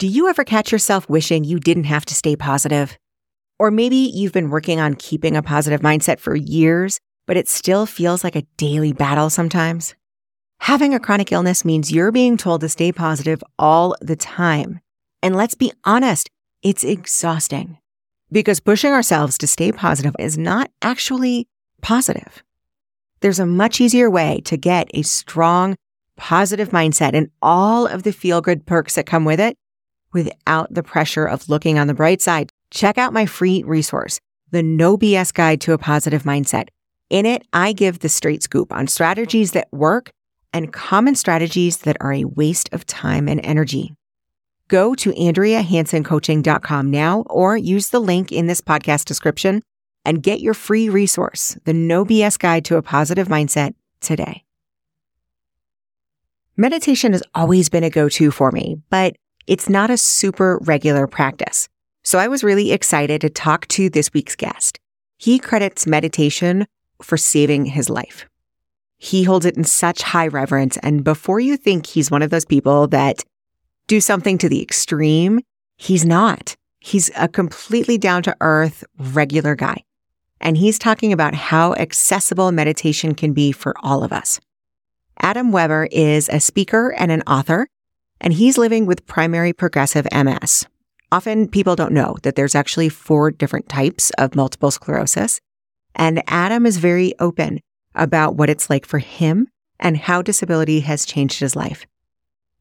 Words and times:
Do 0.00 0.06
you 0.06 0.30
ever 0.30 0.44
catch 0.44 0.72
yourself 0.72 1.10
wishing 1.10 1.44
you 1.44 1.60
didn't 1.60 1.84
have 1.84 2.06
to 2.06 2.14
stay 2.14 2.34
positive? 2.34 2.96
Or 3.58 3.70
maybe 3.70 3.96
you've 3.96 4.32
been 4.32 4.48
working 4.48 4.80
on 4.80 4.94
keeping 4.94 5.36
a 5.36 5.42
positive 5.42 5.82
mindset 5.82 6.18
for 6.20 6.34
years, 6.34 6.98
but 7.26 7.36
it 7.36 7.48
still 7.48 7.84
feels 7.84 8.24
like 8.24 8.34
a 8.34 8.46
daily 8.56 8.94
battle 8.94 9.28
sometimes. 9.28 9.94
Having 10.60 10.94
a 10.94 11.00
chronic 11.00 11.32
illness 11.32 11.66
means 11.66 11.92
you're 11.92 12.12
being 12.12 12.38
told 12.38 12.62
to 12.62 12.68
stay 12.70 12.92
positive 12.92 13.44
all 13.58 13.94
the 14.00 14.16
time. 14.16 14.80
And 15.22 15.36
let's 15.36 15.54
be 15.54 15.70
honest, 15.84 16.30
it's 16.62 16.82
exhausting 16.82 17.76
because 18.32 18.58
pushing 18.58 18.92
ourselves 18.92 19.36
to 19.36 19.46
stay 19.46 19.70
positive 19.70 20.16
is 20.18 20.38
not 20.38 20.70
actually 20.80 21.46
positive. 21.82 22.42
There's 23.20 23.38
a 23.38 23.44
much 23.44 23.82
easier 23.82 24.08
way 24.08 24.40
to 24.46 24.56
get 24.56 24.90
a 24.94 25.02
strong, 25.02 25.76
positive 26.16 26.70
mindset 26.70 27.12
and 27.12 27.28
all 27.42 27.86
of 27.86 28.02
the 28.02 28.14
feel 28.14 28.40
good 28.40 28.64
perks 28.64 28.94
that 28.94 29.04
come 29.04 29.26
with 29.26 29.40
it 29.40 29.58
without 30.12 30.72
the 30.72 30.82
pressure 30.82 31.26
of 31.26 31.48
looking 31.48 31.78
on 31.78 31.86
the 31.86 31.94
bright 31.94 32.20
side. 32.20 32.50
Check 32.70 32.98
out 32.98 33.12
my 33.12 33.26
free 33.26 33.62
resource, 33.62 34.20
the 34.50 34.62
No 34.62 34.96
BS 34.96 35.32
Guide 35.32 35.60
to 35.62 35.72
a 35.72 35.78
Positive 35.78 36.22
Mindset. 36.22 36.68
In 37.08 37.26
it, 37.26 37.44
I 37.52 37.72
give 37.72 37.98
the 37.98 38.08
straight 38.08 38.42
scoop 38.42 38.72
on 38.72 38.86
strategies 38.86 39.52
that 39.52 39.68
work 39.72 40.10
and 40.52 40.72
common 40.72 41.14
strategies 41.14 41.78
that 41.78 41.96
are 42.00 42.12
a 42.12 42.24
waste 42.24 42.68
of 42.72 42.86
time 42.86 43.28
and 43.28 43.44
energy. 43.44 43.94
Go 44.68 44.94
to 44.94 45.10
AndreaHansonCoaching.com 45.10 46.90
now 46.90 47.24
or 47.28 47.56
use 47.56 47.88
the 47.88 48.00
link 48.00 48.30
in 48.30 48.46
this 48.46 48.60
podcast 48.60 49.04
description 49.04 49.62
and 50.04 50.22
get 50.22 50.40
your 50.40 50.54
free 50.54 50.88
resource, 50.88 51.58
the 51.64 51.74
No 51.74 52.04
BS 52.04 52.38
Guide 52.38 52.64
to 52.66 52.76
a 52.76 52.82
Positive 52.82 53.28
Mindset, 53.28 53.74
today. 54.00 54.44
Meditation 56.56 57.12
has 57.12 57.22
always 57.34 57.68
been 57.68 57.84
a 57.84 57.90
go 57.90 58.08
to 58.08 58.30
for 58.30 58.52
me, 58.52 58.80
but 58.90 59.16
it's 59.50 59.68
not 59.68 59.90
a 59.90 59.98
super 59.98 60.58
regular 60.62 61.08
practice. 61.08 61.68
So 62.04 62.20
I 62.20 62.28
was 62.28 62.44
really 62.44 62.70
excited 62.70 63.20
to 63.20 63.28
talk 63.28 63.66
to 63.68 63.90
this 63.90 64.12
week's 64.14 64.36
guest. 64.36 64.78
He 65.18 65.40
credits 65.40 65.88
meditation 65.88 66.68
for 67.02 67.16
saving 67.16 67.66
his 67.66 67.90
life. 67.90 68.26
He 68.98 69.24
holds 69.24 69.44
it 69.44 69.56
in 69.56 69.64
such 69.64 70.02
high 70.02 70.28
reverence. 70.28 70.76
And 70.84 71.02
before 71.02 71.40
you 71.40 71.56
think 71.56 71.86
he's 71.86 72.12
one 72.12 72.22
of 72.22 72.30
those 72.30 72.44
people 72.44 72.86
that 72.88 73.24
do 73.88 74.00
something 74.00 74.38
to 74.38 74.48
the 74.48 74.62
extreme, 74.62 75.40
he's 75.76 76.06
not. 76.06 76.54
He's 76.78 77.10
a 77.16 77.26
completely 77.26 77.98
down 77.98 78.22
to 78.22 78.36
earth, 78.40 78.84
regular 78.98 79.56
guy. 79.56 79.82
And 80.40 80.56
he's 80.56 80.78
talking 80.78 81.12
about 81.12 81.34
how 81.34 81.74
accessible 81.74 82.52
meditation 82.52 83.16
can 83.16 83.32
be 83.32 83.50
for 83.50 83.74
all 83.80 84.04
of 84.04 84.12
us. 84.12 84.38
Adam 85.20 85.50
Weber 85.50 85.88
is 85.90 86.28
a 86.28 86.38
speaker 86.38 86.94
and 86.96 87.10
an 87.10 87.22
author, 87.26 87.66
and 88.20 88.32
he's 88.32 88.58
living 88.58 88.86
with 88.86 89.06
primary 89.06 89.52
progressive 89.52 90.06
MS. 90.12 90.66
Often 91.12 91.48
people 91.48 91.74
don't 91.74 91.92
know 91.92 92.16
that 92.22 92.36
there's 92.36 92.54
actually 92.54 92.88
four 92.88 93.30
different 93.30 93.68
types 93.68 94.10
of 94.10 94.36
multiple 94.36 94.70
sclerosis. 94.70 95.40
And 95.94 96.22
Adam 96.28 96.66
is 96.66 96.76
very 96.76 97.14
open 97.18 97.60
about 97.94 98.36
what 98.36 98.50
it's 98.50 98.70
like 98.70 98.86
for 98.86 98.98
him 98.98 99.48
and 99.80 99.96
how 99.96 100.22
disability 100.22 100.80
has 100.80 101.04
changed 101.04 101.40
his 101.40 101.56
life. 101.56 101.84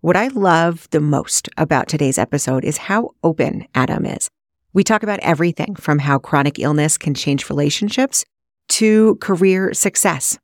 What 0.01 0.15
I 0.15 0.29
love 0.29 0.87
the 0.91 1.01
most 1.01 1.49
about 1.57 1.87
today's 1.87 2.17
episode 2.17 2.63
is 2.63 2.77
how 2.77 3.11
open 3.23 3.67
Adam 3.75 4.05
is. 4.05 4.29
We 4.73 4.83
talk 4.83 5.03
about 5.03 5.19
everything 5.19 5.75
from 5.75 5.99
how 5.99 6.19
chronic 6.19 6.57
illness 6.57 6.97
can 6.97 7.13
change 7.13 7.49
relationships 7.49 8.23
to 8.69 9.15
career 9.15 9.73
success. 9.73 10.39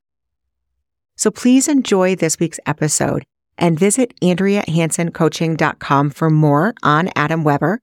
So 1.16 1.32
please 1.32 1.68
enjoy 1.68 2.16
this 2.16 2.40
week's 2.40 2.60
episode 2.66 3.24
and 3.58 3.80
visit 3.80 4.14
AndreaHansonCoaching.com 4.22 6.10
for 6.10 6.30
more 6.30 6.74
on 6.84 7.10
Adam 7.16 7.44
Weber, 7.44 7.80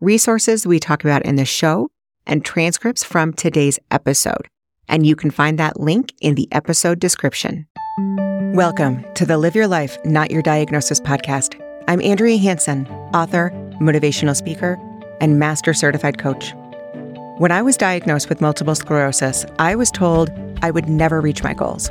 resources 0.00 0.66
we 0.66 0.78
talk 0.78 1.04
about 1.04 1.24
in 1.24 1.36
the 1.36 1.44
show, 1.44 1.88
and 2.26 2.44
transcripts 2.44 3.04
from 3.04 3.32
today's 3.32 3.78
episode. 3.90 4.48
And 4.88 5.06
you 5.06 5.16
can 5.16 5.30
find 5.30 5.58
that 5.58 5.80
link 5.80 6.12
in 6.20 6.34
the 6.34 6.48
episode 6.52 7.00
description. 7.00 7.66
Welcome 8.54 9.04
to 9.14 9.26
the 9.26 9.38
Live 9.38 9.54
Your 9.54 9.66
Life, 9.66 9.98
Not 10.04 10.30
Your 10.30 10.42
Diagnosis 10.42 11.00
podcast. 11.00 11.60
I'm 11.88 12.00
Andrea 12.00 12.36
Hanson, 12.36 12.86
author, 13.14 13.50
motivational 13.80 14.36
speaker, 14.36 14.78
and 15.20 15.38
master 15.38 15.74
certified 15.74 16.18
coach. 16.18 16.52
When 17.38 17.52
I 17.52 17.60
was 17.60 17.76
diagnosed 17.76 18.28
with 18.28 18.40
multiple 18.40 18.74
sclerosis, 18.74 19.44
I 19.58 19.74
was 19.74 19.90
told 19.90 20.30
I 20.62 20.70
would 20.70 20.88
never 20.88 21.20
reach 21.20 21.42
my 21.42 21.52
goals. 21.52 21.90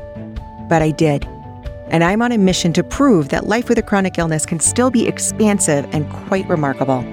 But 0.67 0.81
I 0.81 0.89
did 0.89 1.27
and 1.87 2.03
I'm 2.03 2.21
on 2.21 2.31
a 2.31 2.37
mission 2.37 2.73
to 2.73 2.83
prove 2.83 3.29
that 3.29 3.47
life 3.47 3.69
with 3.69 3.77
a 3.77 3.83
chronic 3.83 4.17
illness 4.17 4.45
can 4.45 4.59
still 4.59 4.89
be 4.89 5.07
expansive 5.07 5.87
and 5.93 6.09
quite 6.11 6.47
remarkable. 6.47 7.03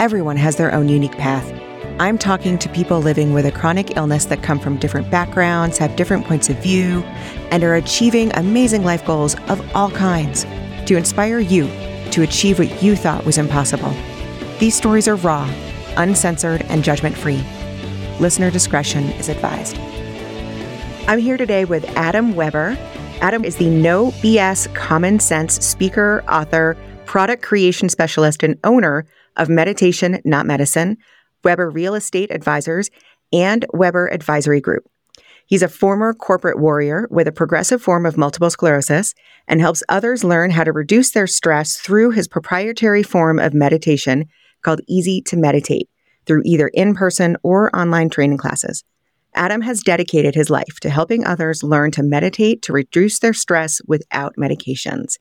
Everyone 0.00 0.36
has 0.36 0.56
their 0.56 0.72
own 0.72 0.88
unique 0.88 1.16
path. 1.18 1.52
I'm 1.98 2.16
talking 2.16 2.58
to 2.58 2.68
people 2.70 3.00
living 3.00 3.34
with 3.34 3.44
a 3.44 3.52
chronic 3.52 3.96
illness 3.96 4.24
that 4.26 4.42
come 4.42 4.58
from 4.58 4.78
different 4.78 5.10
backgrounds, 5.10 5.76
have 5.78 5.96
different 5.96 6.24
points 6.24 6.48
of 6.48 6.56
view, 6.62 7.02
and 7.50 7.62
are 7.62 7.74
achieving 7.74 8.32
amazing 8.36 8.84
life 8.84 9.04
goals 9.04 9.36
of 9.48 9.60
all 9.74 9.90
kinds 9.90 10.44
to 10.86 10.96
inspire 10.96 11.40
you 11.40 11.66
to 12.10 12.22
achieve 12.22 12.58
what 12.58 12.82
you 12.82 12.96
thought 12.96 13.26
was 13.26 13.38
impossible. 13.38 13.94
These 14.58 14.74
stories 14.74 15.08
are 15.08 15.16
raw, 15.16 15.52
uncensored, 15.96 16.62
and 16.68 16.82
judgment 16.82 17.16
free. 17.16 17.44
Listener 18.18 18.50
discretion 18.50 19.04
is 19.12 19.28
advised. 19.28 19.76
I'm 21.06 21.18
here 21.18 21.36
today 21.36 21.64
with 21.64 21.84
Adam 21.96 22.34
Weber. 22.34 22.78
Adam 23.20 23.44
is 23.44 23.56
the 23.56 23.68
no 23.68 24.12
BS 24.22 24.74
common 24.74 25.20
sense 25.20 25.62
speaker, 25.64 26.24
author, 26.26 26.74
product 27.04 27.42
creation 27.42 27.90
specialist, 27.90 28.42
and 28.42 28.58
owner 28.64 29.06
of 29.36 29.50
Meditation 29.50 30.22
Not 30.24 30.46
Medicine, 30.46 30.96
Weber 31.44 31.68
Real 31.68 31.94
Estate 31.94 32.30
Advisors, 32.30 32.88
and 33.30 33.66
Weber 33.74 34.08
Advisory 34.10 34.62
Group. 34.62 34.88
He's 35.44 35.62
a 35.62 35.68
former 35.68 36.14
corporate 36.14 36.58
warrior 36.58 37.08
with 37.10 37.28
a 37.28 37.32
progressive 37.32 37.82
form 37.82 38.06
of 38.06 38.16
multiple 38.16 38.48
sclerosis 38.48 39.14
and 39.46 39.60
helps 39.60 39.82
others 39.90 40.24
learn 40.24 40.50
how 40.50 40.64
to 40.64 40.72
reduce 40.72 41.10
their 41.10 41.26
stress 41.26 41.76
through 41.76 42.12
his 42.12 42.26
proprietary 42.26 43.02
form 43.02 43.38
of 43.38 43.52
meditation 43.52 44.28
called 44.62 44.80
Easy 44.88 45.20
to 45.22 45.36
Meditate 45.36 45.90
through 46.24 46.42
either 46.46 46.68
in 46.68 46.94
person 46.94 47.36
or 47.42 47.74
online 47.76 48.08
training 48.08 48.38
classes. 48.38 48.82
Adam 49.34 49.60
has 49.60 49.82
dedicated 49.82 50.34
his 50.34 50.50
life 50.50 50.80
to 50.80 50.90
helping 50.90 51.24
others 51.24 51.62
learn 51.62 51.90
to 51.92 52.02
meditate 52.02 52.62
to 52.62 52.72
reduce 52.72 53.20
their 53.20 53.32
stress 53.32 53.80
without 53.86 54.34
medications. 54.36 55.18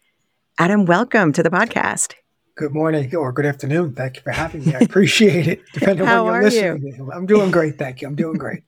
Adam, 0.57 0.85
welcome 0.85 1.31
to 1.31 1.43
the 1.43 1.49
podcast. 1.49 2.15
Good 2.55 2.73
morning 2.73 3.15
or 3.15 3.31
good 3.31 3.45
afternoon. 3.45 3.93
Thank 3.93 4.17
you 4.17 4.21
for 4.23 4.31
having 4.31 4.65
me. 4.65 4.75
I 4.75 4.79
appreciate 4.81 5.47
it. 5.47 5.61
Depending 5.73 6.07
on 6.07 6.25
when 6.25 6.33
you're 6.33 6.43
listening. 6.43 6.93
You? 6.97 7.11
I'm 7.13 7.25
doing 7.25 7.51
great. 7.51 7.77
Thank 7.77 8.01
you. 8.01 8.07
I'm 8.07 8.15
doing 8.15 8.37
great. 8.37 8.63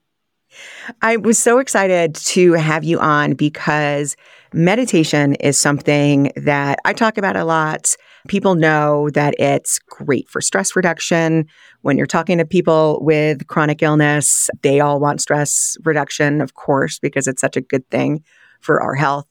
I 1.02 1.16
was 1.16 1.38
so 1.38 1.58
excited 1.58 2.14
to 2.14 2.52
have 2.52 2.84
you 2.84 2.98
on 3.00 3.34
because 3.34 4.16
meditation 4.52 5.34
is 5.36 5.58
something 5.58 6.32
that 6.36 6.78
I 6.84 6.92
talk 6.92 7.18
about 7.18 7.36
a 7.36 7.44
lot. 7.44 7.94
People 8.28 8.54
know 8.54 9.10
that 9.10 9.34
it's 9.38 9.78
great 9.78 10.28
for 10.28 10.40
stress 10.40 10.76
reduction. 10.76 11.46
When 11.80 11.96
you're 11.96 12.06
talking 12.06 12.38
to 12.38 12.44
people 12.44 13.00
with 13.02 13.46
chronic 13.48 13.82
illness, 13.82 14.48
they 14.62 14.80
all 14.80 15.00
want 15.00 15.20
stress 15.20 15.76
reduction, 15.84 16.40
of 16.40 16.54
course, 16.54 16.98
because 16.98 17.26
it's 17.26 17.40
such 17.40 17.56
a 17.56 17.60
good 17.60 17.88
thing 17.90 18.22
for 18.60 18.80
our 18.80 18.94
health. 18.94 19.26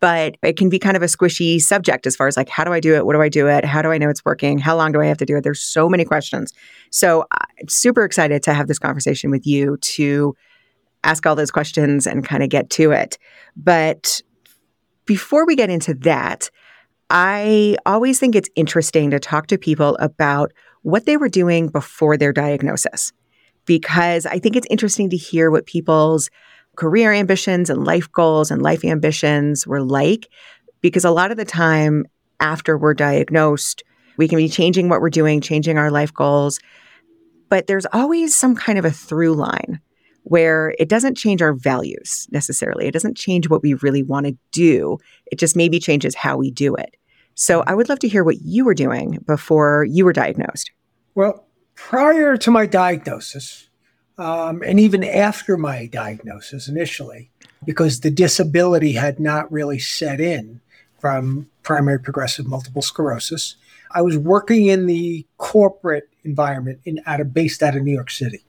But 0.00 0.36
it 0.42 0.56
can 0.56 0.70
be 0.70 0.78
kind 0.78 0.96
of 0.96 1.02
a 1.02 1.06
squishy 1.06 1.60
subject 1.60 2.06
as 2.06 2.16
far 2.16 2.26
as 2.26 2.36
like, 2.36 2.48
how 2.48 2.64
do 2.64 2.72
I 2.72 2.80
do 2.80 2.94
it? 2.94 3.04
What 3.04 3.12
do 3.12 3.20
I 3.20 3.28
do 3.28 3.46
it? 3.46 3.64
How 3.64 3.82
do 3.82 3.90
I 3.90 3.98
know 3.98 4.08
it's 4.08 4.24
working? 4.24 4.58
How 4.58 4.76
long 4.76 4.92
do 4.92 5.00
I 5.00 5.06
have 5.06 5.18
to 5.18 5.26
do 5.26 5.36
it? 5.36 5.44
There's 5.44 5.60
so 5.60 5.88
many 5.88 6.04
questions. 6.04 6.52
So 6.90 7.26
I'm 7.30 7.68
super 7.68 8.04
excited 8.04 8.42
to 8.44 8.54
have 8.54 8.66
this 8.66 8.78
conversation 8.78 9.30
with 9.30 9.46
you 9.46 9.76
to 9.76 10.34
ask 11.04 11.26
all 11.26 11.36
those 11.36 11.50
questions 11.50 12.06
and 12.06 12.26
kind 12.26 12.42
of 12.42 12.48
get 12.48 12.70
to 12.70 12.92
it. 12.92 13.18
But 13.56 14.22
before 15.04 15.46
we 15.46 15.54
get 15.54 15.68
into 15.68 15.92
that, 15.94 16.50
I 17.10 17.76
always 17.86 18.18
think 18.18 18.34
it's 18.34 18.48
interesting 18.56 19.10
to 19.10 19.20
talk 19.20 19.46
to 19.48 19.58
people 19.58 19.96
about 20.00 20.52
what 20.82 21.06
they 21.06 21.16
were 21.16 21.28
doing 21.28 21.68
before 21.68 22.16
their 22.16 22.32
diagnosis, 22.32 23.12
because 23.66 24.26
I 24.26 24.38
think 24.38 24.56
it's 24.56 24.66
interesting 24.70 25.10
to 25.10 25.16
hear 25.16 25.50
what 25.50 25.66
people's 25.66 26.30
career 26.76 27.12
ambitions 27.12 27.70
and 27.70 27.84
life 27.84 28.10
goals 28.10 28.50
and 28.50 28.62
life 28.62 28.84
ambitions 28.84 29.66
were 29.66 29.82
like. 29.82 30.28
Because 30.80 31.04
a 31.04 31.10
lot 31.10 31.30
of 31.30 31.36
the 31.36 31.44
time 31.44 32.04
after 32.40 32.76
we're 32.76 32.94
diagnosed, 32.94 33.82
we 34.16 34.28
can 34.28 34.36
be 34.36 34.48
changing 34.48 34.88
what 34.88 35.00
we're 35.00 35.10
doing, 35.10 35.40
changing 35.40 35.78
our 35.78 35.90
life 35.90 36.12
goals, 36.12 36.60
but 37.48 37.66
there's 37.66 37.86
always 37.92 38.34
some 38.34 38.56
kind 38.56 38.78
of 38.78 38.84
a 38.84 38.90
through 38.90 39.34
line 39.34 39.80
where 40.24 40.74
it 40.78 40.88
doesn't 40.88 41.16
change 41.16 41.42
our 41.42 41.52
values 41.52 42.26
necessarily. 42.30 42.86
It 42.86 42.92
doesn't 42.92 43.16
change 43.16 43.48
what 43.48 43.62
we 43.62 43.74
really 43.74 44.02
want 44.02 44.26
to 44.26 44.36
do. 44.52 44.98
It 45.26 45.38
just 45.38 45.54
maybe 45.54 45.78
changes 45.78 46.14
how 46.14 46.36
we 46.36 46.50
do 46.50 46.74
it. 46.74 46.96
So 47.34 47.62
I 47.66 47.74
would 47.74 47.88
love 47.88 47.98
to 48.00 48.08
hear 48.08 48.24
what 48.24 48.40
you 48.42 48.64
were 48.64 48.74
doing 48.74 49.18
before 49.26 49.84
you 49.84 50.04
were 50.04 50.12
diagnosed. 50.12 50.70
Well, 51.14 51.46
prior 51.74 52.36
to 52.36 52.50
my 52.50 52.66
diagnosis, 52.66 53.68
um, 54.16 54.62
and 54.64 54.80
even 54.80 55.04
after 55.04 55.56
my 55.56 55.86
diagnosis 55.86 56.68
initially, 56.68 57.30
because 57.64 58.00
the 58.00 58.10
disability 58.10 58.92
had 58.92 59.20
not 59.20 59.50
really 59.50 59.78
set 59.78 60.20
in 60.20 60.60
from 60.98 61.50
primary 61.62 61.98
progressive 61.98 62.46
multiple 62.46 62.82
sclerosis, 62.82 63.56
I 63.90 64.02
was 64.02 64.16
working 64.16 64.66
in 64.66 64.86
the 64.86 65.26
corporate 65.36 66.08
environment 66.24 66.80
in 66.84 67.00
out 67.06 67.20
of 67.20 67.34
based 67.34 67.62
out 67.62 67.76
of 67.76 67.82
New 67.82 67.92
York 67.92 68.10
City, 68.10 68.44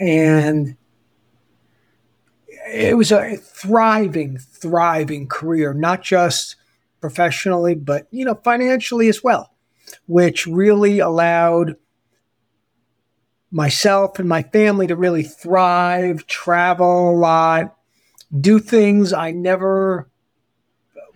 and 0.00 0.76
it 2.66 2.96
was 2.96 3.12
a 3.12 3.36
thriving, 3.36 4.38
thriving 4.38 5.28
career, 5.28 5.72
not 5.74 6.02
just 6.02 6.56
professionally, 7.00 7.74
but 7.74 8.06
you 8.10 8.24
know, 8.24 8.34
financially 8.34 9.08
as 9.08 9.22
well, 9.22 9.52
which 10.06 10.46
really 10.46 10.98
allowed 10.98 11.76
myself 13.50 14.18
and 14.18 14.28
my 14.28 14.42
family 14.42 14.86
to 14.86 14.96
really 14.96 15.22
thrive, 15.22 16.26
travel 16.26 17.10
a 17.10 17.16
lot, 17.16 17.76
do 18.40 18.58
things 18.58 19.12
I 19.12 19.30
never 19.30 20.08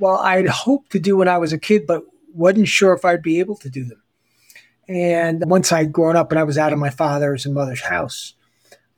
well, 0.00 0.17
I'd 0.17 0.49
hoped 0.49 0.93
to 0.93 0.99
do 0.99 1.19
when 1.19 1.29
I 1.29 1.37
was 1.38 1.52
a 1.52 1.58
kid, 1.58 1.87
but 1.87 2.02
wasn't 2.32 2.69
sure 2.69 2.94
if 2.94 3.05
I'd 3.05 3.23
be 3.23 3.38
able 3.38 3.56
to 3.56 3.69
do 3.69 3.85
them. 3.85 4.02
And 4.88 5.49
once 5.49 5.70
I'd 5.73 5.93
grown 5.93 6.17
up 6.17 6.32
and 6.32 6.38
I 6.38 6.44
was 6.44 6.58
out 6.58 6.73
of 6.73 6.79
my 6.79 6.91
father's 6.91 7.44
and 7.44 7.55
mother's 7.55 7.82
house, 7.82 8.35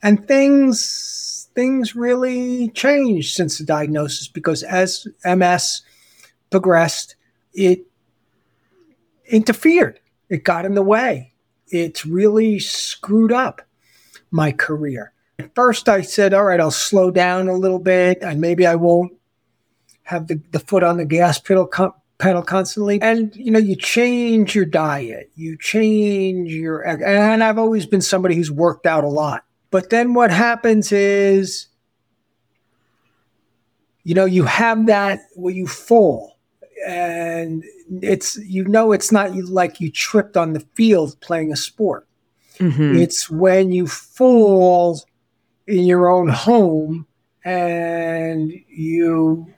and 0.03 0.27
things 0.27 1.32
things 1.55 1.95
really 1.95 2.69
changed 2.69 3.35
since 3.35 3.59
the 3.59 3.65
diagnosis 3.65 4.29
because 4.29 4.63
as 4.63 5.07
MS 5.25 5.83
progressed, 6.51 7.17
it 7.55 7.87
interfered. 9.27 10.01
It 10.29 10.45
got 10.45 10.65
in 10.65 10.75
the 10.75 10.83
way. 10.83 11.33
It's 11.69 12.05
really 12.07 12.59
screwed 12.59 13.33
up 13.33 13.63
my 14.31 14.53
career. 14.53 15.13
At 15.39 15.55
first, 15.55 15.89
I 15.89 16.03
said, 16.03 16.35
all 16.35 16.45
right, 16.45 16.61
I'll 16.61 16.71
slow 16.71 17.11
down 17.11 17.49
a 17.49 17.55
little 17.55 17.79
bit 17.79 18.19
and 18.23 18.41
maybe 18.41 18.67
I 18.67 18.77
won't 18.77 19.13
have 20.05 20.29
the, 20.29 20.41
the 20.51 20.61
foot 20.61 20.83
on 20.83 20.97
the 20.97 21.05
gas 21.05 21.39
pedal 21.39 21.69
pedal 22.19 22.43
constantly 22.43 23.01
and 23.03 23.35
you 23.35 23.51
know 23.51 23.59
you 23.59 23.75
change 23.75 24.55
your 24.55 24.65
diet 24.65 25.31
you 25.35 25.57
change 25.59 26.53
your 26.53 26.81
and 26.81 27.43
i've 27.43 27.59
always 27.59 27.85
been 27.85 28.01
somebody 28.01 28.37
who's 28.37 28.51
worked 28.51 28.87
out 28.87 29.03
a 29.03 29.09
lot 29.09 29.45
but 29.73 29.91
then 29.91 30.15
what 30.15 30.31
happens 30.31 30.93
is 30.93 31.67
you 34.05 34.15
know 34.15 34.25
you 34.25 34.45
have 34.45 34.87
that 34.87 35.19
where 35.35 35.53
you 35.53 35.67
fall 35.67 36.39
and 36.87 37.65
it's 38.01 38.37
you 38.37 38.65
know 38.69 38.93
it's 38.93 39.11
not 39.11 39.35
like 39.35 39.81
you 39.81 39.91
tripped 39.91 40.37
on 40.37 40.53
the 40.53 40.61
field 40.75 41.21
playing 41.21 41.53
a 41.53 41.57
sport 41.57 42.07
mm-hmm. 42.59 42.97
it's 42.97 43.29
when 43.29 43.73
you 43.73 43.89
fall 43.89 45.03
in 45.67 45.85
your 45.85 46.09
own 46.09 46.29
home 46.29 47.07
and 47.45 48.53
you 48.69 49.53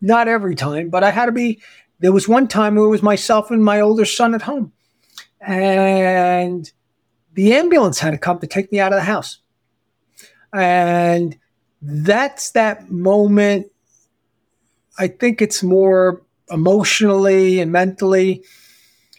not 0.00 0.28
every 0.28 0.54
time, 0.54 0.90
but 0.90 1.04
I 1.04 1.10
had 1.10 1.26
to 1.26 1.32
be. 1.32 1.60
There 2.00 2.12
was 2.12 2.28
one 2.28 2.46
time 2.46 2.76
where 2.76 2.84
it 2.84 2.90
was 2.90 3.02
myself 3.02 3.50
and 3.50 3.64
my 3.64 3.80
older 3.80 4.04
son 4.04 4.34
at 4.34 4.42
home, 4.42 4.72
and 5.40 6.70
the 7.38 7.54
ambulance 7.54 8.00
had 8.00 8.10
to 8.10 8.18
come 8.18 8.40
to 8.40 8.48
take 8.48 8.72
me 8.72 8.80
out 8.80 8.92
of 8.92 8.96
the 8.96 9.04
house. 9.04 9.38
And 10.52 11.38
that's 11.80 12.50
that 12.50 12.90
moment. 12.90 13.68
I 14.98 15.06
think 15.06 15.40
it's 15.40 15.62
more 15.62 16.20
emotionally 16.50 17.60
and 17.60 17.70
mentally 17.70 18.42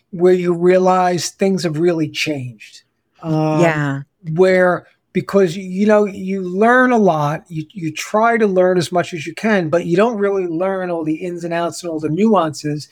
where 0.09 0.33
you 0.33 0.53
realize 0.53 1.29
things 1.29 1.63
have 1.63 1.79
really 1.79 2.09
changed. 2.09 2.83
Um, 3.21 3.61
yeah. 3.61 4.01
Where 4.33 4.85
because 5.13 5.55
you 5.55 5.87
know 5.87 6.03
you 6.03 6.41
learn 6.41 6.91
a 6.91 6.97
lot 6.97 7.45
you, 7.47 7.65
you 7.71 7.91
try 7.91 8.37
to 8.37 8.45
learn 8.45 8.77
as 8.77 8.91
much 8.91 9.11
as 9.11 9.25
you 9.25 9.33
can 9.33 9.67
but 9.67 9.85
you 9.85 9.97
don't 9.97 10.17
really 10.17 10.45
learn 10.45 10.91
all 10.91 11.03
the 11.03 11.15
ins 11.15 11.43
and 11.43 11.51
outs 11.51 11.81
and 11.81 11.91
all 11.91 11.99
the 11.99 12.09
nuances 12.09 12.87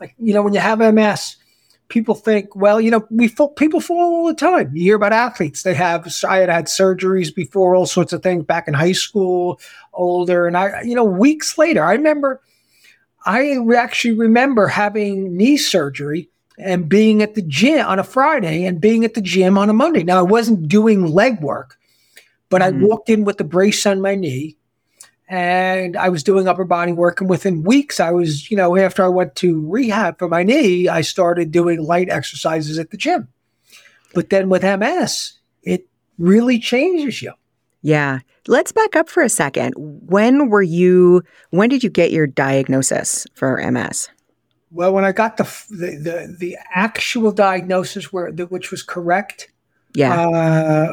like 0.00 0.14
you 0.18 0.32
know 0.32 0.40
when 0.40 0.54
you 0.54 0.58
have 0.58 0.78
ms 0.78 1.36
people 1.90 2.14
think 2.14 2.54
well 2.56 2.80
you 2.80 2.90
know 2.90 3.06
we 3.10 3.28
fall, 3.28 3.50
people 3.50 3.80
fall 3.80 3.98
all 3.98 4.26
the 4.26 4.34
time 4.34 4.74
you 4.74 4.84
hear 4.84 4.96
about 4.96 5.12
athletes 5.12 5.62
they 5.62 5.74
have 5.74 6.10
i 6.26 6.38
had 6.38 6.48
had 6.48 6.66
surgeries 6.66 7.34
before 7.34 7.74
all 7.74 7.86
sorts 7.86 8.12
of 8.12 8.22
things 8.22 8.44
back 8.44 8.66
in 8.66 8.74
high 8.74 8.92
school 8.92 9.60
older 9.92 10.46
and 10.46 10.56
i 10.56 10.80
you 10.82 10.94
know 10.94 11.04
weeks 11.04 11.58
later 11.58 11.84
i 11.84 11.92
remember 11.92 12.40
i 13.26 13.58
actually 13.76 14.14
remember 14.14 14.68
having 14.68 15.36
knee 15.36 15.56
surgery 15.56 16.30
and 16.62 16.88
being 16.88 17.22
at 17.22 17.34
the 17.34 17.42
gym 17.42 17.86
on 17.86 17.98
a 17.98 18.04
Friday 18.04 18.64
and 18.64 18.80
being 18.80 19.04
at 19.04 19.14
the 19.14 19.20
gym 19.20 19.56
on 19.56 19.70
a 19.70 19.72
Monday. 19.72 20.02
Now, 20.02 20.18
I 20.18 20.22
wasn't 20.22 20.68
doing 20.68 21.06
leg 21.06 21.40
work, 21.40 21.78
but 22.48 22.60
mm. 22.60 22.66
I 22.66 22.70
walked 22.70 23.08
in 23.08 23.24
with 23.24 23.38
the 23.38 23.44
brace 23.44 23.86
on 23.86 24.00
my 24.00 24.14
knee 24.14 24.56
and 25.30 25.96
I 25.96 26.08
was 26.08 26.24
doing 26.24 26.48
upper 26.48 26.64
body 26.64 26.92
work. 26.92 27.20
And 27.20 27.30
within 27.30 27.62
weeks, 27.62 28.00
I 28.00 28.10
was, 28.10 28.50
you 28.50 28.56
know, 28.56 28.76
after 28.76 29.04
I 29.04 29.08
went 29.08 29.36
to 29.36 29.64
rehab 29.68 30.18
for 30.18 30.28
my 30.28 30.42
knee, 30.42 30.88
I 30.88 31.02
started 31.02 31.52
doing 31.52 31.80
light 31.80 32.10
exercises 32.10 32.80
at 32.80 32.90
the 32.90 32.96
gym. 32.96 33.28
But 34.12 34.30
then 34.30 34.48
with 34.48 34.64
MS, 34.64 35.34
it 35.62 35.86
really 36.18 36.58
changes 36.58 37.22
you. 37.22 37.32
Yeah. 37.80 38.18
Let's 38.48 38.72
back 38.72 38.96
up 38.96 39.08
for 39.08 39.22
a 39.22 39.28
second. 39.28 39.74
When 39.76 40.48
were 40.50 40.62
you, 40.62 41.22
when 41.50 41.68
did 41.68 41.84
you 41.84 41.90
get 41.90 42.10
your 42.10 42.26
diagnosis 42.26 43.24
for 43.34 43.58
MS? 43.70 44.08
Well, 44.72 44.92
when 44.92 45.04
I 45.04 45.12
got 45.12 45.36
the 45.36 45.44
the 45.68 45.96
the, 45.96 46.36
the 46.38 46.56
actual 46.72 47.32
diagnosis, 47.32 48.12
where 48.12 48.30
the, 48.30 48.46
which 48.46 48.70
was 48.70 48.84
correct, 48.84 49.50
yeah, 49.94 50.28
uh, 50.28 50.92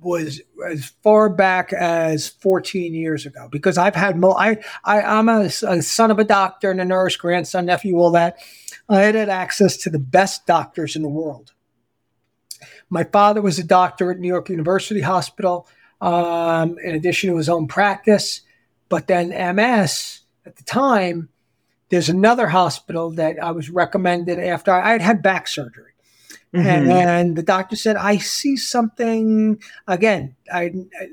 was 0.00 0.40
as 0.68 0.92
far 1.02 1.28
back 1.28 1.72
as 1.72 2.28
14 2.28 2.94
years 2.94 3.26
ago. 3.26 3.48
Because 3.50 3.78
I've 3.78 3.94
had 3.94 4.16
mo- 4.16 4.36
I 4.36 4.58
I 4.84 5.00
I'm 5.02 5.28
a, 5.28 5.44
a 5.44 5.82
son 5.82 6.10
of 6.10 6.18
a 6.18 6.24
doctor 6.24 6.70
and 6.70 6.80
a 6.80 6.84
nurse, 6.84 7.16
grandson, 7.16 7.66
nephew, 7.66 7.96
all 7.96 8.10
that. 8.12 8.38
I 8.88 9.00
had 9.00 9.14
had 9.14 9.28
access 9.28 9.76
to 9.78 9.90
the 9.90 9.98
best 9.98 10.46
doctors 10.46 10.96
in 10.96 11.02
the 11.02 11.08
world. 11.08 11.52
My 12.90 13.04
father 13.04 13.42
was 13.42 13.58
a 13.58 13.64
doctor 13.64 14.10
at 14.10 14.18
New 14.18 14.28
York 14.28 14.48
University 14.48 15.02
Hospital, 15.02 15.68
um, 16.00 16.78
in 16.82 16.94
addition 16.94 17.30
to 17.30 17.36
his 17.36 17.48
own 17.48 17.66
practice. 17.68 18.40
But 18.88 19.06
then 19.06 19.28
MS 19.28 20.20
at 20.46 20.56
the 20.56 20.64
time 20.64 21.28
there's 21.90 22.08
another 22.08 22.48
hospital 22.48 23.10
that 23.12 23.42
I 23.42 23.50
was 23.50 23.70
recommended 23.70 24.38
after 24.38 24.72
I 24.72 24.92
had 24.92 25.02
had 25.02 25.22
back 25.22 25.48
surgery. 25.48 25.92
Mm-hmm. 26.54 26.66
And, 26.66 26.90
and, 26.90 27.36
the 27.36 27.42
doctor 27.42 27.76
said, 27.76 27.96
I 27.96 28.16
see 28.18 28.56
something 28.56 29.60
again. 29.86 30.34
I'd, 30.52 30.76
I'd 30.98 31.10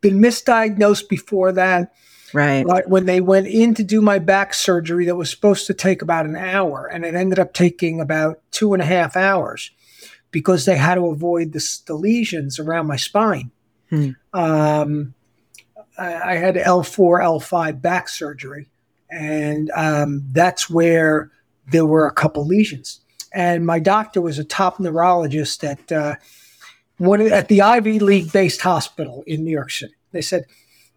been 0.00 0.20
misdiagnosed 0.20 1.08
before 1.08 1.52
that. 1.52 1.92
Right. 2.32 2.64
But 2.64 2.88
when 2.88 3.06
they 3.06 3.20
went 3.20 3.48
in 3.48 3.74
to 3.74 3.84
do 3.84 4.00
my 4.00 4.18
back 4.18 4.54
surgery, 4.54 5.06
that 5.06 5.16
was 5.16 5.30
supposed 5.30 5.66
to 5.66 5.74
take 5.74 6.00
about 6.00 6.26
an 6.26 6.36
hour, 6.36 6.86
and 6.86 7.04
it 7.04 7.14
ended 7.14 7.38
up 7.38 7.52
taking 7.52 8.00
about 8.00 8.40
two 8.52 8.72
and 8.72 8.80
a 8.80 8.86
half 8.86 9.16
hours 9.16 9.70
because 10.30 10.64
they 10.64 10.76
had 10.76 10.94
to 10.94 11.08
avoid 11.08 11.52
the, 11.52 11.80
the 11.86 11.94
lesions 11.94 12.58
around 12.58 12.86
my 12.86 12.96
spine. 12.96 13.50
Hmm. 13.90 14.10
Um, 14.32 15.14
I, 15.98 16.14
I 16.14 16.34
had 16.36 16.54
L4, 16.54 17.20
L5 17.20 17.82
back 17.82 18.08
surgery 18.08 18.68
and 19.12 19.70
um, 19.76 20.24
that's 20.32 20.70
where 20.70 21.30
there 21.70 21.84
were 21.84 22.06
a 22.06 22.12
couple 22.12 22.46
lesions. 22.46 23.00
And 23.34 23.64
my 23.66 23.78
doctor 23.78 24.20
was 24.20 24.38
a 24.38 24.44
top 24.44 24.78
neurologist 24.78 25.64
at 25.64 25.90
uh, 25.90 26.16
one 26.98 27.20
at 27.20 27.48
the 27.48 27.62
Ivy 27.62 27.98
League 27.98 28.32
based 28.32 28.60
hospital 28.60 29.24
in 29.26 29.44
New 29.44 29.50
York 29.50 29.70
City. 29.70 29.94
They 30.12 30.22
said, 30.22 30.44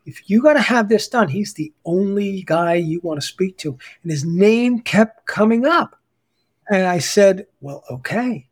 if 0.06 0.22
you're 0.30 0.44
going 0.44 0.56
to 0.56 0.62
have 0.62 0.90
this 0.90 1.08
done, 1.08 1.30
he's 1.30 1.54
the 1.54 1.74
only 1.84 2.44
guy 2.44 2.76
you 2.76 3.00
want 3.02 3.20
to 3.20 3.26
speak 3.26 3.58
to. 3.60 3.78
And 4.04 4.12
his 4.12 4.24
name 4.24 4.80
kept 4.80 5.26
coming 5.26 5.66
up. 5.66 5.96
And 6.70 6.86
I 6.86 7.00
said, 7.00 7.48
well, 7.62 7.84
okay. 7.90 8.48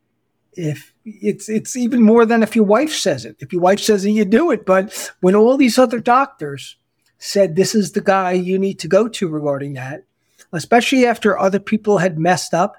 If 0.54 0.94
it's 1.04 1.50
it's 1.50 1.76
even 1.76 2.02
more 2.02 2.26
than 2.26 2.44
if 2.44 2.56
your 2.56 2.66
wife 2.66 2.94
says 2.94 3.26
it. 3.26 3.38
If 3.40 3.52
your 3.52 3.62
wife 3.62 3.80
says 3.80 4.06
it, 4.06 4.12
you 4.12 4.24
do 4.24 4.52
it. 4.52 4.66
But 4.66 5.12
when 5.20 5.36
all 5.36 5.58
these 5.58 5.80
other 5.80 6.00
doctors 6.00 6.78
said 7.18 7.56
this 7.56 7.74
is 7.74 7.92
the 7.92 8.02
guy 8.02 8.34
you 8.34 8.60
need 8.60 8.80
to 8.80 8.88
go 8.88 9.08
to 9.08 9.28
regarding 9.28 9.74
that, 9.74 10.04
especially 10.52 11.06
after 11.06 11.38
other 11.38 11.60
people 11.60 11.98
had 11.98 12.20
messed 12.20 12.54
up 12.54 12.76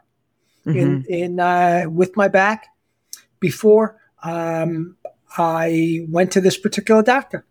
mm-hmm. 0.66 0.78
in 0.78 1.04
in 1.08 1.40
uh, 1.40 1.84
with 1.90 2.16
my 2.16 2.28
back 2.28 2.68
before. 3.40 4.00
Um, 4.22 4.96
I 5.36 6.06
went 6.08 6.32
to 6.32 6.40
this 6.40 6.56
particular 6.56 7.02
doctor, 7.02 7.44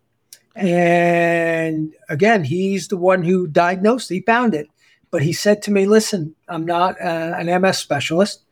and 0.54 1.92
again, 2.08 2.44
he's 2.44 2.88
the 2.88 2.96
one 2.96 3.22
who 3.22 3.46
diagnosed. 3.46 4.08
He 4.08 4.20
found 4.20 4.54
it, 4.54 4.68
but 5.10 5.22
he 5.22 5.32
said 5.32 5.62
to 5.62 5.70
me, 5.70 5.86
"Listen, 5.86 6.34
I'm 6.48 6.64
not 6.64 7.00
uh, 7.00 7.34
an 7.36 7.60
MS 7.60 7.78
specialist." 7.78 8.44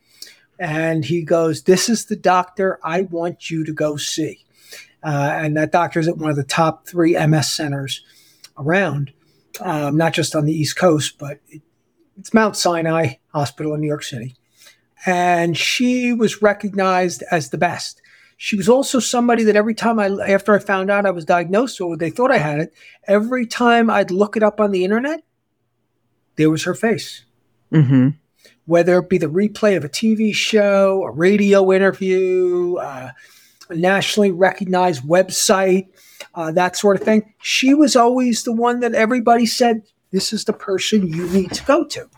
And 0.62 1.04
he 1.04 1.22
goes, 1.22 1.64
This 1.64 1.88
is 1.88 2.06
the 2.06 2.14
doctor 2.14 2.78
I 2.84 3.02
want 3.02 3.50
you 3.50 3.64
to 3.64 3.72
go 3.72 3.96
see. 3.96 4.44
Uh, 5.02 5.32
and 5.34 5.56
that 5.56 5.72
doctor 5.72 5.98
is 5.98 6.06
at 6.06 6.18
one 6.18 6.30
of 6.30 6.36
the 6.36 6.44
top 6.44 6.86
three 6.86 7.14
MS 7.14 7.50
centers 7.50 8.04
around, 8.56 9.12
um, 9.60 9.96
not 9.96 10.12
just 10.12 10.36
on 10.36 10.44
the 10.44 10.52
East 10.52 10.76
Coast, 10.76 11.18
but 11.18 11.40
it, 11.48 11.62
it's 12.16 12.32
Mount 12.32 12.56
Sinai 12.56 13.14
Hospital 13.34 13.74
in 13.74 13.80
New 13.80 13.88
York 13.88 14.04
City. 14.04 14.36
And 15.04 15.56
she 15.56 16.12
was 16.12 16.42
recognized 16.42 17.22
as 17.30 17.50
the 17.50 17.58
best. 17.58 18.00
She 18.36 18.56
was 18.56 18.68
also 18.68 18.98
somebody 18.98 19.44
that 19.44 19.56
every 19.56 19.74
time 19.74 19.98
I, 19.98 20.06
after 20.26 20.54
I 20.54 20.58
found 20.58 20.90
out 20.90 21.06
I 21.06 21.10
was 21.10 21.24
diagnosed 21.24 21.80
or 21.80 21.96
they 21.96 22.10
thought 22.10 22.32
I 22.32 22.38
had 22.38 22.60
it, 22.60 22.74
every 23.06 23.46
time 23.46 23.88
I'd 23.88 24.10
look 24.10 24.36
it 24.36 24.42
up 24.42 24.60
on 24.60 24.70
the 24.72 24.84
internet, 24.84 25.22
there 26.36 26.50
was 26.50 26.64
her 26.64 26.74
face. 26.74 27.24
Mm-hmm. 27.72 28.08
whether 28.66 28.98
it 28.98 29.08
be 29.08 29.16
the 29.16 29.28
replay 29.28 29.78
of 29.78 29.84
a 29.84 29.88
TV 29.88 30.34
show, 30.34 31.04
a 31.04 31.10
radio 31.10 31.72
interview, 31.72 32.76
uh, 32.76 33.12
a 33.70 33.74
nationally 33.74 34.30
recognized 34.30 35.02
website, 35.04 35.88
uh, 36.34 36.52
that 36.52 36.76
sort 36.76 36.96
of 36.96 37.02
thing. 37.02 37.32
She 37.40 37.72
was 37.72 37.96
always 37.96 38.42
the 38.44 38.52
one 38.52 38.80
that 38.80 38.94
everybody 38.94 39.46
said, 39.46 39.84
this 40.12 40.32
is 40.32 40.44
the 40.44 40.52
person 40.52 41.08
you 41.08 41.28
need 41.30 41.52
to 41.52 41.64
go 41.64 41.84
to. 41.84 42.08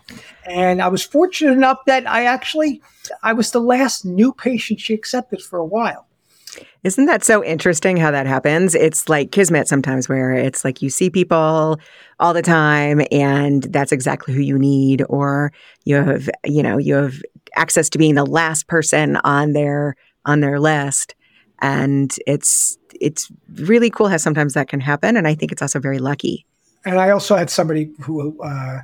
And 0.45 0.81
I 0.81 0.89
was 0.89 1.03
fortunate 1.03 1.53
enough 1.53 1.79
that 1.87 2.07
I 2.07 2.25
actually, 2.25 2.81
I 3.23 3.33
was 3.33 3.51
the 3.51 3.61
last 3.61 4.05
new 4.05 4.33
patient 4.33 4.79
she 4.79 4.93
accepted 4.93 5.41
for 5.41 5.57
a 5.57 5.65
while. 5.65 6.07
Isn't 6.83 7.07
that 7.07 7.23
so 7.23 7.43
interesting 7.43 7.97
how 7.97 8.11
that 8.11 8.27
happens? 8.27 8.75
It's 8.75 9.09
like 9.09 9.31
kismet 9.31 9.67
sometimes 9.67 10.07
where 10.07 10.33
it's 10.33 10.63
like 10.63 10.81
you 10.81 10.89
see 10.89 11.09
people 11.09 11.79
all 12.19 12.33
the 12.33 12.41
time 12.41 13.01
and 13.11 13.63
that's 13.63 13.91
exactly 13.91 14.33
who 14.33 14.41
you 14.41 14.57
need 14.59 15.03
or 15.09 15.51
you 15.83 15.95
have, 15.95 16.29
you 16.45 16.61
know, 16.61 16.77
you 16.77 16.93
have 16.95 17.15
access 17.55 17.89
to 17.89 17.97
being 17.97 18.15
the 18.15 18.25
last 18.25 18.67
person 18.67 19.15
on 19.17 19.53
their 19.53 19.95
on 20.25 20.41
their 20.41 20.59
list 20.59 21.15
and 21.59 22.15
it's 22.27 22.77
it's 22.99 23.31
really 23.55 23.89
cool 23.89 24.07
how 24.07 24.17
sometimes 24.17 24.53
that 24.53 24.67
can 24.67 24.79
happen 24.79 25.17
and 25.17 25.27
I 25.27 25.35
think 25.35 25.51
it's 25.51 25.61
also 25.61 25.79
very 25.79 25.99
lucky. 25.99 26.45
And 26.85 26.99
I 26.99 27.09
also 27.09 27.35
had 27.35 27.49
somebody 27.49 27.91
who 28.01 28.41
uh, 28.41 28.81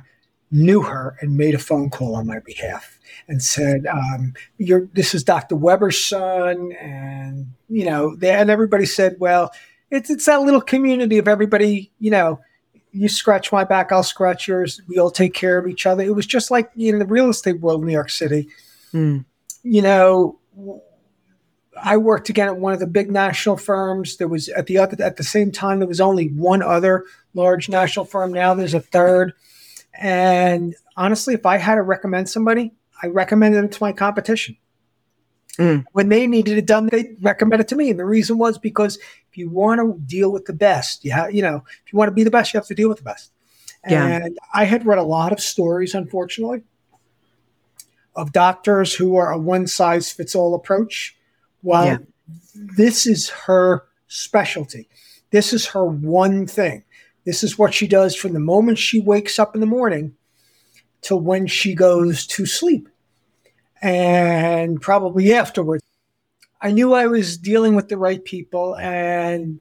knew 0.50 0.82
her 0.82 1.16
and 1.20 1.36
made 1.36 1.54
a 1.54 1.58
phone 1.58 1.88
call 1.88 2.14
on 2.14 2.26
my 2.26 2.40
behalf 2.40 2.98
and 3.28 3.42
said, 3.42 3.86
um, 3.86 4.34
"You're 4.58 4.88
this 4.92 5.14
is 5.14 5.24
Dr. 5.24 5.56
Weber's 5.56 6.02
son," 6.04 6.72
and 6.72 7.46
you 7.68 7.84
know, 7.84 8.14
they, 8.16 8.30
and 8.30 8.50
everybody 8.50 8.86
said, 8.86 9.16
"Well, 9.18 9.50
it's 9.90 10.10
it's 10.10 10.26
that 10.26 10.42
little 10.42 10.60
community 10.60 11.18
of 11.18 11.28
everybody, 11.28 11.90
you 11.98 12.10
know." 12.10 12.40
You 12.94 13.08
scratch 13.08 13.50
my 13.50 13.64
back, 13.64 13.90
I'll 13.90 14.02
scratch 14.02 14.46
yours. 14.46 14.82
We 14.86 14.98
all 14.98 15.10
take 15.10 15.32
care 15.32 15.56
of 15.56 15.66
each 15.66 15.86
other. 15.86 16.02
It 16.02 16.14
was 16.14 16.26
just 16.26 16.50
like 16.50 16.70
in 16.76 16.98
the 16.98 17.06
real 17.06 17.30
estate 17.30 17.58
world 17.58 17.80
in 17.80 17.86
New 17.86 17.92
York 17.94 18.10
City. 18.10 18.50
Mm. 18.92 19.24
You 19.62 19.80
know, 19.80 20.38
I 21.82 21.96
worked 21.96 22.28
again 22.28 22.48
at 22.48 22.58
one 22.58 22.74
of 22.74 22.80
the 22.80 22.86
big 22.86 23.10
national 23.10 23.56
firms. 23.56 24.18
There 24.18 24.28
was 24.28 24.48
at 24.50 24.66
the 24.66 24.76
other 24.78 25.02
at 25.02 25.16
the 25.16 25.24
same 25.24 25.50
time 25.50 25.78
there 25.78 25.88
was 25.88 26.02
only 26.02 26.28
one 26.28 26.62
other 26.62 27.04
large 27.34 27.68
national 27.68 28.04
firm. 28.04 28.32
Now 28.32 28.54
there's 28.54 28.74
a 28.74 28.80
third. 28.80 29.32
And 29.94 30.74
honestly, 30.96 31.34
if 31.34 31.46
I 31.46 31.58
had 31.58 31.76
to 31.76 31.82
recommend 31.82 32.28
somebody, 32.28 32.72
I 33.02 33.08
recommended 33.08 33.58
them 33.58 33.68
to 33.70 33.82
my 33.82 33.92
competition. 33.92 34.56
Mm. 35.58 35.84
When 35.92 36.08
they 36.08 36.26
needed 36.26 36.56
it 36.56 36.66
done, 36.66 36.86
they 36.86 37.14
recommended 37.20 37.66
it 37.66 37.68
to 37.68 37.76
me. 37.76 37.90
And 37.90 37.98
the 37.98 38.04
reason 38.04 38.38
was 38.38 38.58
because 38.58 38.96
if 38.96 39.36
you 39.36 39.50
want 39.50 39.80
to 39.80 40.00
deal 40.06 40.32
with 40.32 40.46
the 40.46 40.52
best, 40.52 41.04
you 41.04 41.12
have, 41.12 41.34
you 41.34 41.42
know, 41.42 41.64
if 41.84 41.92
you 41.92 41.98
want 41.98 42.08
to 42.08 42.14
be 42.14 42.24
the 42.24 42.30
best, 42.30 42.52
you 42.52 42.58
have 42.58 42.66
to 42.68 42.74
deal 42.74 42.88
with 42.88 42.98
the 42.98 43.04
best. 43.04 43.32
Yeah. 43.88 44.06
And 44.06 44.38
I 44.54 44.64
had 44.64 44.86
read 44.86 44.98
a 44.98 45.02
lot 45.02 45.32
of 45.32 45.40
stories, 45.40 45.94
unfortunately, 45.94 46.62
of 48.14 48.32
doctors 48.32 48.94
who 48.94 49.16
are 49.16 49.32
a 49.32 49.38
one 49.38 49.66
size 49.66 50.10
fits 50.10 50.34
all 50.34 50.54
approach. 50.54 51.16
Well, 51.62 51.84
yeah. 51.86 51.98
this 52.54 53.06
is 53.06 53.28
her 53.30 53.84
specialty. 54.08 54.88
This 55.30 55.52
is 55.52 55.66
her 55.68 55.84
one 55.84 56.46
thing. 56.46 56.84
This 57.24 57.42
is 57.42 57.58
what 57.58 57.74
she 57.74 57.86
does 57.86 58.16
from 58.16 58.32
the 58.32 58.40
moment 58.40 58.78
she 58.78 59.00
wakes 59.00 59.38
up 59.38 59.54
in 59.54 59.60
the 59.60 59.66
morning 59.66 60.14
till 61.00 61.20
when 61.20 61.46
she 61.46 61.74
goes 61.74 62.26
to 62.26 62.46
sleep 62.46 62.88
and 63.80 64.80
probably 64.80 65.32
afterwards. 65.32 65.82
I 66.60 66.70
knew 66.70 66.94
I 66.94 67.06
was 67.06 67.36
dealing 67.36 67.74
with 67.74 67.88
the 67.88 67.98
right 67.98 68.24
people, 68.24 68.76
and 68.76 69.60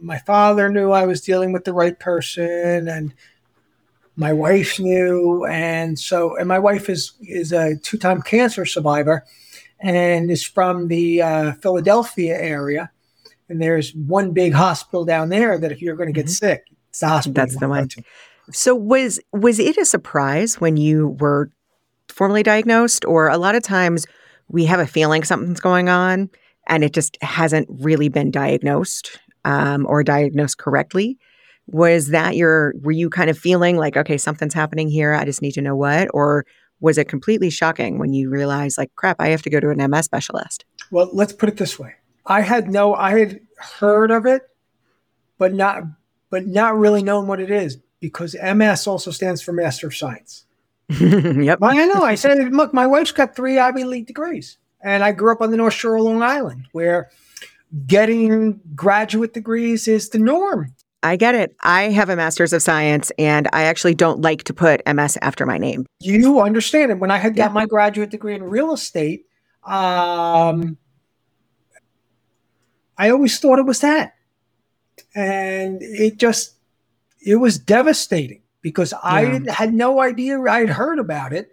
my 0.00 0.18
father 0.18 0.68
knew 0.68 0.90
I 0.90 1.06
was 1.06 1.22
dealing 1.22 1.52
with 1.52 1.64
the 1.64 1.72
right 1.72 1.98
person, 1.98 2.88
and 2.88 3.14
my 4.16 4.34
wife 4.34 4.78
knew. 4.78 5.46
And 5.46 5.98
so, 5.98 6.36
and 6.36 6.46
my 6.46 6.58
wife 6.58 6.90
is, 6.90 7.12
is 7.22 7.52
a 7.52 7.76
two 7.76 7.96
time 7.96 8.20
cancer 8.20 8.66
survivor 8.66 9.24
and 9.80 10.30
is 10.30 10.44
from 10.44 10.88
the 10.88 11.22
uh, 11.22 11.52
Philadelphia 11.54 12.38
area. 12.38 12.90
And 13.48 13.60
there's 13.60 13.94
one 13.94 14.32
big 14.32 14.52
hospital 14.52 15.04
down 15.04 15.30
there 15.30 15.58
that 15.58 15.72
if 15.72 15.82
you're 15.82 15.96
going 15.96 16.08
to 16.08 16.12
get 16.12 16.26
mm-hmm. 16.26 16.46
sick, 16.46 16.66
That's 17.34 17.56
the 17.56 17.68
one. 17.68 17.88
So 18.50 18.74
was 18.74 19.20
was 19.32 19.58
it 19.58 19.78
a 19.78 19.84
surprise 19.84 20.60
when 20.60 20.76
you 20.76 21.16
were 21.20 21.50
formally 22.08 22.42
diagnosed, 22.42 23.04
or 23.04 23.28
a 23.28 23.38
lot 23.38 23.54
of 23.54 23.62
times 23.62 24.06
we 24.48 24.64
have 24.66 24.80
a 24.80 24.86
feeling 24.86 25.24
something's 25.24 25.60
going 25.60 25.88
on 25.88 26.28
and 26.66 26.84
it 26.84 26.92
just 26.92 27.16
hasn't 27.22 27.66
really 27.70 28.08
been 28.08 28.30
diagnosed 28.30 29.18
um, 29.44 29.86
or 29.86 30.02
diagnosed 30.02 30.58
correctly? 30.58 31.18
Was 31.66 32.08
that 32.08 32.36
your? 32.36 32.74
Were 32.82 32.92
you 32.92 33.08
kind 33.08 33.30
of 33.30 33.38
feeling 33.38 33.76
like, 33.76 33.96
okay, 33.96 34.18
something's 34.18 34.54
happening 34.54 34.88
here? 34.88 35.14
I 35.14 35.24
just 35.24 35.42
need 35.42 35.52
to 35.52 35.62
know 35.62 35.76
what, 35.76 36.08
or 36.12 36.44
was 36.80 36.98
it 36.98 37.08
completely 37.08 37.50
shocking 37.50 37.98
when 37.98 38.12
you 38.12 38.28
realized, 38.28 38.76
like, 38.76 38.92
crap, 38.96 39.16
I 39.20 39.28
have 39.28 39.42
to 39.42 39.50
go 39.50 39.60
to 39.60 39.70
an 39.70 39.90
MS 39.90 40.04
specialist? 40.04 40.64
Well, 40.90 41.08
let's 41.12 41.32
put 41.32 41.48
it 41.48 41.56
this 41.56 41.78
way: 41.78 41.94
I 42.26 42.40
had 42.40 42.68
no, 42.68 42.94
I 42.94 43.18
had 43.18 43.40
heard 43.58 44.10
of 44.10 44.26
it, 44.26 44.42
but 45.38 45.54
not, 45.54 45.84
but 46.32 46.46
not 46.46 46.78
really 46.78 47.02
knowing 47.02 47.26
what 47.26 47.40
it 47.40 47.50
is 47.50 47.76
because 48.00 48.34
MS 48.42 48.86
also 48.86 49.10
stands 49.10 49.42
for 49.42 49.52
Master 49.52 49.86
of 49.86 49.94
Science. 49.94 50.46
yep. 50.88 51.58
I 51.60 51.86
know. 51.86 52.02
I 52.02 52.14
said, 52.14 52.38
look, 52.54 52.72
my 52.72 52.86
wife's 52.86 53.12
got 53.12 53.36
three 53.36 53.58
Ivy 53.58 53.84
League 53.84 54.06
degrees, 54.06 54.56
and 54.80 55.04
I 55.04 55.12
grew 55.12 55.30
up 55.30 55.42
on 55.42 55.50
the 55.50 55.58
North 55.58 55.74
Shore 55.74 55.96
of 55.96 56.04
Long 56.04 56.22
Island, 56.22 56.68
where 56.72 57.10
getting 57.86 58.60
graduate 58.74 59.34
degrees 59.34 59.86
is 59.86 60.08
the 60.08 60.18
norm. 60.18 60.74
I 61.02 61.16
get 61.16 61.34
it. 61.34 61.54
I 61.60 61.90
have 61.90 62.08
a 62.08 62.16
master's 62.16 62.54
of 62.54 62.62
science 62.62 63.10
and 63.18 63.48
I 63.52 63.64
actually 63.64 63.94
don't 63.94 64.22
like 64.22 64.44
to 64.44 64.54
put 64.54 64.80
MS 64.86 65.18
after 65.20 65.44
my 65.44 65.58
name. 65.58 65.84
You 65.98 66.40
understand 66.40 66.92
it. 66.92 67.00
When 67.00 67.10
I 67.10 67.18
had 67.18 67.34
got 67.34 67.52
my 67.52 67.66
graduate 67.66 68.10
degree 68.10 68.36
in 68.36 68.44
real 68.44 68.72
estate, 68.72 69.26
um, 69.64 70.76
I 72.96 73.10
always 73.10 73.36
thought 73.40 73.58
it 73.58 73.66
was 73.66 73.80
that. 73.80 74.14
And 75.14 75.78
it 75.82 76.18
just, 76.18 76.54
it 77.20 77.36
was 77.36 77.58
devastating 77.58 78.42
because 78.62 78.92
yeah. 78.92 78.98
I 79.02 79.40
had 79.50 79.74
no 79.74 80.00
idea. 80.00 80.40
I'd 80.40 80.70
heard 80.70 80.98
about 80.98 81.32
it, 81.32 81.50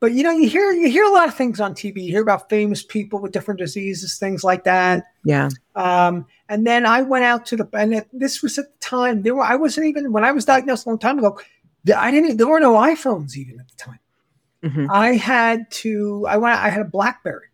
but 0.00 0.12
you 0.12 0.22
know, 0.22 0.30
you 0.30 0.48
hear 0.48 0.70
you 0.70 0.88
hear 0.88 1.04
a 1.04 1.10
lot 1.10 1.28
of 1.28 1.34
things 1.34 1.60
on 1.60 1.74
TV. 1.74 2.02
You 2.04 2.12
hear 2.12 2.22
about 2.22 2.48
famous 2.48 2.82
people 2.82 3.18
with 3.18 3.32
different 3.32 3.58
diseases, 3.58 4.18
things 4.18 4.44
like 4.44 4.64
that. 4.64 5.04
Yeah. 5.24 5.48
Um, 5.74 6.26
and 6.48 6.66
then 6.66 6.86
I 6.86 7.02
went 7.02 7.24
out 7.24 7.44
to 7.46 7.56
the 7.56 7.68
and 7.72 7.94
it, 7.94 8.08
this 8.12 8.40
was 8.40 8.58
at 8.58 8.66
the 8.66 8.78
time 8.80 9.22
there 9.22 9.34
were 9.34 9.42
I 9.42 9.56
wasn't 9.56 9.86
even 9.86 10.12
when 10.12 10.24
I 10.24 10.30
was 10.32 10.44
diagnosed 10.44 10.86
a 10.86 10.90
long 10.90 10.98
time 10.98 11.18
ago. 11.18 11.38
I 11.94 12.10
didn't. 12.10 12.36
There 12.36 12.46
were 12.46 12.60
no 12.60 12.74
iPhones 12.74 13.36
even 13.36 13.58
at 13.58 13.68
the 13.68 13.76
time. 13.76 13.98
Mm-hmm. 14.62 14.86
I 14.90 15.14
had 15.14 15.70
to. 15.70 16.26
I 16.28 16.36
went. 16.36 16.58
I 16.58 16.68
had 16.68 16.82
a 16.82 16.88
BlackBerry. 16.88 17.47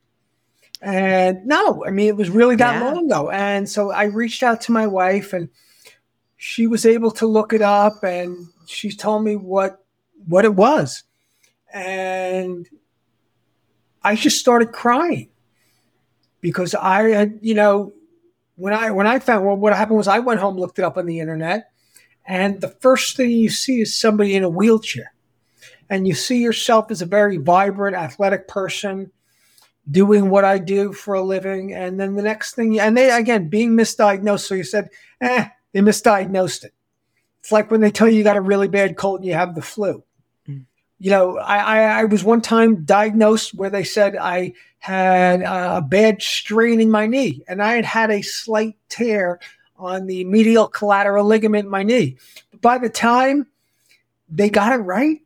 And 0.85 1.47
no, 1.47 1.85
I 1.87 1.91
mean, 1.91 2.09
it 2.09 2.17
was 2.17 2.29
really 2.29 2.57
that 2.57 2.75
yeah. 2.75 2.85
long 2.85 3.07
ago. 3.07 3.31
And 3.31 3.69
so 3.69 3.91
I 3.91 4.05
reached 4.05 4.43
out 4.43 4.61
to 4.63 4.73
my 4.73 4.87
wife 4.87 5.33
and 5.33 5.49
she 6.47 6.67
was 6.67 6.85
able 6.85 7.11
to 7.11 7.27
look 7.27 7.55
it 7.55 7.63
up 7.63 8.05
and 8.05 8.49
she 8.67 8.91
told 8.91 9.25
me 9.25 9.35
what 9.35 9.83
what 10.27 10.45
it 10.45 10.55
was 10.55 11.05
and 11.73 12.69
i 14.03 14.15
just 14.15 14.39
started 14.39 14.71
crying 14.71 15.31
because 16.43 16.75
i 16.75 17.03
had 17.09 17.39
you 17.41 17.55
know 17.55 17.95
when 18.57 18.75
i 18.75 18.91
when 18.91 19.07
i 19.07 19.19
found 19.19 19.45
well 19.45 19.57
what 19.57 19.75
happened 19.75 19.97
was 19.97 20.07
i 20.07 20.19
went 20.19 20.39
home 20.39 20.59
looked 20.59 20.79
it 20.79 20.85
up 20.85 20.99
on 20.99 21.07
the 21.07 21.19
internet 21.19 21.71
and 22.27 22.61
the 22.61 22.69
first 22.69 23.17
thing 23.17 23.31
you 23.31 23.49
see 23.49 23.81
is 23.81 23.99
somebody 23.99 24.35
in 24.35 24.45
a 24.45 24.49
wheelchair 24.49 25.15
and 25.89 26.07
you 26.07 26.13
see 26.13 26.43
yourself 26.43 26.91
as 26.91 27.01
a 27.01 27.07
very 27.07 27.39
vibrant 27.39 27.97
athletic 27.97 28.47
person 28.49 29.11
doing 29.91 30.31
what 30.31 30.45
i 30.45 30.59
do 30.59 30.93
for 30.93 31.15
a 31.15 31.23
living 31.23 31.75
and 31.75 32.01
then 32.01 32.15
the 32.15 32.23
next 32.23 32.55
thing 32.55 32.81
and 32.81 32.97
they 32.97 33.11
again 33.11 33.49
being 33.49 33.73
misdiagnosed 33.73 34.47
so 34.47 34.55
you 34.55 34.65
said 34.65 34.89
eh 35.21 35.49
they 35.75 35.81
misdiagnosed 35.81 36.65
it. 36.65 36.73
It's 37.41 37.53
like 37.53 37.71
when 37.71 37.83
they 37.83 37.91
tell 37.91 38.09
you 38.09 38.17
you 38.17 38.25
got 38.25 38.39
a 38.39 38.41
really 38.41 38.69
bad 38.69 38.97
cold 38.97 39.21
and 39.21 39.27
you 39.27 39.35
have 39.35 39.55
the 39.55 39.61
flu. 39.61 40.03
Mm. 40.49 40.65
You 40.99 41.11
know, 41.11 41.37
I, 41.37 41.59
I, 41.59 42.01
I, 42.01 42.05
was 42.05 42.25
one 42.25 42.41
time 42.41 42.85
diagnosed 42.85 43.55
where 43.55 43.69
they 43.69 43.85
said 43.85 44.17
I 44.17 44.55
had 44.79 45.43
a 45.43 45.83
bad 45.83 46.23
strain 46.23 46.81
in 46.81 46.91
my 46.91 47.07
knee 47.07 47.43
and 47.49 47.61
I 47.61 47.75
had 47.75 47.85
had 47.85 48.11
a 48.11 48.23
slight 48.23 48.77
tear 48.89 49.41
on 49.77 50.07
the 50.07 50.25
medial 50.25 50.69
collateral 50.69 51.27
ligament 51.27 51.65
in 51.65 51.71
my 51.71 51.83
knee. 51.83 52.17
But 52.53 52.61
by 52.61 52.79
the 52.79 52.89
time 52.89 53.49
they 54.29 54.49
got 54.49 54.73
it 54.73 54.83
right, 54.83 55.21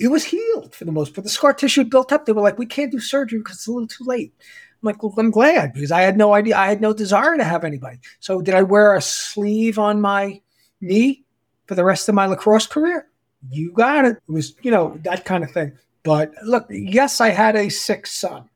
it 0.00 0.08
was 0.08 0.24
healed 0.24 0.74
for 0.74 0.86
the 0.86 0.92
most 0.92 1.14
part. 1.14 1.24
The 1.24 1.30
scar 1.30 1.52
tissue 1.52 1.84
built 1.84 2.10
up. 2.10 2.24
They 2.24 2.32
were 2.32 2.40
like, 2.40 2.58
we 2.58 2.64
can't 2.64 2.90
do 2.90 2.98
surgery 2.98 3.38
because 3.38 3.56
it's 3.56 3.66
a 3.66 3.72
little 3.72 3.86
too 3.86 4.04
late. 4.04 4.32
I'm 4.40 4.86
like, 4.86 5.02
well, 5.02 5.14
I'm 5.18 5.30
glad 5.30 5.74
because 5.74 5.92
I 5.92 6.00
had 6.00 6.16
no 6.16 6.32
idea. 6.32 6.56
I 6.56 6.68
had 6.68 6.80
no 6.80 6.94
desire 6.94 7.36
to 7.36 7.44
have 7.44 7.64
anybody. 7.64 7.98
So 8.18 8.40
did 8.40 8.54
I 8.54 8.62
wear 8.62 8.94
a 8.94 9.02
sleeve 9.02 9.78
on 9.78 10.00
my 10.00 10.40
knee 10.80 11.22
for 11.66 11.74
the 11.74 11.84
rest 11.84 12.08
of 12.08 12.14
my 12.14 12.24
lacrosse 12.24 12.66
career? 12.66 13.08
You 13.50 13.72
got 13.72 14.06
it. 14.06 14.16
It 14.16 14.32
was, 14.32 14.54
you 14.62 14.70
know, 14.70 14.98
that 15.04 15.26
kind 15.26 15.44
of 15.44 15.50
thing. 15.50 15.72
But 16.02 16.32
look, 16.44 16.66
yes, 16.70 17.20
I 17.20 17.28
had 17.28 17.54
a 17.54 17.68
sick 17.68 18.06
son, 18.06 18.48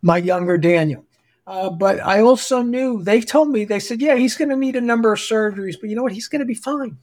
my 0.00 0.16
younger 0.16 0.56
Daniel. 0.56 1.04
Uh, 1.46 1.68
but 1.68 2.00
I 2.00 2.20
also 2.20 2.62
knew 2.62 3.02
they 3.02 3.20
told 3.20 3.50
me, 3.50 3.66
they 3.66 3.78
said, 3.78 4.00
yeah, 4.00 4.14
he's 4.14 4.38
going 4.38 4.48
to 4.48 4.56
need 4.56 4.76
a 4.76 4.80
number 4.80 5.12
of 5.12 5.18
surgeries, 5.18 5.76
but 5.78 5.90
you 5.90 5.96
know 5.96 6.02
what? 6.02 6.12
He's 6.12 6.28
going 6.28 6.40
to 6.40 6.46
be 6.46 6.54
fine. 6.54 6.96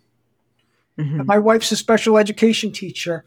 Mm-hmm. 1.01 1.25
My 1.25 1.37
wife's 1.37 1.71
a 1.71 1.75
special 1.75 2.17
education 2.17 2.71
teacher. 2.71 3.25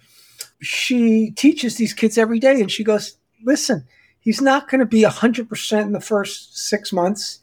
she 0.61 1.31
teaches 1.33 1.77
these 1.77 1.93
kids 1.93 2.17
every 2.17 2.39
day 2.39 2.61
and 2.61 2.71
she 2.71 2.85
goes, 2.85 3.17
listen, 3.45 3.85
he's 4.21 4.41
not 4.41 4.69
going 4.69 4.79
to 4.81 4.87
be 4.87 5.03
100% 5.03 5.83
in 5.83 5.93
the 5.93 6.01
first 6.01 6.57
six 6.57 6.93
months, 6.93 7.41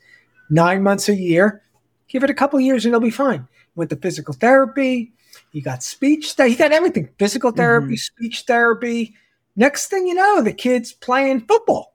nine 0.50 0.82
months, 0.82 1.10
a 1.10 1.16
year. 1.16 1.62
Give 2.08 2.24
it 2.24 2.30
a 2.30 2.34
couple 2.34 2.60
years 2.60 2.86
and 2.86 2.94
he'll 2.94 3.00
be 3.00 3.10
fine. 3.10 3.48
Went 3.76 3.90
to 3.92 3.96
physical 3.96 4.34
therapy. 4.34 5.14
He 5.52 5.62
got 5.62 5.84
speech. 5.84 6.34
He 6.36 6.56
got 6.56 6.72
everything 6.72 7.10
physical 7.20 7.52
therapy, 7.52 7.96
mm-hmm. 7.96 7.96
speech 7.96 8.44
therapy. 8.48 9.16
Next 9.56 9.88
thing 9.88 10.08
you 10.08 10.16
know, 10.16 10.42
the 10.42 10.54
kid's 10.54 10.94
playing 10.94 11.42
football. 11.42 11.94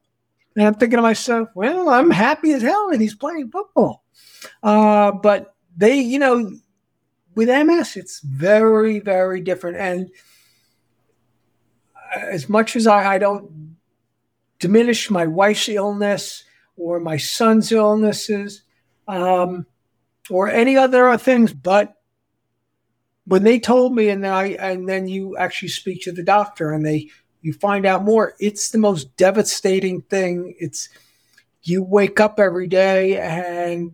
And 0.55 0.67
I'm 0.67 0.75
thinking 0.75 0.97
to 0.97 1.03
myself, 1.03 1.49
well, 1.55 1.89
I'm 1.89 2.11
happy 2.11 2.53
as 2.53 2.63
hell 2.63 2.91
that 2.91 3.01
he's 3.01 3.15
playing 3.15 3.51
football. 3.51 4.05
Uh, 4.63 5.13
but 5.13 5.55
they, 5.77 5.97
you 5.97 6.19
know, 6.19 6.51
with 7.37 7.49
MS, 7.49 7.97
it's 7.97 8.21
very, 8.21 8.99
very 8.99 9.41
different. 9.41 9.77
And 9.77 10.11
as 12.17 12.49
much 12.49 12.75
as 12.75 12.87
I, 12.87 13.15
I 13.15 13.19
don't 13.19 13.77
diminish 14.59 15.11
my 15.11 15.27
wife's 15.27 15.69
illness 15.69 16.45
or 16.77 16.99
my 16.99 17.19
son's 17.19 17.71
illnesses 17.71 18.63
um, 19.07 19.67
or 20.31 20.49
any 20.49 20.77
other 20.77 21.17
things, 21.19 21.53
but 21.53 21.95
when 23.27 23.43
they 23.43 23.61
told 23.61 23.95
me, 23.95 24.09
and 24.09 24.25
then 24.25 24.33
I, 24.33 24.47
and 24.55 24.89
then 24.89 25.07
you 25.07 25.37
actually 25.37 25.69
speak 25.69 26.03
to 26.03 26.13
the 26.13 26.23
doctor, 26.23 26.73
and 26.73 26.87
they 26.87 27.11
you 27.43 27.53
find 27.53 27.85
out 27.85 28.05
more. 28.05 28.35
It's 28.39 28.71
the 28.71 28.79
most 28.79 29.17
devastating 29.17 30.03
thing. 30.03 30.55
It's 30.59 30.89
you 31.63 31.83
wake 31.83 32.21
up 32.21 32.39
every 32.39 32.69
day, 32.69 33.19
and 33.19 33.93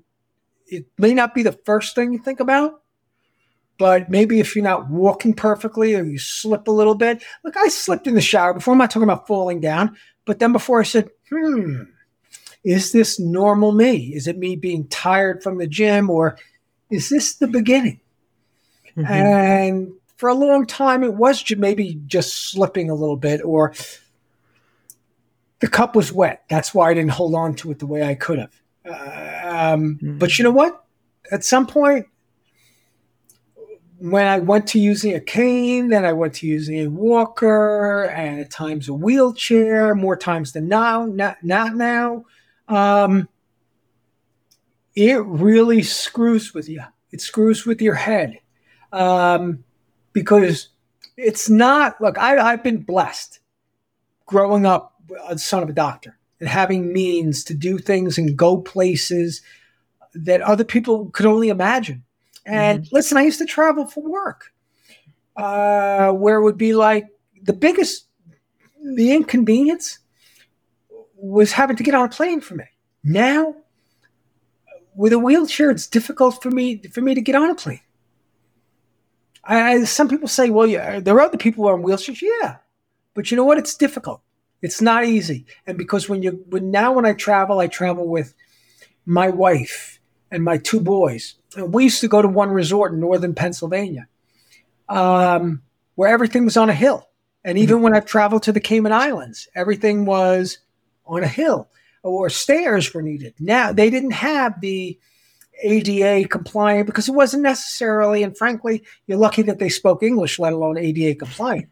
it 0.67 0.87
may 0.99 1.15
not 1.15 1.35
be 1.35 1.43
the 1.43 1.59
first 1.65 1.95
thing 1.95 2.13
you 2.13 2.19
think 2.19 2.41
about, 2.41 2.82
but 3.83 4.09
maybe 4.09 4.39
if 4.39 4.55
you're 4.55 4.62
not 4.62 4.89
walking 4.91 5.35
perfectly 5.35 5.97
or 5.97 6.05
you 6.05 6.17
slip 6.17 6.69
a 6.69 6.71
little 6.71 6.95
bit. 6.95 7.21
Look, 7.43 7.57
I 7.57 7.67
slipped 7.67 8.07
in 8.07 8.15
the 8.15 8.21
shower 8.21 8.55
before. 8.55 8.71
I'm 8.71 8.79
not 8.79 8.93
talking 8.93 9.03
about 9.03 9.27
falling 9.27 9.59
down, 9.61 9.97
but 10.25 10.39
then 10.39 10.53
before 10.53 10.79
I 10.79 10.85
said, 10.85 11.11
hmm, 11.29 11.83
is 12.62 12.93
this 12.93 13.19
normal 13.19 13.73
me? 13.73 14.15
Is 14.15 14.29
it 14.29 14.39
me 14.39 14.55
being 14.55 14.87
tired 14.87 15.43
from 15.43 15.59
the 15.59 15.67
gym 15.67 16.11
or 16.11 16.39
is 16.91 17.09
this 17.09 17.35
the 17.35 17.49
beginning? 17.49 17.99
Mm-hmm. 18.97 19.12
And 19.12 19.93
for 20.15 20.29
a 20.29 20.35
long 20.35 20.65
time, 20.65 21.03
it 21.03 21.15
was 21.15 21.43
maybe 21.57 22.01
just 22.07 22.53
slipping 22.53 22.89
a 22.89 22.95
little 22.95 23.17
bit 23.17 23.41
or 23.45 23.75
the 25.59 25.67
cup 25.67 25.97
was 25.97 26.12
wet. 26.12 26.45
That's 26.49 26.73
why 26.73 26.89
I 26.89 26.95
didn't 26.95 27.11
hold 27.11 27.35
on 27.35 27.57
to 27.57 27.73
it 27.73 27.81
the 27.81 27.89
way 27.89 28.05
I 28.05 28.15
could 28.15 28.39
have. 28.39 28.62
Uh, 28.87 29.73
um, 29.73 29.97
mm-hmm. 29.97 30.19
But 30.19 30.39
you 30.39 30.45
know 30.45 30.53
what? 30.53 30.85
At 31.33 31.43
some 31.43 31.67
point, 31.67 32.07
when 34.03 34.27
I 34.27 34.41
went 34.41 34.67
to 34.69 34.81
using 34.81 35.15
a 35.15 35.21
cane, 35.21 35.89
then 35.89 36.05
I 36.05 36.13
went 36.13 36.35
to 36.35 36.47
using 36.47 36.81
a 36.81 36.89
walker, 36.89 38.05
and 38.07 38.41
at 38.41 38.51
times 38.51 38.89
a 38.89 38.93
wheelchair, 38.93 39.95
more 39.95 40.17
times 40.17 40.53
than 40.53 40.67
now, 40.67 41.07
not 41.07 41.37
not 41.45 41.77
now. 41.77 42.25
Um, 42.67 43.29
it 44.97 45.25
really 45.25 45.83
screws 45.83 46.53
with 46.53 46.69
you. 46.69 46.83
It 47.13 47.21
screws 47.21 47.65
with 47.65 47.81
your 47.81 47.95
head 47.95 48.41
um, 48.91 49.63
because 50.13 50.71
it's 51.17 51.49
not. 51.49 52.01
Look, 52.01 52.19
I, 52.19 52.39
I've 52.39 52.65
been 52.65 52.83
blessed 52.83 53.39
growing 54.27 54.67
up 54.67 54.97
a 55.29 55.39
son 55.39 55.63
of 55.63 55.69
a 55.69 55.75
doctor 55.75 56.19
and 56.41 56.49
having 56.49 56.93
means 56.93 57.45
to 57.45 57.55
do 57.55 57.79
things 57.79 58.19
and 58.19 58.37
go 58.37 58.57
places 58.57 59.43
that 60.13 60.41
other 60.41 60.65
people 60.65 61.09
could 61.11 61.27
only 61.27 61.51
imagine. 61.51 62.03
And 62.45 62.83
mm-hmm. 62.83 62.95
listen, 62.95 63.19
I 63.19 63.23
used 63.23 63.39
to 63.39 63.47
travel 63.47 63.87
for 63.87 64.03
work, 64.03 64.53
uh, 65.37 66.13
where 66.13 66.37
it 66.37 66.43
would 66.43 66.59
be 66.59 66.75
like 66.75 67.07
the 67.43 67.53
biggest, 67.53 68.07
the 68.83 69.13
inconvenience 69.13 69.99
was 71.17 71.53
having 71.53 71.77
to 71.77 71.83
get 71.83 71.95
on 71.95 72.07
a 72.07 72.09
plane 72.09 72.41
for 72.41 72.55
me. 72.55 72.65
Now, 73.05 73.57
with 74.95 75.12
a 75.12 75.19
wheelchair, 75.19 75.71
it's 75.71 75.87
difficult 75.87 76.43
for 76.43 76.51
me 76.51 76.83
for 76.83 77.01
me 77.01 77.14
to 77.14 77.21
get 77.21 77.35
on 77.35 77.51
a 77.51 77.55
plane. 77.55 77.81
I, 79.45 79.85
some 79.85 80.09
people 80.09 80.29
say, 80.29 80.51
well, 80.51 80.66
yeah, 80.66 81.01
there 81.01 81.14
are 81.14 81.21
other 81.21 81.38
people 81.38 81.64
who 81.64 81.69
are 81.69 81.77
in 81.77 81.83
wheelchairs. 81.83 82.23
Yeah, 82.23 82.57
but 83.14 83.31
you 83.31 83.37
know 83.37 83.45
what? 83.45 83.59
It's 83.59 83.77
difficult. 83.77 84.21
It's 84.61 84.81
not 84.81 85.05
easy. 85.05 85.47
And 85.66 85.77
because 85.77 86.09
when 86.09 86.23
you 86.23 86.45
when 86.49 86.71
now 86.71 86.93
when 86.93 87.07
I 87.07 87.12
travel, 87.12 87.59
I 87.59 87.66
travel 87.66 88.07
with 88.07 88.35
my 89.07 89.29
wife 89.29 90.01
and 90.31 90.45
my 90.45 90.59
two 90.59 90.81
boys. 90.81 91.35
We 91.57 91.85
used 91.85 92.01
to 92.01 92.09
go 92.09 92.23
to 92.23 92.29
one 92.29 92.51
resort 92.51 92.93
in 92.93 93.01
northern 93.01 93.35
Pennsylvania, 93.35 94.07
um, 94.88 95.62
where 95.95 96.11
everything 96.11 96.45
was 96.45 96.57
on 96.57 96.71
a 96.71 96.75
hill. 96.75 97.09
And 97.45 97.59
even 97.59 97.77
mm-hmm. 97.77 97.85
when 97.85 97.97
I've 97.97 98.07
traveled 98.07 98.45
to 98.45 98.53
the 98.53 98.61
Cayman 98.61 98.93
Islands, 98.93 99.49
everything 99.55 100.05
was 100.05 100.59
on 101.05 101.23
a 101.23 101.29
hill 101.29 101.69
or 102.03 102.31
stairs 102.31 102.93
were 102.93 103.03
needed. 103.03 103.35
Now 103.38 103.73
they 103.73 103.91
didn't 103.91 104.12
have 104.12 104.61
the 104.61 104.99
ADA 105.62 106.29
compliant 106.29 106.87
because 106.87 107.09
it 107.09 107.15
wasn't 107.15 107.43
necessarily, 107.43 108.23
and 108.23 108.37
frankly, 108.37 108.85
you're 109.07 109.19
lucky 109.19 109.43
that 109.43 109.59
they 109.59 109.69
spoke 109.69 110.03
English, 110.03 110.38
let 110.38 110.53
alone 110.53 110.79
ADA 110.79 111.15
compliant. 111.15 111.69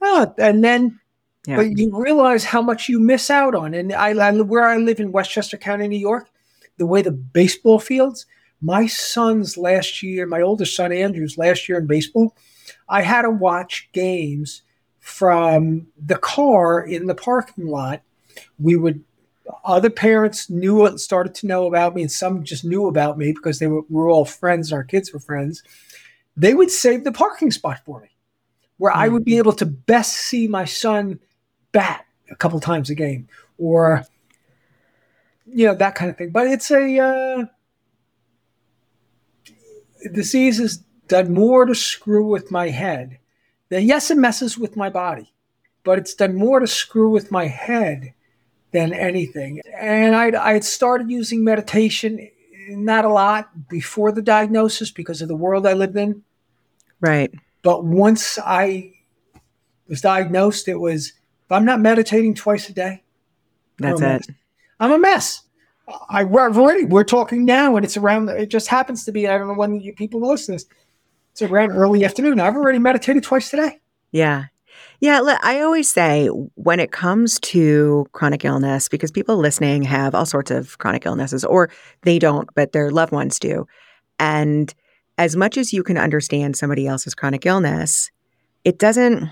Well, 0.00 0.34
and 0.38 0.62
then, 0.62 1.00
yeah. 1.46 1.56
but 1.56 1.78
you 1.78 1.90
realize 1.92 2.44
how 2.44 2.62
much 2.62 2.88
you 2.88 3.00
miss 3.00 3.30
out 3.30 3.54
on. 3.54 3.74
And 3.74 3.92
I, 3.92 4.10
I, 4.10 4.32
where 4.40 4.64
I 4.64 4.76
live 4.76 5.00
in 5.00 5.10
Westchester 5.12 5.56
County, 5.56 5.88
New 5.88 5.98
York, 5.98 6.28
the 6.76 6.86
way 6.86 7.02
the 7.02 7.10
baseball 7.10 7.78
fields, 7.78 8.26
my 8.64 8.86
son's 8.86 9.58
last 9.58 10.02
year, 10.02 10.26
my 10.26 10.40
oldest 10.40 10.74
son 10.74 10.90
Andrew's 10.90 11.36
last 11.36 11.68
year 11.68 11.78
in 11.78 11.86
baseball, 11.86 12.34
I 12.88 13.02
had 13.02 13.22
to 13.22 13.30
watch 13.30 13.90
games 13.92 14.62
from 15.00 15.88
the 16.02 16.16
car 16.16 16.80
in 16.80 17.06
the 17.06 17.14
parking 17.14 17.66
lot. 17.66 18.00
We 18.58 18.74
would 18.76 19.04
other 19.62 19.90
parents 19.90 20.48
knew 20.48 20.86
and 20.86 20.98
started 20.98 21.34
to 21.36 21.46
know 21.46 21.66
about 21.66 21.94
me, 21.94 22.00
and 22.00 22.10
some 22.10 22.42
just 22.42 22.64
knew 22.64 22.86
about 22.86 23.18
me 23.18 23.32
because 23.32 23.58
they 23.58 23.66
were, 23.66 23.82
we 23.82 23.96
were 23.96 24.08
all 24.08 24.24
friends. 24.24 24.72
Our 24.72 24.82
kids 24.82 25.12
were 25.12 25.20
friends. 25.20 25.62
They 26.34 26.54
would 26.54 26.70
save 26.70 27.04
the 27.04 27.12
parking 27.12 27.50
spot 27.50 27.80
for 27.84 28.00
me, 28.00 28.08
where 28.78 28.92
mm-hmm. 28.92 29.02
I 29.02 29.08
would 29.08 29.26
be 29.26 29.32
mm-hmm. 29.32 29.38
able 29.40 29.52
to 29.52 29.66
best 29.66 30.14
see 30.14 30.48
my 30.48 30.64
son 30.64 31.20
bat 31.72 32.06
a 32.30 32.34
couple 32.34 32.58
times 32.60 32.88
a 32.88 32.94
game, 32.94 33.28
or 33.58 34.06
you 35.44 35.66
know 35.66 35.74
that 35.74 35.94
kind 35.94 36.10
of 36.10 36.16
thing. 36.16 36.30
But 36.30 36.46
it's 36.46 36.70
a 36.70 36.98
uh, 36.98 37.44
disease 40.12 40.58
has 40.58 40.78
done 41.08 41.32
more 41.32 41.64
to 41.66 41.74
screw 41.74 42.26
with 42.26 42.50
my 42.50 42.68
head 42.70 43.18
than 43.68 43.84
yes, 43.84 44.10
it 44.10 44.18
messes 44.18 44.58
with 44.58 44.76
my 44.76 44.90
body, 44.90 45.32
but 45.82 45.98
it's 45.98 46.14
done 46.14 46.34
more 46.34 46.60
to 46.60 46.66
screw 46.66 47.10
with 47.10 47.30
my 47.30 47.46
head 47.46 48.14
than 48.72 48.92
anything. 48.92 49.60
And 49.78 50.14
I 50.14 50.52
had 50.52 50.64
started 50.64 51.10
using 51.10 51.44
meditation, 51.44 52.28
not 52.68 53.04
a 53.04 53.08
lot 53.08 53.68
before 53.68 54.12
the 54.12 54.22
diagnosis 54.22 54.90
because 54.90 55.22
of 55.22 55.28
the 55.28 55.36
world 55.36 55.66
I 55.66 55.74
lived 55.74 55.96
in. 55.96 56.22
Right. 57.00 57.32
But 57.62 57.84
once 57.84 58.38
I 58.38 58.92
was 59.88 60.00
diagnosed, 60.00 60.68
it 60.68 60.80
was 60.80 61.12
if 61.44 61.52
I'm 61.52 61.64
not 61.64 61.80
meditating 61.80 62.34
twice 62.34 62.68
a 62.68 62.72
day, 62.72 63.02
that's 63.78 64.02
I'm 64.02 64.16
it. 64.16 64.26
I'm 64.80 64.92
a 64.92 64.98
mess. 64.98 65.42
I, 65.86 66.20
have 66.20 66.58
already, 66.58 66.84
we're 66.84 67.04
talking 67.04 67.44
now, 67.44 67.76
and 67.76 67.84
it's 67.84 67.96
around, 67.96 68.28
it 68.28 68.46
just 68.48 68.68
happens 68.68 69.04
to 69.04 69.12
be, 69.12 69.28
I 69.28 69.36
don't 69.36 69.48
know 69.48 69.54
when 69.54 69.80
you 69.80 69.92
people 69.92 70.20
listen 70.20 70.56
to 70.58 70.64
this, 70.64 70.74
it's 71.32 71.42
around 71.42 71.72
early 71.72 72.04
afternoon. 72.04 72.40
I've 72.40 72.54
already 72.54 72.78
meditated 72.78 73.22
twice 73.22 73.50
today. 73.50 73.80
Yeah. 74.12 74.44
Yeah, 75.00 75.20
I 75.42 75.60
always 75.60 75.90
say 75.90 76.28
when 76.28 76.80
it 76.80 76.92
comes 76.92 77.38
to 77.40 78.06
chronic 78.12 78.44
illness, 78.44 78.88
because 78.88 79.10
people 79.10 79.36
listening 79.36 79.82
have 79.82 80.14
all 80.14 80.24
sorts 80.24 80.50
of 80.50 80.78
chronic 80.78 81.04
illnesses, 81.04 81.44
or 81.44 81.68
they 82.02 82.18
don't, 82.18 82.48
but 82.54 82.72
their 82.72 82.90
loved 82.90 83.12
ones 83.12 83.38
do. 83.38 83.66
And 84.18 84.72
as 85.18 85.36
much 85.36 85.56
as 85.56 85.72
you 85.72 85.82
can 85.82 85.98
understand 85.98 86.56
somebody 86.56 86.86
else's 86.86 87.14
chronic 87.14 87.44
illness, 87.44 88.10
it 88.64 88.78
doesn't 88.78 89.28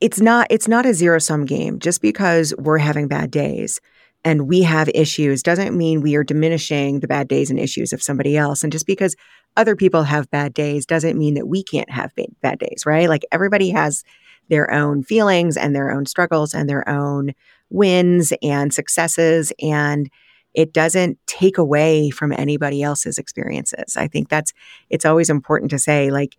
it's 0.00 0.20
not 0.20 0.46
it's 0.50 0.68
not 0.68 0.86
a 0.86 0.94
zero 0.94 1.18
sum 1.18 1.44
game 1.44 1.78
just 1.78 2.00
because 2.00 2.54
we're 2.56 2.78
having 2.78 3.08
bad 3.08 3.30
days 3.30 3.80
and 4.24 4.48
we 4.48 4.62
have 4.62 4.88
issues 4.94 5.42
doesn't 5.42 5.76
mean 5.76 6.00
we 6.00 6.16
are 6.16 6.24
diminishing 6.24 7.00
the 7.00 7.08
bad 7.08 7.28
days 7.28 7.50
and 7.50 7.58
issues 7.58 7.92
of 7.92 8.02
somebody 8.02 8.36
else 8.36 8.62
and 8.62 8.72
just 8.72 8.86
because 8.86 9.16
other 9.56 9.74
people 9.74 10.02
have 10.02 10.30
bad 10.30 10.54
days 10.54 10.86
doesn't 10.86 11.18
mean 11.18 11.34
that 11.34 11.48
we 11.48 11.62
can't 11.62 11.90
have 11.90 12.12
bad 12.42 12.58
days 12.58 12.84
right 12.84 13.08
like 13.08 13.24
everybody 13.32 13.70
has 13.70 14.04
their 14.48 14.72
own 14.72 15.02
feelings 15.02 15.56
and 15.56 15.74
their 15.74 15.90
own 15.90 16.06
struggles 16.06 16.54
and 16.54 16.68
their 16.68 16.88
own 16.88 17.32
wins 17.70 18.32
and 18.42 18.72
successes. 18.72 19.52
And 19.60 20.10
it 20.54 20.72
doesn't 20.72 21.18
take 21.26 21.58
away 21.58 22.10
from 22.10 22.32
anybody 22.32 22.82
else's 22.82 23.18
experiences. 23.18 23.96
I 23.96 24.08
think 24.08 24.28
that's, 24.28 24.52
it's 24.90 25.04
always 25.04 25.30
important 25.30 25.70
to 25.70 25.78
say, 25.78 26.10
like, 26.10 26.36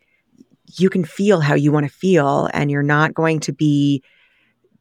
you 0.78 0.89
can 0.89 1.04
feel 1.04 1.39
how 1.39 1.56
you 1.56 1.72
want 1.72 1.88
to 1.88 1.94
feel, 1.94 2.50
and 2.54 2.70
you're 2.70 2.84
not 2.84 3.13
going 3.13 3.39
to 3.42 3.54
be 3.54 4.04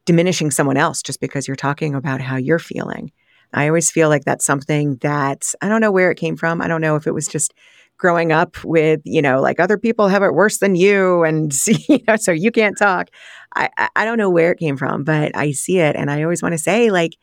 diminishing 0.09 0.49
someone 0.49 0.75
else 0.75 1.03
just 1.03 1.19
because 1.19 1.47
you're 1.47 1.55
talking 1.55 1.93
about 1.93 2.19
how 2.19 2.35
you're 2.35 2.57
feeling. 2.57 3.11
I 3.53 3.67
always 3.67 3.91
feel 3.91 4.09
like 4.09 4.25
that's 4.25 4.43
something 4.43 4.95
that 5.01 5.53
I 5.61 5.69
don't 5.69 5.81
know 5.81 5.91
where 5.91 6.09
it 6.09 6.17
came 6.17 6.35
from. 6.35 6.63
I 6.63 6.67
don't 6.67 6.81
know 6.81 6.95
if 6.95 7.05
it 7.05 7.13
was 7.13 7.27
just 7.27 7.53
growing 7.99 8.31
up 8.31 8.63
with, 8.63 9.01
you 9.03 9.21
know, 9.21 9.39
like 9.39 9.59
other 9.59 9.77
people 9.77 10.07
have 10.07 10.23
it 10.23 10.33
worse 10.33 10.57
than 10.57 10.73
you. 10.73 11.23
And, 11.23 11.55
you 11.67 11.99
know, 12.07 12.15
so 12.15 12.31
you 12.31 12.49
can't 12.51 12.75
talk. 12.75 13.09
I, 13.55 13.69
I 13.95 14.03
don't 14.03 14.17
know 14.17 14.31
where 14.31 14.51
it 14.51 14.57
came 14.57 14.77
from, 14.77 15.03
but 15.03 15.37
I 15.37 15.51
see 15.51 15.77
it. 15.77 15.95
And 15.95 16.09
I 16.09 16.23
always 16.23 16.41
want 16.41 16.53
to 16.53 16.57
say, 16.57 16.89
like, 16.89 17.15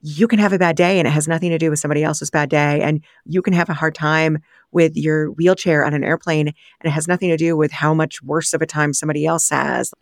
you 0.00 0.28
can 0.28 0.38
have 0.38 0.52
a 0.52 0.58
bad 0.58 0.76
day 0.76 1.00
and 1.00 1.08
it 1.08 1.10
has 1.10 1.26
nothing 1.26 1.50
to 1.50 1.58
do 1.58 1.68
with 1.68 1.80
somebody 1.80 2.04
else's 2.04 2.30
bad 2.30 2.48
day. 2.48 2.80
And 2.80 3.02
you 3.24 3.42
can 3.42 3.54
have 3.54 3.68
a 3.68 3.74
hard 3.74 3.96
time 3.96 4.38
with 4.70 4.96
your 4.96 5.32
wheelchair 5.32 5.84
on 5.84 5.94
an 5.94 6.04
airplane 6.04 6.46
and 6.46 6.54
it 6.84 6.90
has 6.90 7.08
nothing 7.08 7.30
to 7.30 7.36
do 7.36 7.56
with 7.56 7.72
how 7.72 7.92
much 7.92 8.22
worse 8.22 8.54
of 8.54 8.62
a 8.62 8.66
time 8.66 8.94
somebody 8.94 9.26
else 9.26 9.50
has. 9.50 9.92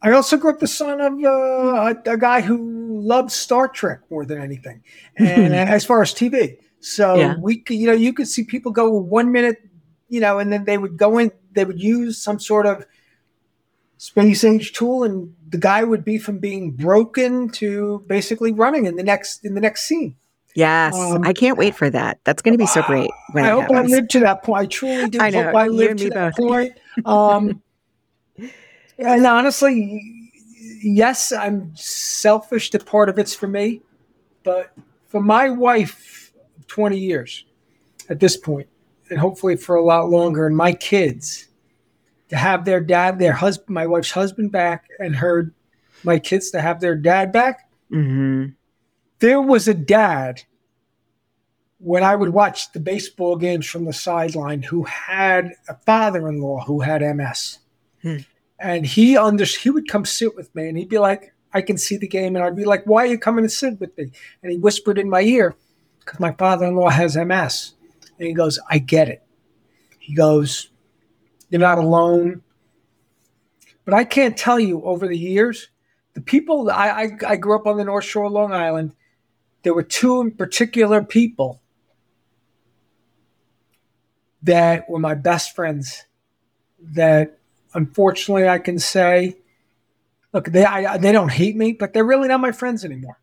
I 0.00 0.12
also 0.12 0.36
grew 0.36 0.50
up 0.50 0.60
the 0.60 0.68
son 0.68 1.00
of 1.00 1.12
uh, 1.12 1.94
a, 2.06 2.12
a, 2.12 2.16
guy 2.16 2.40
who 2.40 3.00
loved 3.00 3.32
Star 3.32 3.66
Trek 3.66 4.00
more 4.10 4.24
than 4.24 4.40
anything, 4.40 4.82
and 5.16 5.54
as 5.54 5.84
far 5.84 6.02
as 6.02 6.14
TV, 6.14 6.58
so 6.80 7.16
yeah. 7.16 7.34
we, 7.40 7.64
you 7.68 7.86
know, 7.86 7.92
you 7.92 8.12
could 8.12 8.28
see 8.28 8.44
people 8.44 8.70
go 8.70 8.90
one 8.90 9.32
minute, 9.32 9.58
you 10.08 10.20
know, 10.20 10.38
and 10.38 10.52
then 10.52 10.64
they 10.64 10.78
would 10.78 10.96
go 10.96 11.18
in, 11.18 11.32
they 11.52 11.64
would 11.64 11.82
use 11.82 12.18
some 12.18 12.38
sort 12.38 12.66
of 12.66 12.86
space 13.96 14.44
age 14.44 14.72
tool, 14.72 15.02
and 15.02 15.34
the 15.48 15.58
guy 15.58 15.82
would 15.82 16.04
be 16.04 16.18
from 16.18 16.38
being 16.38 16.70
broken 16.70 17.48
to 17.50 18.04
basically 18.06 18.52
running 18.52 18.86
in 18.86 18.96
the 18.96 19.02
next 19.02 19.44
in 19.44 19.54
the 19.54 19.60
next 19.60 19.86
scene. 19.86 20.16
Yes, 20.54 20.94
um, 20.96 21.24
I 21.24 21.32
can't 21.32 21.58
wait 21.58 21.74
for 21.74 21.90
that. 21.90 22.20
That's 22.24 22.42
going 22.42 22.54
to 22.54 22.58
be 22.58 22.66
so 22.66 22.82
great. 22.82 23.10
I 23.34 23.50
hope 23.50 23.62
happens. 23.62 23.92
I 23.92 23.96
live 23.96 24.08
to 24.08 24.20
that 24.20 24.42
point. 24.42 24.60
I 24.60 24.66
truly 24.66 25.10
do 25.10 25.20
I 25.20 25.30
know, 25.30 25.42
hope 25.44 25.54
I 25.54 25.66
live 25.68 25.96
to 25.98 26.10
that 26.10 26.36
both. 26.36 26.48
point. 26.48 26.72
Um, 27.04 27.62
and 28.98 29.26
honestly, 29.26 30.30
yes, 30.82 31.32
I'm 31.32 31.74
selfish 31.74 32.70
that 32.70 32.86
part 32.86 33.08
of 33.08 33.18
it's 33.18 33.34
for 33.34 33.48
me, 33.48 33.82
but 34.42 34.72
for 35.06 35.20
my 35.20 35.50
wife, 35.50 36.32
20 36.66 36.98
years 36.98 37.44
at 38.08 38.20
this 38.20 38.36
point, 38.36 38.68
and 39.10 39.18
hopefully 39.18 39.56
for 39.56 39.76
a 39.76 39.84
lot 39.84 40.10
longer, 40.10 40.46
and 40.46 40.56
my 40.56 40.72
kids 40.72 41.48
to 42.28 42.36
have 42.36 42.64
their 42.64 42.80
dad, 42.80 43.18
their 43.18 43.32
husband, 43.32 43.70
my 43.70 43.86
wife's 43.86 44.10
husband 44.10 44.52
back, 44.52 44.88
and 44.98 45.16
her, 45.16 45.52
my 46.04 46.18
kids 46.18 46.50
to 46.50 46.60
have 46.60 46.80
their 46.80 46.94
dad 46.94 47.32
back. 47.32 47.70
Mm-hmm. 47.90 48.46
There 49.20 49.40
was 49.40 49.66
a 49.66 49.74
dad 49.74 50.42
when 51.78 52.02
I 52.02 52.14
would 52.16 52.30
watch 52.30 52.72
the 52.72 52.80
baseball 52.80 53.36
games 53.36 53.66
from 53.66 53.84
the 53.84 53.92
sideline 53.92 54.62
who 54.62 54.84
had 54.84 55.52
a 55.68 55.74
father-in-law 55.74 56.64
who 56.64 56.80
had 56.80 57.02
MS. 57.02 57.58
Hmm. 58.02 58.18
And 58.60 58.84
he 58.84 59.16
under 59.16 59.44
he 59.44 59.70
would 59.70 59.88
come 59.88 60.04
sit 60.04 60.34
with 60.36 60.54
me 60.54 60.68
and 60.68 60.76
he'd 60.76 60.88
be 60.88 60.98
like, 60.98 61.32
I 61.52 61.62
can 61.62 61.78
see 61.78 61.96
the 61.96 62.08
game. 62.08 62.36
And 62.36 62.44
I'd 62.44 62.56
be 62.56 62.64
like, 62.64 62.84
Why 62.84 63.04
are 63.04 63.06
you 63.06 63.18
coming 63.18 63.44
to 63.44 63.48
sit 63.48 63.80
with 63.80 63.96
me? 63.96 64.10
And 64.42 64.52
he 64.52 64.58
whispered 64.58 64.98
in 64.98 65.08
my 65.08 65.22
ear, 65.22 65.56
Because 66.00 66.20
my 66.20 66.32
father 66.32 66.66
in 66.66 66.74
law 66.74 66.90
has 66.90 67.16
MS. 67.16 67.74
And 68.18 68.26
he 68.26 68.34
goes, 68.34 68.58
I 68.68 68.78
get 68.78 69.08
it. 69.08 69.22
He 69.98 70.14
goes, 70.14 70.70
You're 71.50 71.60
not 71.60 71.78
alone. 71.78 72.42
But 73.84 73.94
I 73.94 74.04
can't 74.04 74.36
tell 74.36 74.60
you 74.60 74.82
over 74.82 75.08
the 75.08 75.16
years, 75.16 75.68
the 76.14 76.20
people 76.20 76.70
I, 76.70 76.88
I, 76.88 77.10
I 77.26 77.36
grew 77.36 77.56
up 77.56 77.66
on 77.66 77.78
the 77.78 77.84
North 77.84 78.04
Shore 78.04 78.24
of 78.24 78.32
Long 78.32 78.52
Island, 78.52 78.94
there 79.62 79.72
were 79.74 79.82
two 79.82 80.20
in 80.20 80.32
particular 80.32 81.02
people 81.02 81.62
that 84.42 84.88
were 84.88 84.98
my 84.98 85.14
best 85.14 85.54
friends 85.54 86.04
that 86.80 87.37
unfortunately 87.78 88.48
I 88.48 88.58
can 88.58 88.78
say. 88.78 89.36
Look 90.34 90.46
they 90.46 90.64
I, 90.64 90.98
they 90.98 91.12
don't 91.12 91.30
hate 91.30 91.56
me 91.56 91.72
but 91.72 91.94
they're 91.94 92.04
really 92.04 92.28
not 92.28 92.40
my 92.40 92.52
friends 92.52 92.84
anymore. 92.84 93.18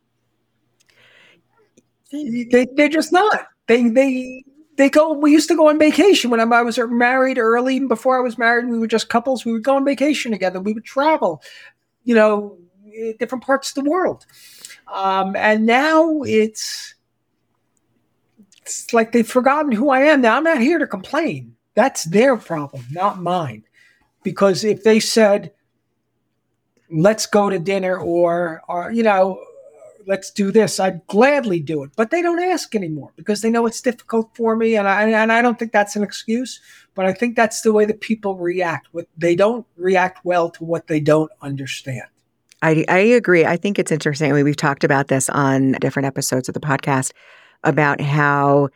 They, 2.11 2.67
they're 2.75 2.89
just 2.89 3.11
not. 3.11 3.47
They 3.67 3.89
they 3.89 4.43
they 4.77 4.89
go 4.89 5.13
we 5.13 5.31
used 5.31 5.49
to 5.49 5.55
go 5.55 5.69
on 5.69 5.77
vacation 5.77 6.31
when 6.31 6.39
I 6.39 6.61
was 6.61 6.79
married 6.79 7.37
early 7.37 7.79
before 7.79 8.17
I 8.17 8.21
was 8.21 8.37
married. 8.37 8.67
We 8.67 8.79
were 8.79 8.87
just 8.87 9.09
couples. 9.09 9.45
We 9.45 9.51
would 9.53 9.63
go 9.63 9.75
on 9.75 9.85
vacation 9.85 10.31
together. 10.31 10.59
We 10.59 10.73
would 10.73 10.85
travel 10.85 11.43
you 12.03 12.15
know 12.15 12.57
different 13.19 13.43
parts 13.43 13.75
of 13.75 13.83
the 13.83 13.89
world. 13.89 14.25
Um, 14.91 15.35
and 15.35 15.65
now 15.65 16.21
it's 16.23 16.95
it's 18.61 18.93
like 18.93 19.11
they've 19.11 19.27
forgotten 19.27 19.71
who 19.71 19.89
I 19.89 20.01
am. 20.01 20.21
Now 20.21 20.37
I'm 20.37 20.43
not 20.43 20.61
here 20.61 20.79
to 20.79 20.87
complain. 20.87 21.55
That's 21.75 22.05
their 22.05 22.37
problem, 22.37 22.85
not 22.91 23.21
mine. 23.21 23.63
Because 24.25 24.63
if 24.63 24.83
they 24.83 24.99
said, 24.99 25.53
let's 26.89 27.27
go 27.27 27.49
to 27.49 27.59
dinner 27.59 27.95
or, 27.97 28.61
or 28.67 28.91
you 28.91 29.03
know, 29.03 29.39
let's 30.07 30.31
do 30.31 30.51
this, 30.51 30.79
I'd 30.79 31.05
gladly 31.05 31.59
do 31.59 31.83
it. 31.83 31.91
But 31.95 32.09
they 32.09 32.23
don't 32.23 32.41
ask 32.41 32.73
anymore 32.75 33.11
because 33.15 33.41
they 33.41 33.51
know 33.51 33.67
it's 33.67 33.81
difficult 33.81 34.35
for 34.35 34.55
me. 34.55 34.75
And 34.75 34.87
I, 34.87 35.03
and 35.03 35.31
I 35.31 35.43
don't 35.43 35.59
think 35.59 35.71
that's 35.71 35.95
an 35.95 36.01
excuse, 36.01 36.59
but 36.95 37.05
I 37.05 37.13
think 37.13 37.35
that's 37.35 37.61
the 37.61 37.71
way 37.71 37.85
that 37.85 38.01
people 38.01 38.35
react. 38.35 38.91
With 38.93 39.07
they 39.15 39.35
don't 39.35 39.65
react 39.77 40.25
well 40.25 40.49
to 40.49 40.63
what 40.63 40.87
they 40.87 40.99
don't 40.99 41.31
understand. 41.41 42.07
I, 42.63 42.83
I 42.89 42.97
agree. 42.97 43.45
I 43.45 43.57
think 43.57 43.77
it's 43.77 43.91
interesting. 43.91 44.31
I 44.31 44.35
mean, 44.35 44.43
we've 44.43 44.55
talked 44.55 44.83
about 44.83 45.07
this 45.07 45.29
on 45.29 45.73
different 45.73 46.07
episodes 46.07 46.49
of 46.49 46.55
the 46.55 46.59
podcast 46.59 47.11
about 47.63 48.01
how 48.01 48.69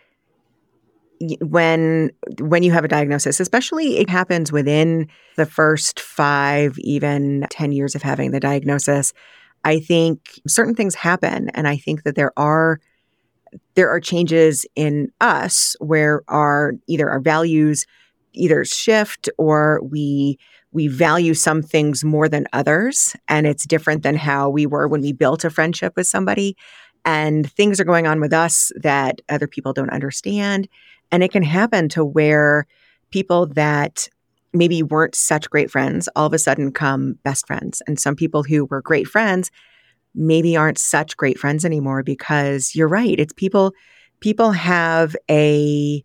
when 1.42 2.12
when 2.40 2.64
you 2.64 2.72
have 2.72 2.86
a 2.86 2.88
diagnosis 2.88 3.40
especially 3.40 3.98
it 3.98 4.10
happens 4.10 4.52
within 4.52 5.08
the 5.36 5.46
first 5.46 6.00
5 6.00 6.78
even 6.80 7.46
10 7.50 7.72
years 7.74 7.94
of 7.94 8.02
having 8.02 8.32
the 8.32 8.40
diagnosis 8.40 9.12
i 9.66 9.80
think 9.80 10.40
certain 10.48 10.76
things 10.76 10.96
happen. 10.96 11.50
And 11.50 11.68
i 11.68 11.76
think 11.76 12.04
that 12.04 12.16
there 12.16 12.32
are 12.38 12.80
there 13.76 13.90
are 13.90 14.00
changes 14.00 14.66
in 14.76 15.12
us 15.22 15.76
where 15.80 16.22
our 16.28 16.74
either 16.88 17.10
our 17.10 17.20
values 17.20 17.86
either 18.34 18.64
shift 18.66 19.30
or 19.38 19.82
we 19.84 20.38
we 20.72 20.88
value 20.88 21.34
some 21.34 21.64
things 21.64 22.04
more 22.04 22.30
than 22.30 22.46
others. 22.54 23.16
And 23.28 23.48
it's 23.48 23.66
different 23.66 24.04
than 24.04 24.16
how 24.16 24.50
we 24.50 24.68
were 24.68 24.88
when 24.88 25.02
we 25.02 25.14
built 25.14 25.44
a 25.44 25.50
friendship 25.50 25.94
with 25.96 26.06
somebody. 26.06 26.56
And 27.06 27.52
things 27.52 27.80
are 27.80 27.86
going 27.86 28.06
on 28.06 28.20
with 28.20 28.34
us 28.34 28.72
that 28.76 29.22
other 29.30 29.48
people 29.48 29.74
don't 29.74 29.90
understand. 29.90 30.68
And 31.12 31.24
it 31.24 31.32
can 31.32 31.44
happen 31.44 31.90
to 31.90 32.06
where 32.06 32.66
people 33.12 33.48
that 33.48 34.08
maybe 34.54 34.82
weren't 34.82 35.16
such 35.16 35.50
great 35.50 35.70
friends 35.70 36.10
all 36.16 36.26
of 36.26 36.34
a 36.34 36.40
sudden 36.40 36.72
come 36.72 37.14
best 37.24 37.46
friends. 37.48 37.82
And 37.88 38.00
some 38.00 38.16
people 38.16 38.44
who 38.44 38.66
were 38.66 38.82
great 38.82 39.08
friends 39.08 39.52
maybe 40.16 40.58
aren't 40.58 40.80
such 40.80 41.16
great 41.18 41.38
friends 41.38 41.66
anymore 41.66 42.04
because 42.04 42.76
you're 42.76 42.88
right. 42.88 43.20
It's 43.20 43.34
people, 43.34 43.74
people 44.22 44.52
have 44.52 45.16
a, 45.30 46.04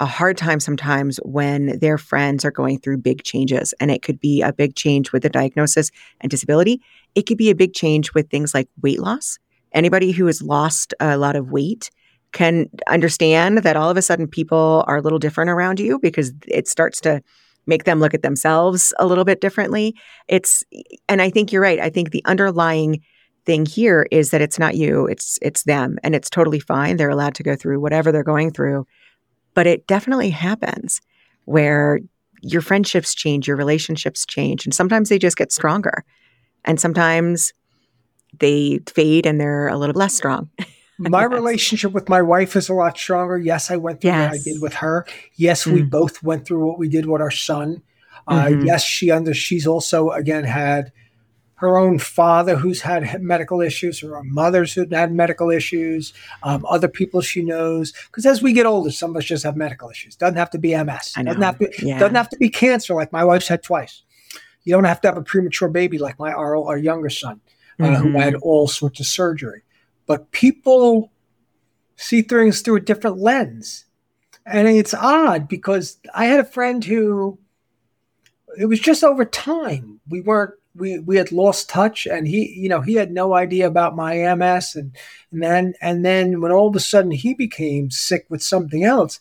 a 0.00 0.06
hard 0.06 0.36
time 0.36 0.58
sometimes 0.58 1.18
when 1.18 1.78
their 1.78 1.96
friends 1.96 2.44
are 2.44 2.50
going 2.50 2.80
through 2.80 2.98
big 2.98 3.22
changes. 3.22 3.72
And 3.78 3.90
it 3.90 4.02
could 4.02 4.18
be 4.18 4.42
a 4.42 4.52
big 4.52 4.74
change 4.74 5.12
with 5.12 5.24
a 5.24 5.30
diagnosis 5.30 5.90
and 6.20 6.30
disability. 6.30 6.82
It 7.14 7.22
could 7.22 7.38
be 7.38 7.50
a 7.50 7.54
big 7.54 7.72
change 7.72 8.14
with 8.14 8.28
things 8.30 8.52
like 8.52 8.68
weight 8.82 9.00
loss 9.00 9.38
anybody 9.76 10.10
who 10.10 10.26
has 10.26 10.42
lost 10.42 10.94
a 11.00 11.16
lot 11.16 11.36
of 11.36 11.50
weight 11.50 11.90
can 12.36 12.68
understand 12.86 13.58
that 13.62 13.76
all 13.76 13.88
of 13.88 13.96
a 13.96 14.02
sudden 14.02 14.28
people 14.28 14.84
are 14.86 14.98
a 14.98 15.00
little 15.00 15.18
different 15.18 15.48
around 15.48 15.80
you 15.80 15.98
because 15.98 16.34
it 16.46 16.68
starts 16.68 17.00
to 17.00 17.22
make 17.66 17.84
them 17.84 17.98
look 17.98 18.12
at 18.12 18.20
themselves 18.20 18.92
a 18.98 19.06
little 19.06 19.24
bit 19.24 19.40
differently. 19.40 19.94
It's 20.28 20.62
and 21.08 21.22
I 21.22 21.30
think 21.30 21.50
you're 21.50 21.62
right. 21.62 21.80
I 21.80 21.88
think 21.88 22.10
the 22.10 22.22
underlying 22.26 23.00
thing 23.46 23.64
here 23.64 24.06
is 24.10 24.32
that 24.32 24.42
it's 24.42 24.58
not 24.58 24.74
you, 24.74 25.06
it's 25.06 25.38
it's 25.40 25.62
them 25.62 25.98
and 26.02 26.14
it's 26.14 26.28
totally 26.28 26.60
fine. 26.60 26.98
They're 26.98 27.08
allowed 27.08 27.34
to 27.36 27.42
go 27.42 27.56
through 27.56 27.80
whatever 27.80 28.12
they're 28.12 28.22
going 28.22 28.50
through. 28.50 28.86
But 29.54 29.66
it 29.66 29.86
definitely 29.86 30.28
happens 30.28 31.00
where 31.46 32.00
your 32.42 32.60
friendships 32.60 33.14
change, 33.14 33.48
your 33.48 33.56
relationships 33.56 34.26
change, 34.26 34.66
and 34.66 34.74
sometimes 34.74 35.08
they 35.08 35.18
just 35.18 35.38
get 35.38 35.52
stronger. 35.52 36.04
And 36.66 36.78
sometimes 36.78 37.54
they 38.38 38.80
fade 38.86 39.24
and 39.24 39.40
they're 39.40 39.68
a 39.68 39.78
little 39.78 39.98
less 39.98 40.14
strong. 40.14 40.50
my 40.98 41.24
relationship 41.38 41.92
with 41.92 42.08
my 42.08 42.22
wife 42.22 42.56
is 42.56 42.68
a 42.68 42.74
lot 42.74 42.96
stronger. 42.96 43.38
Yes, 43.38 43.70
I 43.70 43.76
went 43.76 44.00
through 44.00 44.10
yes. 44.10 44.30
what 44.30 44.40
I 44.40 44.42
did 44.42 44.62
with 44.62 44.74
her. 44.74 45.06
Yes, 45.34 45.64
mm. 45.64 45.72
we 45.72 45.82
both 45.82 46.22
went 46.22 46.46
through 46.46 46.66
what 46.66 46.78
we 46.78 46.88
did 46.88 47.06
with 47.06 47.20
our 47.20 47.30
son. 47.30 47.82
Uh, 48.28 48.46
mm-hmm. 48.46 48.66
yes, 48.66 48.82
she 48.82 49.10
under 49.10 49.34
she's 49.34 49.66
also 49.66 50.10
again 50.10 50.44
had 50.44 50.92
her 51.56 51.78
own 51.78 51.98
father 51.98 52.56
who's 52.56 52.82
had 52.82 53.22
medical 53.22 53.62
issues, 53.62 54.00
her 54.00 54.16
own 54.16 54.32
mothers 54.32 54.74
who've 54.74 54.90
had 54.90 55.10
medical 55.10 55.50
issues, 55.50 56.12
um, 56.42 56.64
other 56.68 56.88
people 56.88 57.22
she 57.22 57.42
knows. 57.42 57.92
Because 58.06 58.26
as 58.26 58.42
we 58.42 58.52
get 58.52 58.66
older, 58.66 58.90
some 58.90 59.10
of 59.10 59.16
us 59.16 59.24
just 59.24 59.44
have 59.44 59.56
medical 59.56 59.88
issues. 59.88 60.16
Doesn't 60.16 60.36
have 60.36 60.50
to 60.50 60.58
be 60.58 60.76
MS. 60.76 61.12
Doesn't 61.14 61.42
have 61.42 61.58
to. 61.58 61.70
Yeah. 61.78 61.98
Doesn't 61.98 62.14
have 62.14 62.28
to 62.30 62.36
be 62.36 62.50
cancer 62.50 62.94
like 62.94 63.12
my 63.12 63.24
wife's 63.24 63.48
had 63.48 63.62
twice. 63.62 64.02
You 64.64 64.72
don't 64.72 64.84
have 64.84 65.00
to 65.02 65.08
have 65.08 65.16
a 65.16 65.22
premature 65.22 65.68
baby 65.68 65.98
like 65.98 66.18
my 66.18 66.32
our, 66.32 66.56
our 66.56 66.76
younger 66.76 67.10
son 67.10 67.40
mm-hmm. 67.78 67.94
uh, 67.94 67.98
who 67.98 68.12
had 68.18 68.34
mm-hmm. 68.34 68.42
all 68.42 68.68
sorts 68.68 69.00
of 69.00 69.06
surgery. 69.06 69.62
But 70.06 70.30
people 70.30 71.12
see 71.96 72.22
things 72.22 72.60
through 72.60 72.76
a 72.76 72.80
different 72.80 73.18
lens. 73.18 73.84
And 74.44 74.68
it's 74.68 74.94
odd 74.94 75.48
because 75.48 75.98
I 76.14 76.26
had 76.26 76.40
a 76.40 76.44
friend 76.44 76.84
who 76.84 77.38
it 78.58 78.66
was 78.66 78.80
just 78.80 79.02
over 79.02 79.24
time. 79.24 80.00
We 80.08 80.20
weren't 80.20 80.54
we 80.74 80.98
we 80.98 81.16
had 81.16 81.32
lost 81.32 81.68
touch 81.68 82.06
and 82.06 82.28
he 82.28 82.54
you 82.56 82.68
know 82.68 82.82
he 82.82 82.94
had 82.94 83.10
no 83.10 83.34
idea 83.34 83.66
about 83.66 83.96
my 83.96 84.34
MS 84.34 84.76
and 84.76 84.94
and 85.32 85.42
then 85.42 85.74
and 85.80 86.04
then 86.04 86.40
when 86.40 86.52
all 86.52 86.68
of 86.68 86.76
a 86.76 86.80
sudden 86.80 87.10
he 87.10 87.34
became 87.34 87.90
sick 87.90 88.26
with 88.28 88.42
something 88.42 88.84
else 88.84 89.18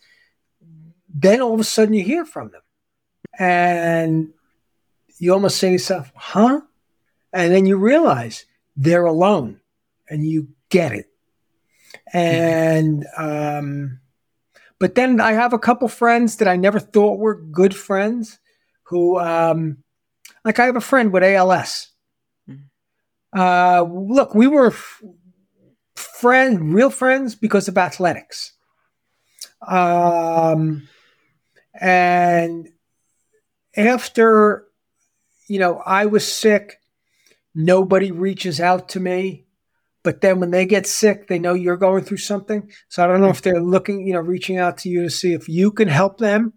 then 1.15 1.41
all 1.41 1.53
of 1.53 1.59
a 1.61 1.63
sudden 1.63 1.93
you 1.93 2.03
hear 2.03 2.25
from 2.25 2.51
them. 2.51 2.61
And 3.39 4.33
you 5.17 5.31
almost 5.33 5.57
say 5.57 5.69
to 5.69 5.73
yourself, 5.73 6.11
huh? 6.13 6.61
And 7.31 7.53
then 7.53 7.65
you 7.65 7.77
realize 7.77 8.45
they're 8.75 9.05
alone 9.05 9.61
and 10.09 10.27
you 10.27 10.49
get 10.75 10.91
it. 10.91 11.05
And, 12.11 13.05
um, 13.17 14.01
but 14.77 14.95
then 14.95 15.21
I 15.21 15.31
have 15.31 15.53
a 15.53 15.59
couple 15.59 15.87
friends 15.87 16.35
that 16.37 16.49
I 16.49 16.57
never 16.57 16.81
thought 16.81 17.17
were 17.17 17.35
good 17.35 17.73
friends 17.73 18.39
who, 18.83 19.17
um, 19.17 19.77
like 20.43 20.59
I 20.59 20.65
have 20.65 20.75
a 20.75 20.81
friend 20.81 21.13
with 21.13 21.23
ALS. 21.23 21.91
Mm-hmm. 22.49 23.39
Uh, 23.39 23.83
look, 23.83 24.35
we 24.35 24.47
were 24.47 24.67
f- 24.67 25.01
friend, 25.95 26.75
real 26.75 26.89
friends 26.89 27.35
because 27.35 27.69
of 27.69 27.77
athletics. 27.77 28.51
Um, 29.65 30.89
and 31.79 32.67
after, 33.77 34.65
you 35.47 35.59
know, 35.59 35.81
I 35.85 36.05
was 36.07 36.31
sick, 36.31 36.81
nobody 37.53 38.11
reaches 38.11 38.59
out 38.59 38.89
to 38.89 38.99
me. 38.99 39.44
But 40.05 40.21
then 40.21 40.39
when 40.39 40.51
they 40.51 40.65
get 40.65 40.85
sick, 40.85 41.27
they 41.27 41.39
know 41.39 41.55
you're 41.55 41.75
going 41.75 42.05
through 42.05 42.17
something. 42.17 42.69
So 42.89 43.03
I 43.03 43.07
don't 43.07 43.19
know 43.19 43.27
mm-hmm. 43.27 43.31
if 43.31 43.41
they're 43.41 43.61
looking, 43.61 44.07
you 44.07 44.13
know, 44.13 44.21
reaching 44.21 44.57
out 44.57 44.77
to 44.79 44.89
you 44.89 45.01
to 45.01 45.09
see 45.09 45.33
if 45.33 45.49
you 45.49 45.71
can 45.71 45.87
help 45.87 46.19
them 46.19 46.53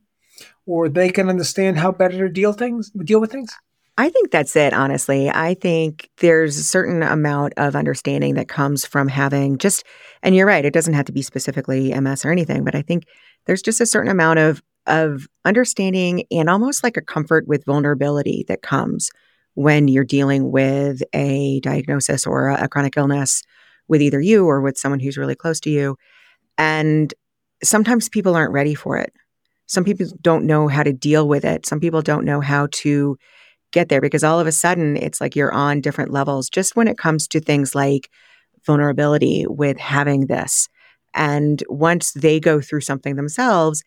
or 0.66 0.90
they 0.90 1.08
can 1.08 1.30
understand 1.30 1.78
how 1.78 1.90
better 1.90 2.18
to 2.18 2.28
deal 2.28 2.52
things, 2.52 2.90
deal 2.90 3.20
with 3.20 3.32
things. 3.32 3.50
I 3.96 4.10
think 4.10 4.30
that's 4.30 4.54
it, 4.54 4.74
honestly. 4.74 5.30
I 5.30 5.54
think 5.54 6.10
there's 6.18 6.58
a 6.58 6.62
certain 6.62 7.02
amount 7.02 7.54
of 7.56 7.74
understanding 7.74 8.34
that 8.34 8.48
comes 8.48 8.84
from 8.84 9.08
having 9.08 9.56
just, 9.58 9.82
and 10.22 10.36
you're 10.36 10.46
right, 10.46 10.64
it 10.64 10.74
doesn't 10.74 10.94
have 10.94 11.06
to 11.06 11.12
be 11.12 11.22
specifically 11.22 11.98
MS 11.98 12.24
or 12.24 12.30
anything, 12.30 12.64
but 12.64 12.76
I 12.76 12.82
think 12.82 13.06
there's 13.46 13.62
just 13.62 13.80
a 13.80 13.86
certain 13.86 14.10
amount 14.10 14.38
of 14.38 14.62
of 14.86 15.28
understanding 15.44 16.24
and 16.30 16.48
almost 16.48 16.82
like 16.82 16.96
a 16.96 17.02
comfort 17.02 17.46
with 17.46 17.64
vulnerability 17.66 18.44
that 18.48 18.62
comes 18.62 19.10
when 19.58 19.88
you're 19.88 20.04
dealing 20.04 20.52
with 20.52 21.02
a 21.12 21.58
diagnosis 21.64 22.28
or 22.28 22.46
a, 22.46 22.62
a 22.62 22.68
chronic 22.68 22.96
illness 22.96 23.42
with 23.88 24.00
either 24.00 24.20
you 24.20 24.46
or 24.46 24.60
with 24.60 24.78
someone 24.78 25.00
who's 25.00 25.18
really 25.18 25.34
close 25.34 25.58
to 25.58 25.68
you. 25.68 25.96
And 26.56 27.12
sometimes 27.64 28.08
people 28.08 28.36
aren't 28.36 28.52
ready 28.52 28.76
for 28.76 28.96
it. 28.98 29.12
Some 29.66 29.82
people 29.82 30.06
don't 30.20 30.46
know 30.46 30.68
how 30.68 30.84
to 30.84 30.92
deal 30.92 31.26
with 31.26 31.44
it. 31.44 31.66
Some 31.66 31.80
people 31.80 32.02
don't 32.02 32.24
know 32.24 32.40
how 32.40 32.68
to 32.70 33.18
get 33.72 33.88
there 33.88 34.00
because 34.00 34.22
all 34.22 34.38
of 34.38 34.46
a 34.46 34.52
sudden 34.52 34.96
it's 34.96 35.20
like 35.20 35.34
you're 35.34 35.52
on 35.52 35.80
different 35.80 36.12
levels 36.12 36.48
just 36.48 36.76
when 36.76 36.86
it 36.86 36.96
comes 36.96 37.26
to 37.26 37.40
things 37.40 37.74
like 37.74 38.08
vulnerability 38.64 39.44
with 39.48 39.76
having 39.76 40.26
this. 40.26 40.68
And 41.14 41.64
once 41.68 42.12
they 42.12 42.38
go 42.38 42.60
through 42.60 42.82
something 42.82 43.16
themselves, 43.16 43.82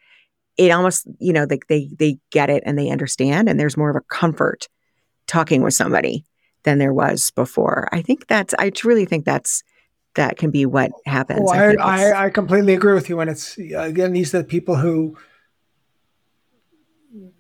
it 0.58 0.70
almost, 0.72 1.08
you 1.20 1.32
know, 1.32 1.48
like 1.50 1.68
they 1.70 1.90
they 1.98 2.18
get 2.30 2.50
it 2.50 2.62
and 2.66 2.78
they 2.78 2.90
understand 2.90 3.48
and 3.48 3.58
there's 3.58 3.78
more 3.78 3.90
of 3.90 3.96
a 3.96 4.14
comfort 4.14 4.68
talking 5.32 5.62
with 5.62 5.74
somebody 5.74 6.26
than 6.64 6.78
there 6.78 6.94
was 6.94 7.32
before. 7.32 7.88
I 7.92 8.02
think 8.02 8.28
that's, 8.28 8.54
I 8.60 8.70
truly 8.70 9.06
think 9.06 9.26
that's, 9.26 9.64
that 10.16 10.38
can 10.38 10.52
be 10.52 10.66
what 10.66 10.92
happens. 11.06 11.50
Oh, 11.50 11.54
I, 11.54 11.74
I, 11.76 12.26
I, 12.26 12.30
completely 12.30 12.74
agree 12.74 12.94
with 12.94 13.08
you. 13.08 13.22
And 13.22 13.30
it's, 13.30 13.58
again, 13.58 14.12
these 14.12 14.36
are 14.36 14.40
the 14.40 14.44
people 14.44 14.76
who, 14.76 15.18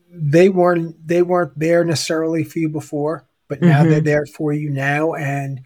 they 0.09 0.47
weren't, 0.47 0.95
they 1.05 1.21
weren't 1.21 1.57
there 1.59 1.83
necessarily 1.83 2.45
for 2.45 2.59
you 2.59 2.69
before, 2.69 3.27
but 3.49 3.61
now 3.61 3.81
mm-hmm. 3.81 3.89
they're 3.89 4.01
there 4.01 4.25
for 4.25 4.53
you 4.53 4.69
now. 4.69 5.13
And 5.13 5.61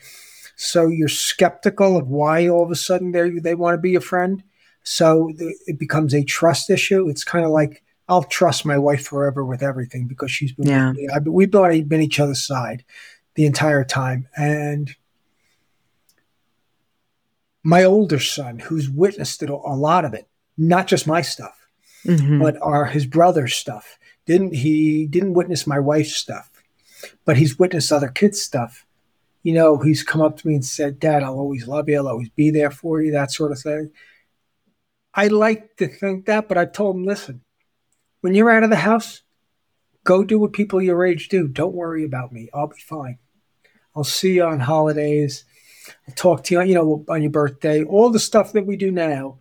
so 0.56 0.88
you're 0.88 1.08
skeptical 1.08 1.96
of 1.96 2.08
why 2.08 2.48
all 2.48 2.64
of 2.64 2.72
a 2.72 2.76
sudden 2.76 3.12
they 3.12 3.30
they 3.30 3.56
want 3.56 3.76
to 3.76 3.82
be 3.82 3.96
a 3.96 4.02
friend. 4.02 4.44
So 4.84 5.32
it 5.38 5.78
becomes 5.80 6.14
a 6.14 6.24
trust 6.24 6.70
issue. 6.70 7.10
It's 7.10 7.24
kind 7.24 7.46
of 7.46 7.52
like 7.52 7.84
I'll 8.08 8.24
trust 8.24 8.66
my 8.66 8.78
wife 8.78 9.06
forever 9.08 9.44
with 9.44 9.64
everything 9.64 10.08
because 10.08 10.32
she's 10.32 10.52
been 10.52 10.68
yeah. 10.68 10.90
with 10.90 10.98
me. 10.98 11.10
I, 11.14 11.20
we've 11.20 11.50
been, 11.50 11.88
been 11.88 12.02
each 12.02 12.20
other's 12.20 12.46
side 12.46 12.84
the 13.34 13.46
entire 13.46 13.84
time. 13.84 14.28
And 14.36 14.96
my 17.64 17.84
older 17.84 18.20
son, 18.20 18.60
who's 18.60 18.90
witnessed 18.90 19.42
it, 19.42 19.50
a 19.50 19.56
lot 19.56 20.06
of 20.06 20.14
it, 20.14 20.28
not 20.58 20.88
just 20.88 21.08
my 21.08 21.22
stuff, 21.22 21.68
mm-hmm. 22.06 22.40
but 22.40 22.62
our 22.62 22.86
his 22.86 23.08
brother's 23.08 23.56
stuff. 23.56 23.98
Didn't 24.26 24.54
he 24.54 25.08
didn't 25.08 25.34
witness 25.34 25.66
my 25.66 25.80
wife's 25.80 26.16
stuff, 26.16 26.52
but 27.26 27.38
he's 27.38 27.60
witnessed 27.60 27.92
other 27.92 28.08
kids' 28.08 28.42
stuff. 28.42 28.86
You 29.42 29.54
know, 29.54 29.78
he's 29.78 30.04
come 30.04 30.22
up 30.22 30.38
to 30.38 30.48
me 30.48 30.56
and 30.56 30.66
said, 30.66 31.00
"Dad, 31.00 31.24
I'll 31.24 31.40
always 31.40 31.68
love 31.68 31.90
you. 31.90 31.98
I'll 31.98 32.08
always 32.08 32.30
be 32.30 32.52
there 32.52 32.72
for 32.72 33.02
you." 33.02 33.12
That 33.12 33.32
sort 33.32 33.52
of 33.52 33.60
thing. 33.60 33.92
I 35.14 35.28
like 35.28 35.78
to 35.78 35.88
think 35.88 36.26
that, 36.26 36.48
but 36.48 36.58
I 36.58 36.66
told 36.66 36.96
him, 36.96 37.04
"Listen, 37.04 37.42
when 38.26 38.34
you're 38.34 38.50
out 38.50 38.64
of 38.64 38.72
the 38.72 38.76
house, 38.76 39.22
go 40.04 40.24
do 40.24 40.40
what 40.40 40.52
people 40.52 40.82
your 40.82 41.06
age 41.06 41.30
do. 41.30 41.48
Don't 41.48 41.76
worry 41.76 42.04
about 42.04 42.32
me. 42.32 42.50
I'll 42.56 42.66
be 42.66 42.80
fine. 42.80 43.20
I'll 43.96 44.04
see 44.04 44.38
you 44.38 44.46
on 44.46 44.62
holidays. 44.62 45.46
I'll 46.08 46.16
talk 46.16 46.44
to 46.46 46.56
you, 46.56 46.62
you 46.64 46.74
know, 46.74 47.06
on 47.08 47.22
your 47.22 47.30
birthday, 47.30 47.84
all 47.84 48.10
the 48.10 48.18
stuff 48.18 48.52
that 48.54 48.66
we 48.66 48.78
do 48.78 48.90
now. 48.90 49.38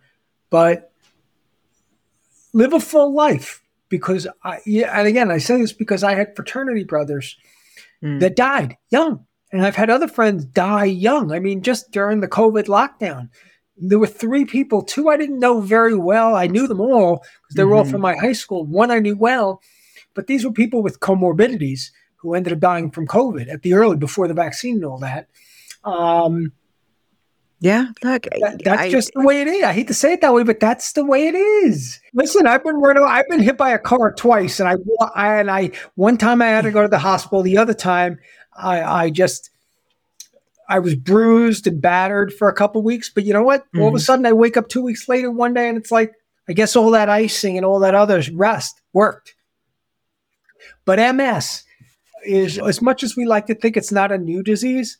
But 0.51 0.91
live 2.53 2.73
a 2.73 2.79
full 2.79 3.11
life 3.11 3.63
because 3.89 4.27
I, 4.43 4.59
yeah, 4.67 4.95
and 4.95 5.07
again, 5.07 5.31
I 5.31 5.39
say 5.39 5.57
this 5.57 5.73
because 5.73 6.03
I 6.03 6.13
had 6.13 6.35
fraternity 6.35 6.83
brothers 6.83 7.37
mm. 8.03 8.19
that 8.19 8.35
died 8.35 8.77
young. 8.91 9.25
And 9.51 9.65
I've 9.65 9.75
had 9.75 9.89
other 9.89 10.07
friends 10.07 10.45
die 10.45 10.85
young. 10.85 11.31
I 11.31 11.39
mean, 11.39 11.63
just 11.63 11.89
during 11.89 12.19
the 12.19 12.27
COVID 12.27 12.65
lockdown, 12.65 13.29
there 13.77 13.99
were 13.99 14.07
three 14.07 14.45
people, 14.45 14.81
two 14.81 15.09
I 15.09 15.17
didn't 15.17 15.39
know 15.39 15.61
very 15.61 15.95
well. 15.95 16.35
I 16.35 16.47
knew 16.47 16.67
them 16.67 16.81
all 16.81 17.17
because 17.17 17.55
they 17.55 17.63
were 17.63 17.71
mm-hmm. 17.71 17.77
all 17.79 17.91
from 17.91 18.01
my 18.01 18.15
high 18.15 18.33
school. 18.33 18.65
One 18.65 18.91
I 18.91 18.99
knew 18.99 19.17
well, 19.17 19.61
but 20.13 20.27
these 20.27 20.45
were 20.45 20.51
people 20.51 20.81
with 20.81 20.99
comorbidities 20.99 21.91
who 22.17 22.33
ended 22.33 22.53
up 22.53 22.59
dying 22.59 22.91
from 22.91 23.07
COVID 23.07 23.51
at 23.51 23.61
the 23.61 23.73
early 23.73 23.97
before 23.97 24.27
the 24.27 24.33
vaccine 24.33 24.75
and 24.77 24.85
all 24.85 24.99
that. 24.99 25.27
Um, 25.83 26.53
yeah, 27.59 27.87
look, 28.03 28.23
that, 28.23 28.61
that's 28.63 28.81
I, 28.81 28.89
just 28.89 29.11
the 29.13 29.21
way 29.21 29.41
it 29.41 29.47
is. 29.47 29.63
I 29.63 29.73
hate 29.73 29.87
to 29.87 29.93
say 29.93 30.13
it 30.13 30.21
that 30.21 30.33
way, 30.33 30.43
but 30.43 30.59
that's 30.59 30.93
the 30.93 31.05
way 31.05 31.27
it 31.27 31.35
is. 31.35 31.99
Listen, 32.13 32.47
I've 32.47 32.63
been 32.63 32.81
I've 32.85 33.27
been 33.27 33.39
hit 33.39 33.57
by 33.57 33.71
a 33.71 33.79
car 33.79 34.13
twice, 34.13 34.59
and 34.59 34.69
I, 34.69 34.75
I 35.15 35.39
and 35.39 35.49
I 35.49 35.71
one 35.95 36.17
time 36.17 36.41
I 36.41 36.47
had 36.47 36.63
to 36.63 36.71
go 36.71 36.81
to 36.81 36.87
the 36.87 36.99
hospital. 36.99 37.43
The 37.43 37.57
other 37.57 37.73
time, 37.73 38.19
I, 38.55 38.83
I 38.83 39.09
just 39.09 39.51
I 40.67 40.79
was 40.79 40.95
bruised 40.95 41.67
and 41.67 41.81
battered 41.81 42.33
for 42.33 42.49
a 42.49 42.53
couple 42.53 42.81
weeks, 42.81 43.09
but 43.09 43.23
you 43.23 43.33
know 43.33 43.43
what? 43.43 43.65
Mm-hmm. 43.67 43.81
All 43.81 43.87
of 43.87 43.93
a 43.93 43.97
mm-hmm. 43.97 44.03
sudden, 44.03 44.25
I 44.25 44.33
wake 44.33 44.57
up 44.57 44.67
two 44.67 44.81
weeks 44.81 45.07
later 45.07 45.31
one 45.31 45.53
day, 45.53 45.69
and 45.69 45.77
it's 45.77 45.91
like 45.91 46.13
I 46.47 46.53
guess 46.53 46.75
all 46.75 46.91
that 46.91 47.09
icing 47.09 47.57
and 47.57 47.65
all 47.65 47.79
that 47.79 47.95
other 47.95 48.21
rest 48.33 48.81
worked. 48.93 49.35
But 50.85 51.15
MS 51.15 51.63
is 52.25 52.59
as 52.59 52.81
much 52.81 53.03
as 53.03 53.15
we 53.15 53.25
like 53.25 53.47
to 53.47 53.55
think 53.55 53.77
it's 53.77 53.91
not 53.91 54.11
a 54.11 54.17
new 54.17 54.43
disease. 54.43 54.97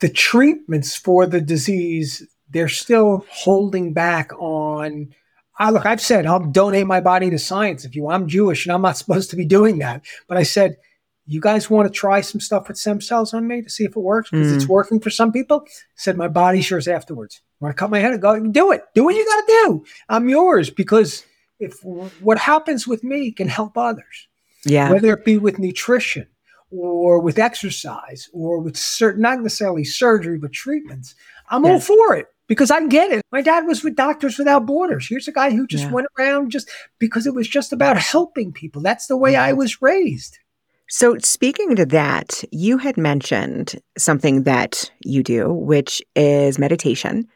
The 0.00 0.08
treatments 0.08 0.96
for 0.96 1.26
the 1.26 1.40
disease 1.40 2.26
they're 2.50 2.68
still 2.68 3.24
holding 3.30 3.92
back 3.94 4.30
on. 4.38 5.14
I 5.58 5.70
look, 5.70 5.86
I've 5.86 6.00
said 6.00 6.26
I'll 6.26 6.40
donate 6.40 6.86
my 6.86 7.00
body 7.00 7.30
to 7.30 7.38
science 7.38 7.84
if 7.84 7.96
you. 7.96 8.08
I'm 8.08 8.28
Jewish 8.28 8.66
and 8.66 8.74
I'm 8.74 8.82
not 8.82 8.96
supposed 8.96 9.30
to 9.30 9.36
be 9.36 9.44
doing 9.44 9.78
that, 9.78 10.02
but 10.28 10.36
I 10.36 10.42
said 10.42 10.76
you 11.26 11.40
guys 11.40 11.70
want 11.70 11.86
to 11.86 11.92
try 11.92 12.20
some 12.20 12.40
stuff 12.40 12.68
with 12.68 12.76
stem 12.76 13.00
cells 13.00 13.32
on 13.32 13.46
me 13.46 13.62
to 13.62 13.70
see 13.70 13.84
if 13.84 13.96
it 13.96 14.00
works 14.00 14.30
because 14.30 14.52
mm. 14.52 14.56
it's 14.56 14.68
working 14.68 15.00
for 15.00 15.10
some 15.10 15.32
people. 15.32 15.64
Said 15.94 16.16
my 16.16 16.28
body 16.28 16.62
shares 16.62 16.88
afterwards. 16.88 17.40
Want 17.60 17.76
to 17.76 17.78
cut 17.78 17.90
my 17.90 18.00
head 18.00 18.12
and 18.12 18.22
go 18.22 18.38
do 18.48 18.72
it. 18.72 18.82
Do 18.94 19.04
what 19.04 19.14
you 19.14 19.24
got 19.24 19.40
to 19.40 19.46
do. 19.46 19.84
I'm 20.08 20.28
yours 20.28 20.70
because 20.70 21.24
if 21.60 21.82
what 21.84 22.38
happens 22.38 22.88
with 22.88 23.04
me 23.04 23.30
can 23.30 23.48
help 23.48 23.78
others. 23.78 24.28
Yeah. 24.64 24.90
Whether 24.90 25.12
it 25.12 25.24
be 25.24 25.38
with 25.38 25.58
nutrition 25.58 26.26
or 26.70 27.20
with 27.20 27.38
exercise 27.38 28.28
or 28.32 28.58
with 28.58 28.76
certain, 28.76 29.22
not 29.22 29.40
necessarily 29.40 29.84
surgery, 29.84 30.38
but 30.38 30.52
treatments, 30.52 31.14
I'm 31.50 31.64
all 31.64 31.80
for 31.80 32.16
it 32.16 32.26
because 32.48 32.70
I 32.70 32.84
get 32.86 33.12
it. 33.12 33.22
My 33.30 33.42
dad 33.42 33.66
was 33.66 33.82
with 33.82 33.96
Doctors 33.96 34.38
Without 34.38 34.66
Borders. 34.66 35.06
Here's 35.08 35.28
a 35.28 35.32
guy 35.32 35.50
who 35.50 35.66
just 35.66 35.84
yeah. 35.84 35.90
went 35.90 36.08
around 36.18 36.50
just 36.50 36.70
because 36.98 37.26
it 37.26 37.34
was 37.34 37.48
just 37.48 37.72
about 37.72 37.96
helping 37.96 38.52
people. 38.52 38.82
That's 38.82 39.06
the 39.06 39.16
way 39.16 39.36
I 39.36 39.52
was 39.52 39.82
raised. 39.82 40.38
So, 40.88 41.16
speaking 41.18 41.74
to 41.76 41.86
that, 41.86 42.44
you 42.50 42.76
had 42.78 42.96
mentioned 42.96 43.80
something 43.96 44.42
that 44.42 44.90
you 45.04 45.22
do, 45.22 45.52
which 45.52 46.02
is 46.14 46.58
meditation. 46.58 47.26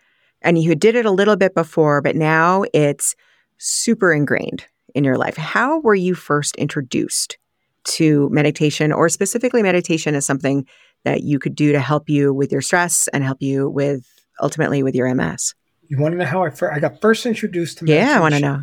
And 0.42 0.59
you 0.59 0.74
did 0.74 0.94
it 0.94 1.06
a 1.06 1.11
little 1.11 1.37
bit 1.37 1.54
before, 1.54 2.02
but 2.02 2.14
now 2.14 2.64
it's 2.74 3.16
super 3.59 4.12
ingrained 4.12 4.66
in 4.94 5.04
your 5.04 5.16
life. 5.16 5.37
How 5.37 5.80
were 5.80 5.94
you 5.94 6.14
first 6.14 6.56
introduced 6.56 7.38
to 7.85 8.28
meditation, 8.30 8.92
or 8.92 9.09
specifically 9.09 9.62
meditation 9.62 10.14
as 10.14 10.26
something 10.26 10.66
that 11.04 11.22
you 11.22 11.38
could 11.38 11.54
do 11.54 11.72
to 11.72 11.80
help 11.80 12.09
you 12.09 12.35
with 12.35 12.52
your 12.52 12.61
stress 12.61 13.09
and 13.09 13.24
help 13.24 13.40
you 13.40 13.70
with 13.70 14.06
ultimately 14.42 14.82
with 14.82 14.94
your 14.94 15.12
MS? 15.14 15.54
You 15.88 15.98
want 15.98 16.12
to 16.12 16.18
know 16.18 16.24
how 16.24 16.42
I 16.44 16.50
first, 16.50 16.74
I 16.74 16.80
got 16.80 17.00
first 17.00 17.24
introduced 17.26 17.78
to 17.78 17.85
meditation? 17.85 18.09
Yeah, 18.09 18.18
I 18.18 18.20
want 18.20 18.35
to 18.35 18.40
know. 18.40 18.62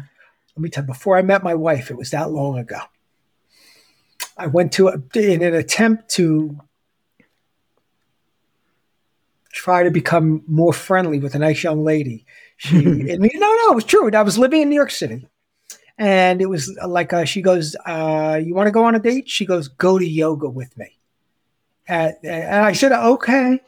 Let 0.55 0.61
me 0.61 0.69
tell 0.69 0.83
you, 0.83 0.87
before 0.87 1.17
I 1.17 1.21
met 1.21 1.41
my 1.41 1.55
wife, 1.55 1.89
it 1.89 1.97
was 1.97 2.11
that 2.11 2.31
long 2.31 2.59
ago. 2.59 2.79
I 4.37 4.47
went 4.47 4.71
to 4.73 4.87
a, 4.89 4.93
in 5.15 5.43
an 5.43 5.53
attempt 5.53 6.09
to 6.11 6.59
try 9.51 9.83
to 9.83 9.91
become 9.91 10.43
more 10.47 10.73
friendly 10.73 11.19
with 11.19 11.35
a 11.35 11.39
nice 11.39 11.63
young 11.63 11.83
lady. 11.83 12.25
She 12.57 12.77
and 12.85 13.19
no, 13.19 13.55
no, 13.55 13.71
it 13.71 13.75
was 13.75 13.85
true. 13.85 14.09
I 14.13 14.21
was 14.23 14.37
living 14.37 14.61
in 14.61 14.69
New 14.69 14.75
York 14.75 14.91
City, 14.91 15.27
And 15.97 16.41
it 16.41 16.47
was 16.47 16.75
like 16.85 17.13
uh, 17.13 17.25
she 17.25 17.41
goes, 17.41 17.75
uh, 17.85 18.39
"You 18.43 18.55
want 18.55 18.67
to 18.67 18.71
go 18.71 18.85
on 18.85 18.95
a 18.95 18.99
date?" 18.99 19.29
She 19.29 19.45
goes, 19.45 19.67
"Go 19.67 19.99
to 19.99 20.05
yoga 20.07 20.49
with 20.49 20.75
me." 20.77 20.97
And, 21.87 22.15
and 22.23 22.65
I 22.65 22.73
said, 22.73 22.91
"Okay." 22.91 23.61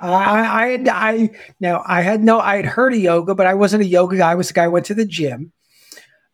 I, 0.00 0.64
I, 0.64 0.66
had, 0.68 0.88
I, 0.88 1.30
now 1.60 1.84
I 1.86 2.00
had 2.00 2.24
no, 2.24 2.40
I 2.40 2.56
had 2.56 2.64
heard 2.64 2.92
of 2.92 2.98
yoga, 2.98 3.36
but 3.36 3.46
I 3.46 3.54
wasn't 3.54 3.84
a 3.84 3.86
yoga 3.86 4.16
guy. 4.16 4.32
I 4.32 4.34
was 4.34 4.50
a 4.50 4.52
guy 4.52 4.64
who 4.64 4.72
went 4.72 4.86
to 4.86 4.94
the 4.94 5.04
gym. 5.04 5.52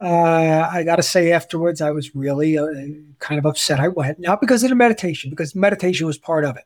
Uh, 0.00 0.68
I 0.70 0.84
got 0.84 0.96
to 0.96 1.02
say 1.02 1.32
afterwards, 1.32 1.80
I 1.80 1.90
was 1.90 2.14
really 2.14 2.56
uh, 2.56 2.66
kind 3.18 3.38
of 3.38 3.46
upset. 3.46 3.80
I 3.80 3.88
went 3.88 4.20
not 4.20 4.40
because 4.40 4.62
of 4.62 4.68
the 4.68 4.76
meditation, 4.76 5.30
because 5.30 5.54
meditation 5.54 6.06
was 6.06 6.18
part 6.18 6.44
of 6.44 6.56
it, 6.56 6.64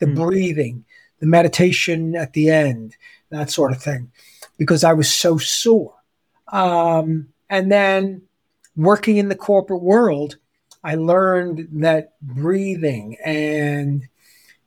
the 0.00 0.06
mm. 0.06 0.16
breathing, 0.16 0.84
the 1.20 1.26
meditation 1.26 2.16
at 2.16 2.32
the 2.32 2.50
end, 2.50 2.96
that 3.30 3.50
sort 3.50 3.70
of 3.70 3.80
thing, 3.80 4.10
because 4.58 4.82
I 4.82 4.92
was 4.92 5.12
so 5.12 5.38
sore. 5.38 5.94
Um, 6.48 7.28
and 7.48 7.70
then 7.70 8.22
working 8.76 9.18
in 9.18 9.28
the 9.28 9.36
corporate 9.36 9.82
world, 9.82 10.36
I 10.82 10.96
learned 10.96 11.68
that 11.74 12.20
breathing 12.20 13.16
and 13.24 14.02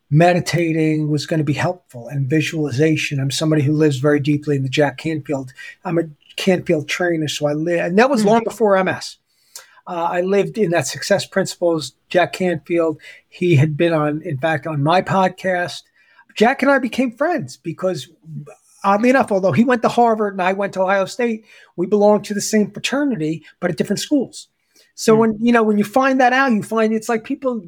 meditating 0.10 1.10
was 1.10 1.26
going 1.26 1.40
to 1.40 1.44
be 1.44 1.54
helpful 1.54 2.08
and 2.08 2.30
visualization. 2.30 3.20
I'm 3.20 3.32
somebody 3.32 3.62
who 3.62 3.74
lives 3.74 3.98
very 3.98 4.22
deeply 4.22 4.56
in 4.56 4.64
the 4.64 4.70
Jack 4.70 4.98
Canfield. 4.98 5.52
I'm 5.84 5.98
a 5.98 6.04
Canfield 6.38 6.88
trainer, 6.88 7.28
so 7.28 7.48
I 7.48 7.54
live, 7.54 7.86
and 7.86 8.00
that 8.00 8.10
was 8.10 8.24
long 8.24 8.40
mm-hmm. 8.40 8.46
before 8.46 8.82
MS. 8.84 9.18
Uh, 9.88 10.10
I 10.12 10.22
lived 10.22 10.58
in 10.58 10.72
that 10.72 10.88
Success 10.88 11.26
Principles. 11.26 11.94
Jack 12.10 12.34
Canfield, 12.34 13.02
he 13.30 13.56
had 13.56 13.78
been 13.78 13.94
on, 13.94 14.22
in 14.22 14.38
fact, 14.38 14.68
on 14.68 14.84
my 14.84 15.02
podcast. 15.02 15.84
Jack 16.36 16.62
and 16.62 16.70
I 16.70 16.80
became 16.80 17.12
friends 17.12 17.58
because, 17.58 18.10
oddly 18.84 19.10
enough, 19.10 19.32
although 19.32 19.54
he 19.54 19.64
went 19.64 19.82
to 19.82 19.90
Harvard 19.90 20.34
and 20.34 20.42
I 20.42 20.54
went 20.54 20.74
to 20.74 20.82
Ohio 20.82 21.06
State, 21.06 21.46
we 21.78 21.88
belonged 21.88 22.26
to 22.26 22.34
the 22.34 22.42
same 22.42 22.70
fraternity, 22.70 23.44
but 23.60 23.72
at 23.72 23.78
different 23.78 24.02
schools. 24.02 24.50
So 24.96 25.16
mm. 25.16 25.20
when 25.20 25.38
you 25.40 25.52
know 25.52 25.64
when 25.64 25.78
you 25.78 25.86
find 25.86 26.20
that 26.20 26.34
out, 26.34 26.52
you 26.52 26.64
find 26.64 26.94
it's 26.94 27.10
like 27.10 27.24
people 27.24 27.62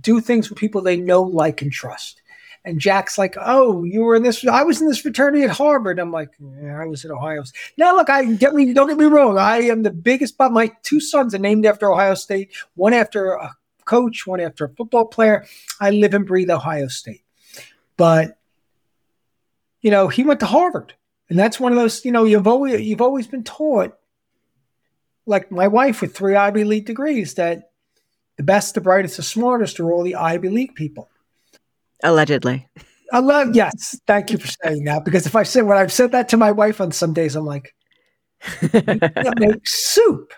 do 0.00 0.20
things 0.20 0.50
with 0.50 0.58
people 0.58 0.82
they 0.82 0.96
know, 0.96 1.22
like, 1.22 1.62
and 1.62 1.72
trust. 1.72 2.20
And 2.66 2.80
Jack's 2.80 3.16
like, 3.16 3.36
"Oh, 3.40 3.84
you 3.84 4.02
were 4.02 4.16
in 4.16 4.24
this. 4.24 4.44
I 4.44 4.64
was 4.64 4.80
in 4.80 4.88
this 4.88 4.98
fraternity 4.98 5.44
at 5.44 5.50
Harvard." 5.50 6.00
I'm 6.00 6.10
like, 6.10 6.30
"Yeah, 6.60 6.82
I 6.82 6.86
was 6.86 7.04
at 7.04 7.12
Ohio." 7.12 7.44
State. 7.44 7.56
Now, 7.78 7.94
look, 7.94 8.10
I 8.10 8.24
get 8.24 8.54
me. 8.54 8.74
Don't 8.74 8.88
get 8.88 8.98
me 8.98 9.04
wrong. 9.04 9.38
I 9.38 9.58
am 9.58 9.84
the 9.84 9.92
biggest. 9.92 10.36
But 10.36 10.50
my 10.50 10.72
two 10.82 10.98
sons 10.98 11.32
are 11.32 11.38
named 11.38 11.64
after 11.64 11.90
Ohio 11.90 12.14
State. 12.14 12.50
One 12.74 12.92
after 12.92 13.34
a 13.34 13.54
coach. 13.84 14.26
One 14.26 14.40
after 14.40 14.64
a 14.64 14.68
football 14.70 15.06
player. 15.06 15.46
I 15.80 15.90
live 15.90 16.12
and 16.12 16.26
breathe 16.26 16.50
Ohio 16.50 16.88
State. 16.88 17.22
But 17.96 18.36
you 19.80 19.92
know, 19.92 20.08
he 20.08 20.24
went 20.24 20.40
to 20.40 20.46
Harvard, 20.46 20.94
and 21.30 21.38
that's 21.38 21.60
one 21.60 21.70
of 21.70 21.78
those. 21.78 22.04
You 22.04 22.10
know, 22.10 22.24
you've 22.24 22.48
always 22.48 22.80
you've 22.80 23.00
always 23.00 23.28
been 23.28 23.44
taught, 23.44 23.96
like 25.24 25.52
my 25.52 25.68
wife 25.68 26.00
with 26.00 26.16
three 26.16 26.34
Ivy 26.34 26.64
League 26.64 26.86
degrees, 26.86 27.34
that 27.34 27.70
the 28.36 28.42
best, 28.42 28.74
the 28.74 28.80
brightest, 28.80 29.18
the 29.18 29.22
smartest 29.22 29.78
are 29.78 29.92
all 29.92 30.02
the 30.02 30.16
Ivy 30.16 30.48
League 30.48 30.74
people. 30.74 31.08
Allegedly. 32.02 32.68
I 33.12 33.20
love 33.20 33.54
yes. 33.54 33.98
Thank 34.06 34.30
you 34.32 34.38
for 34.38 34.48
saying 34.48 34.84
that 34.84 35.04
because 35.04 35.26
if 35.26 35.36
I 35.36 35.44
say 35.44 35.62
when 35.62 35.78
I've 35.78 35.92
said 35.92 36.12
that 36.12 36.28
to 36.30 36.36
my 36.36 36.50
wife 36.52 36.80
on 36.80 36.92
some 36.92 37.12
days, 37.12 37.36
I'm 37.36 37.46
like, 37.46 37.74
make 38.72 39.66
soup. 39.66 40.32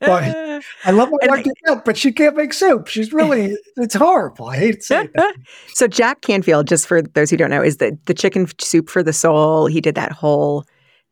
But 0.00 0.64
I 0.84 0.90
love 0.90 1.10
my 1.10 1.18
wife 1.28 1.44
to 1.44 1.54
cook, 1.64 1.84
but 1.84 1.96
she 1.96 2.12
can't 2.12 2.36
make 2.36 2.52
soup. 2.52 2.88
She's 2.88 3.12
really 3.12 3.56
it's 3.76 3.94
horrible. 3.94 4.46
I 4.46 4.56
hate 4.56 4.76
to 4.76 4.82
say 4.82 5.08
that. 5.14 5.34
so 5.74 5.86
Jack 5.86 6.22
Canfield, 6.22 6.66
just 6.66 6.86
for 6.86 7.02
those 7.02 7.30
who 7.30 7.36
don't 7.36 7.50
know, 7.50 7.62
is 7.62 7.76
the 7.76 7.96
the 8.06 8.14
chicken 8.14 8.46
soup 8.60 8.88
for 8.88 9.02
the 9.02 9.12
soul. 9.12 9.66
He 9.66 9.80
did 9.80 9.94
that 9.94 10.12
whole 10.12 10.64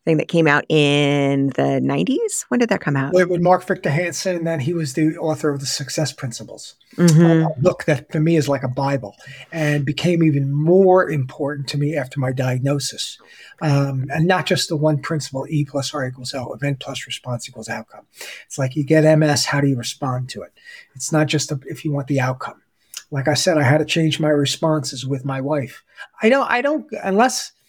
thing 0.04 0.16
that 0.16 0.28
came 0.28 0.46
out 0.46 0.64
in 0.68 1.48
the 1.48 1.80
90s. 1.82 2.44
When 2.48 2.58
did 2.58 2.70
that 2.70 2.80
come 2.80 2.96
out? 2.96 3.12
With 3.12 3.40
Mark 3.40 3.64
Victor 3.64 3.90
Hansen, 3.90 4.36
and 4.36 4.46
then 4.46 4.60
he 4.60 4.72
was 4.72 4.94
the 4.94 5.16
author 5.18 5.50
of 5.50 5.60
the 5.60 5.66
Success 5.66 6.12
Principles, 6.12 6.74
mm-hmm. 6.96 7.46
a 7.46 7.60
book 7.60 7.84
that 7.84 8.10
for 8.10 8.18
me 8.18 8.36
is 8.36 8.48
like 8.48 8.62
a 8.62 8.68
Bible 8.68 9.14
and 9.52 9.84
became 9.84 10.22
even 10.22 10.50
more 10.50 11.08
important 11.08 11.68
to 11.68 11.78
me 11.78 11.96
after 11.96 12.18
my 12.18 12.32
diagnosis. 12.32 13.18
Um, 13.60 14.06
and 14.10 14.26
not 14.26 14.46
just 14.46 14.70
the 14.70 14.76
one 14.76 15.02
principle, 15.02 15.46
E 15.50 15.66
plus 15.66 15.92
R 15.92 16.06
equals 16.06 16.32
O, 16.34 16.52
event 16.54 16.80
plus 16.80 17.06
response 17.06 17.48
equals 17.48 17.68
outcome. 17.68 18.06
It's 18.46 18.58
like 18.58 18.76
you 18.76 18.84
get 18.84 19.18
MS, 19.18 19.46
how 19.46 19.60
do 19.60 19.68
you 19.68 19.76
respond 19.76 20.30
to 20.30 20.42
it? 20.42 20.52
It's 20.94 21.12
not 21.12 21.26
just 21.26 21.52
a, 21.52 21.60
if 21.66 21.84
you 21.84 21.92
want 21.92 22.06
the 22.06 22.20
outcome. 22.20 22.62
Like 23.10 23.28
I 23.28 23.34
said, 23.34 23.58
I 23.58 23.64
had 23.64 23.78
to 23.78 23.84
change 23.84 24.20
my 24.20 24.28
responses 24.28 25.04
with 25.04 25.24
my 25.24 25.40
wife. 25.40 25.82
I 26.22 26.28
don't, 26.30 26.50
I 26.50 26.62
don't, 26.62 26.86
unless– 27.02 27.52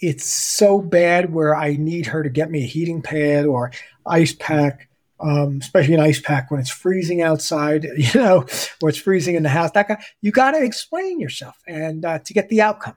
it's 0.00 0.24
so 0.24 0.80
bad 0.80 1.32
where 1.32 1.54
I 1.54 1.76
need 1.76 2.06
her 2.06 2.22
to 2.22 2.30
get 2.30 2.50
me 2.50 2.64
a 2.64 2.66
heating 2.66 3.02
pad 3.02 3.44
or 3.44 3.70
ice 4.06 4.32
pack, 4.32 4.88
um, 5.20 5.58
especially 5.60 5.94
an 5.94 6.00
ice 6.00 6.20
pack 6.20 6.50
when 6.50 6.60
it's 6.60 6.70
freezing 6.70 7.22
outside, 7.22 7.84
you 7.96 8.20
know, 8.20 8.46
or 8.82 8.88
it's 8.88 8.98
freezing 8.98 9.34
in 9.34 9.42
the 9.42 9.48
house. 9.48 9.70
That 9.72 9.88
guy, 9.88 10.02
you 10.22 10.32
got 10.32 10.52
to 10.52 10.62
explain 10.62 11.20
yourself 11.20 11.56
and 11.66 12.04
uh, 12.04 12.18
to 12.20 12.32
get 12.32 12.48
the 12.48 12.62
outcome. 12.62 12.96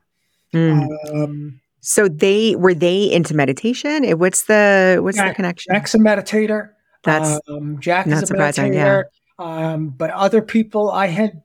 Mm. 0.54 0.88
Um, 1.12 1.62
so 1.82 2.08
they 2.08 2.56
were 2.56 2.74
they 2.74 3.12
into 3.12 3.36
meditation? 3.36 4.10
What's 4.18 4.44
the 4.44 5.00
what's 5.02 5.18
Jack, 5.18 5.32
the 5.32 5.36
connection? 5.36 5.74
Jack's 5.74 5.94
a 5.94 5.98
meditator. 5.98 6.70
That's 7.04 7.42
um, 7.50 7.80
Jack 7.82 8.08
is 8.08 8.32
a 8.32 8.34
meditator. 8.34 9.04
Yeah. 9.04 9.74
Um, 9.74 9.90
but 9.90 10.10
other 10.12 10.42
people, 10.42 10.90
I 10.90 11.08
had 11.08 11.44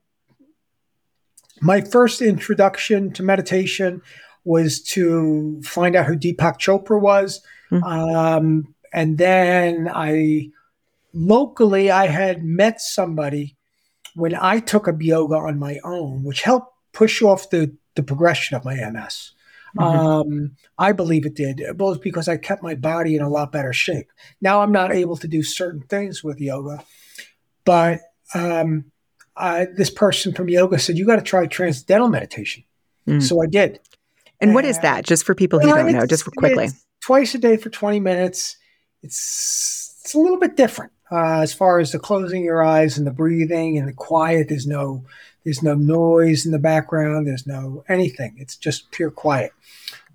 my 1.59 1.81
first 1.81 2.21
introduction 2.21 3.11
to 3.13 3.23
meditation 3.23 4.01
was 4.43 4.81
to 4.81 5.61
find 5.63 5.95
out 5.95 6.05
who 6.05 6.15
Deepak 6.15 6.57
Chopra 6.57 6.99
was. 6.99 7.41
Mm-hmm. 7.71 7.83
Um, 7.83 8.75
and 8.93 9.17
then 9.17 9.89
I 9.93 10.49
locally 11.13 11.91
I 11.91 12.07
had 12.07 12.43
met 12.43 12.81
somebody 12.81 13.55
when 14.15 14.35
I 14.35 14.59
took 14.59 14.87
up 14.87 15.01
yoga 15.01 15.35
on 15.35 15.59
my 15.59 15.79
own, 15.83 16.23
which 16.23 16.41
helped 16.41 16.73
push 16.93 17.21
off 17.21 17.49
the, 17.49 17.75
the 17.95 18.03
progression 18.03 18.57
of 18.57 18.65
my 18.65 18.75
MS. 18.75 19.31
Mm-hmm. 19.77 19.83
Um, 19.83 20.51
I 20.77 20.91
believe 20.91 21.25
it 21.25 21.35
did, 21.35 21.61
both 21.75 22.01
because 22.01 22.27
I 22.27 22.37
kept 22.37 22.63
my 22.63 22.75
body 22.75 23.15
in 23.15 23.21
a 23.21 23.29
lot 23.29 23.51
better 23.51 23.73
shape. 23.73 24.11
Now 24.41 24.61
I'm 24.61 24.71
not 24.71 24.91
able 24.91 25.17
to 25.17 25.27
do 25.27 25.43
certain 25.43 25.81
things 25.81 26.23
with 26.23 26.41
yoga, 26.41 26.83
but 27.65 27.99
um, 28.33 28.85
I, 29.35 29.67
this 29.75 29.89
person 29.89 30.33
from 30.33 30.49
yoga 30.49 30.79
said, 30.79 30.97
You 30.97 31.05
got 31.05 31.17
to 31.17 31.21
try 31.21 31.45
transcendental 31.45 32.09
meditation. 32.09 32.63
Mm. 33.07 33.21
So 33.21 33.41
I 33.41 33.45
did. 33.45 33.79
And, 34.41 34.53
what 34.53 34.65
is 34.65 34.79
that? 34.79 35.05
Just 35.05 35.25
for 35.25 35.35
people 35.35 35.59
who 35.59 35.67
don't 35.67 35.91
know, 35.91 36.05
just 36.05 36.25
quickly. 36.35 36.69
Twice 37.01 37.35
a 37.35 37.37
day 37.37 37.57
for 37.57 37.69
20 37.69 37.99
minutes. 37.99 38.57
It's 39.03 39.99
it's 40.01 40.13
a 40.13 40.19
little 40.19 40.39
bit 40.39 40.57
different 40.57 40.91
uh, 41.11 41.39
as 41.41 41.53
far 41.53 41.79
as 41.79 41.91
the 41.91 41.99
closing 41.99 42.43
your 42.43 42.63
eyes 42.63 42.97
and 42.97 43.05
the 43.05 43.11
breathing 43.11 43.77
and 43.77 43.87
the 43.87 43.93
quiet. 43.93 44.49
There's 44.49 44.67
no 44.67 45.05
there's 45.43 45.63
no 45.63 45.73
noise 45.73 46.45
in 46.45 46.51
the 46.51 46.59
background. 46.59 47.27
There's 47.27 47.47
no 47.47 47.83
anything. 47.87 48.35
It's 48.37 48.55
just 48.55 48.91
pure 48.91 49.11
quiet. 49.11 49.51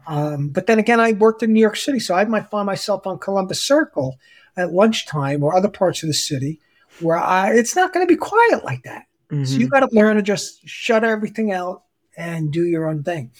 Um, 0.06 0.48
but 0.48 0.66
then 0.66 0.78
again, 0.78 1.00
I 1.00 1.12
worked 1.12 1.42
in 1.42 1.52
New 1.52 1.60
York 1.60 1.76
City, 1.76 1.98
so 1.98 2.14
I 2.14 2.24
might 2.24 2.50
find 2.50 2.66
myself 2.66 3.06
on 3.06 3.18
Columbus 3.18 3.62
Circle 3.62 4.18
at 4.56 4.72
lunchtime 4.72 5.42
or 5.42 5.56
other 5.56 5.68
parts 5.68 6.02
of 6.02 6.08
the 6.08 6.14
city 6.14 6.60
where 7.00 7.16
I, 7.16 7.52
it's 7.54 7.74
not 7.74 7.92
going 7.92 8.06
to 8.06 8.12
be 8.12 8.18
quiet 8.18 8.64
like 8.64 8.82
that. 8.84 9.06
Mm-hmm. 9.30 9.44
So 9.44 9.56
you 9.56 9.68
got 9.68 9.80
to 9.80 9.88
learn 9.92 10.16
to 10.16 10.22
just 10.22 10.66
shut 10.68 11.04
everything 11.04 11.52
out 11.52 11.83
and 12.16 12.52
do 12.52 12.64
your 12.64 12.88
own 12.88 13.02
thing. 13.02 13.32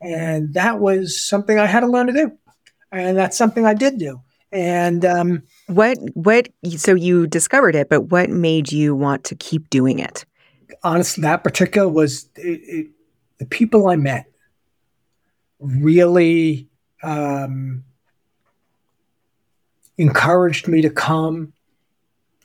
And 0.00 0.54
that 0.54 0.80
was 0.80 1.20
something 1.20 1.58
I 1.58 1.66
had 1.66 1.80
to 1.80 1.86
learn 1.86 2.06
to 2.08 2.12
do. 2.12 2.32
And 2.90 3.16
that's 3.16 3.36
something 3.36 3.64
I 3.64 3.74
did 3.74 3.98
do. 3.98 4.20
And 4.50 5.04
um, 5.04 5.42
what, 5.66 5.96
what, 6.14 6.48
so 6.76 6.94
you 6.94 7.26
discovered 7.26 7.74
it, 7.74 7.88
but 7.88 8.02
what 8.10 8.28
made 8.28 8.70
you 8.70 8.94
want 8.94 9.24
to 9.24 9.34
keep 9.34 9.70
doing 9.70 9.98
it? 9.98 10.26
Honestly, 10.82 11.22
that 11.22 11.42
particular 11.42 11.88
was 11.88 12.28
it, 12.36 12.60
it, 12.64 12.86
the 13.38 13.46
people 13.46 13.88
I 13.88 13.96
met 13.96 14.26
really 15.58 16.68
um, 17.02 17.84
encouraged 19.96 20.68
me 20.68 20.82
to 20.82 20.90
come 20.90 21.54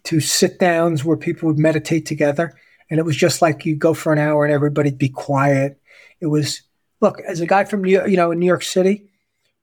to 0.03 0.21
sit 0.21 0.59
downs 0.59 1.03
where 1.03 1.17
people 1.17 1.47
would 1.47 1.59
meditate 1.59 2.05
together 2.05 2.53
and 2.89 2.99
it 2.99 3.03
was 3.03 3.15
just 3.15 3.41
like 3.41 3.65
you 3.65 3.75
go 3.75 3.93
for 3.93 4.13
an 4.13 4.19
hour 4.19 4.45
and 4.45 4.53
everybody'd 4.53 4.97
be 4.97 5.09
quiet. 5.09 5.76
It 6.19 6.27
was 6.27 6.61
look 7.01 7.19
as 7.21 7.41
a 7.41 7.47
guy 7.47 7.65
from 7.65 7.83
New, 7.83 8.05
you 8.07 8.17
know 8.17 8.31
in 8.31 8.39
New 8.39 8.45
York 8.45 8.63
City, 8.63 9.09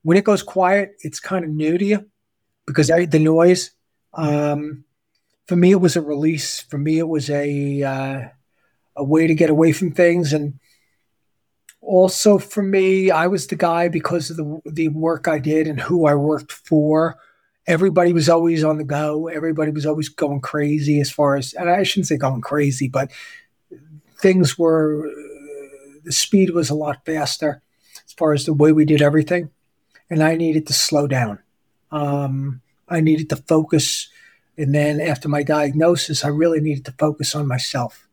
when 0.02 0.16
it 0.16 0.24
goes 0.24 0.42
quiet, 0.42 0.96
it's 1.00 1.20
kind 1.20 1.44
of 1.44 1.50
new 1.50 1.78
to 1.78 1.84
you 1.84 2.06
because 2.66 2.90
I, 2.90 3.06
the 3.06 3.18
noise. 3.18 3.70
Um, 4.12 4.84
for 5.46 5.56
me, 5.56 5.72
it 5.72 5.80
was 5.80 5.96
a 5.96 6.00
release. 6.00 6.60
For 6.60 6.78
me, 6.78 6.98
it 6.98 7.08
was 7.08 7.28
a 7.28 7.82
uh, 7.82 8.28
a 8.96 9.04
way 9.04 9.26
to 9.26 9.34
get 9.34 9.50
away 9.50 9.72
from 9.72 9.92
things, 9.92 10.32
and 10.32 10.58
also 11.80 12.38
for 12.38 12.62
me, 12.62 13.10
I 13.10 13.26
was 13.26 13.46
the 13.46 13.56
guy 13.56 13.88
because 13.88 14.30
of 14.30 14.36
the 14.36 14.60
the 14.64 14.88
work 14.88 15.28
I 15.28 15.38
did 15.38 15.66
and 15.66 15.80
who 15.80 16.06
I 16.06 16.14
worked 16.14 16.52
for 16.52 17.16
everybody 17.66 18.12
was 18.12 18.28
always 18.28 18.62
on 18.64 18.78
the 18.78 18.84
go. 18.84 19.28
Everybody 19.28 19.70
was 19.70 19.86
always 19.86 20.08
going 20.08 20.40
crazy 20.40 21.00
as 21.00 21.10
far 21.10 21.36
as, 21.36 21.54
and 21.54 21.70
I 21.70 21.82
shouldn't 21.82 22.08
say 22.08 22.16
going 22.16 22.40
crazy, 22.40 22.88
but 22.88 23.10
things 24.20 24.58
were, 24.58 25.10
the 26.04 26.12
speed 26.12 26.50
was 26.50 26.70
a 26.70 26.74
lot 26.74 27.04
faster 27.04 27.62
as 28.04 28.12
far 28.12 28.32
as 28.32 28.44
the 28.44 28.54
way 28.54 28.72
we 28.72 28.84
did 28.84 29.02
everything. 29.02 29.50
And 30.10 30.22
I 30.22 30.36
needed 30.36 30.66
to 30.66 30.72
slow 30.72 31.06
down. 31.06 31.38
Um, 31.90 32.60
I 32.88 33.00
needed 33.00 33.30
to 33.30 33.36
focus. 33.36 34.08
And 34.56 34.74
then 34.74 35.00
after 35.00 35.28
my 35.28 35.42
diagnosis, 35.42 36.24
I 36.24 36.28
really 36.28 36.60
needed 36.60 36.84
to 36.86 36.92
focus 36.92 37.34
on 37.34 37.48
myself. 37.48 38.06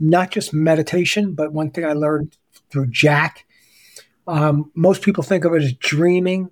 Not 0.00 0.32
just 0.32 0.52
meditation, 0.52 1.34
but 1.34 1.52
one 1.52 1.70
thing 1.70 1.84
I 1.84 1.92
learned 1.92 2.36
through 2.70 2.88
Jack. 2.88 3.46
Um, 4.26 4.70
most 4.74 5.02
people 5.02 5.22
think 5.22 5.44
of 5.44 5.54
it 5.54 5.62
as 5.62 5.72
dreaming, 5.74 6.50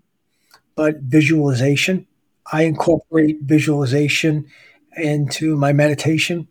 but 0.76 1.00
visualization. 1.00 2.06
I 2.50 2.62
incorporate 2.62 3.38
visualization 3.42 4.46
into 4.96 5.56
my 5.56 5.72
meditation 5.72 6.48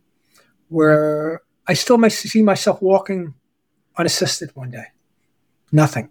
where 0.68 1.42
I 1.68 1.74
still 1.74 1.98
see 2.10 2.44
myself 2.44 2.82
walking 2.82 3.34
unassisted 3.98 4.52
one 4.56 4.72
day. 4.72 4.86
Nothing. 5.72 6.10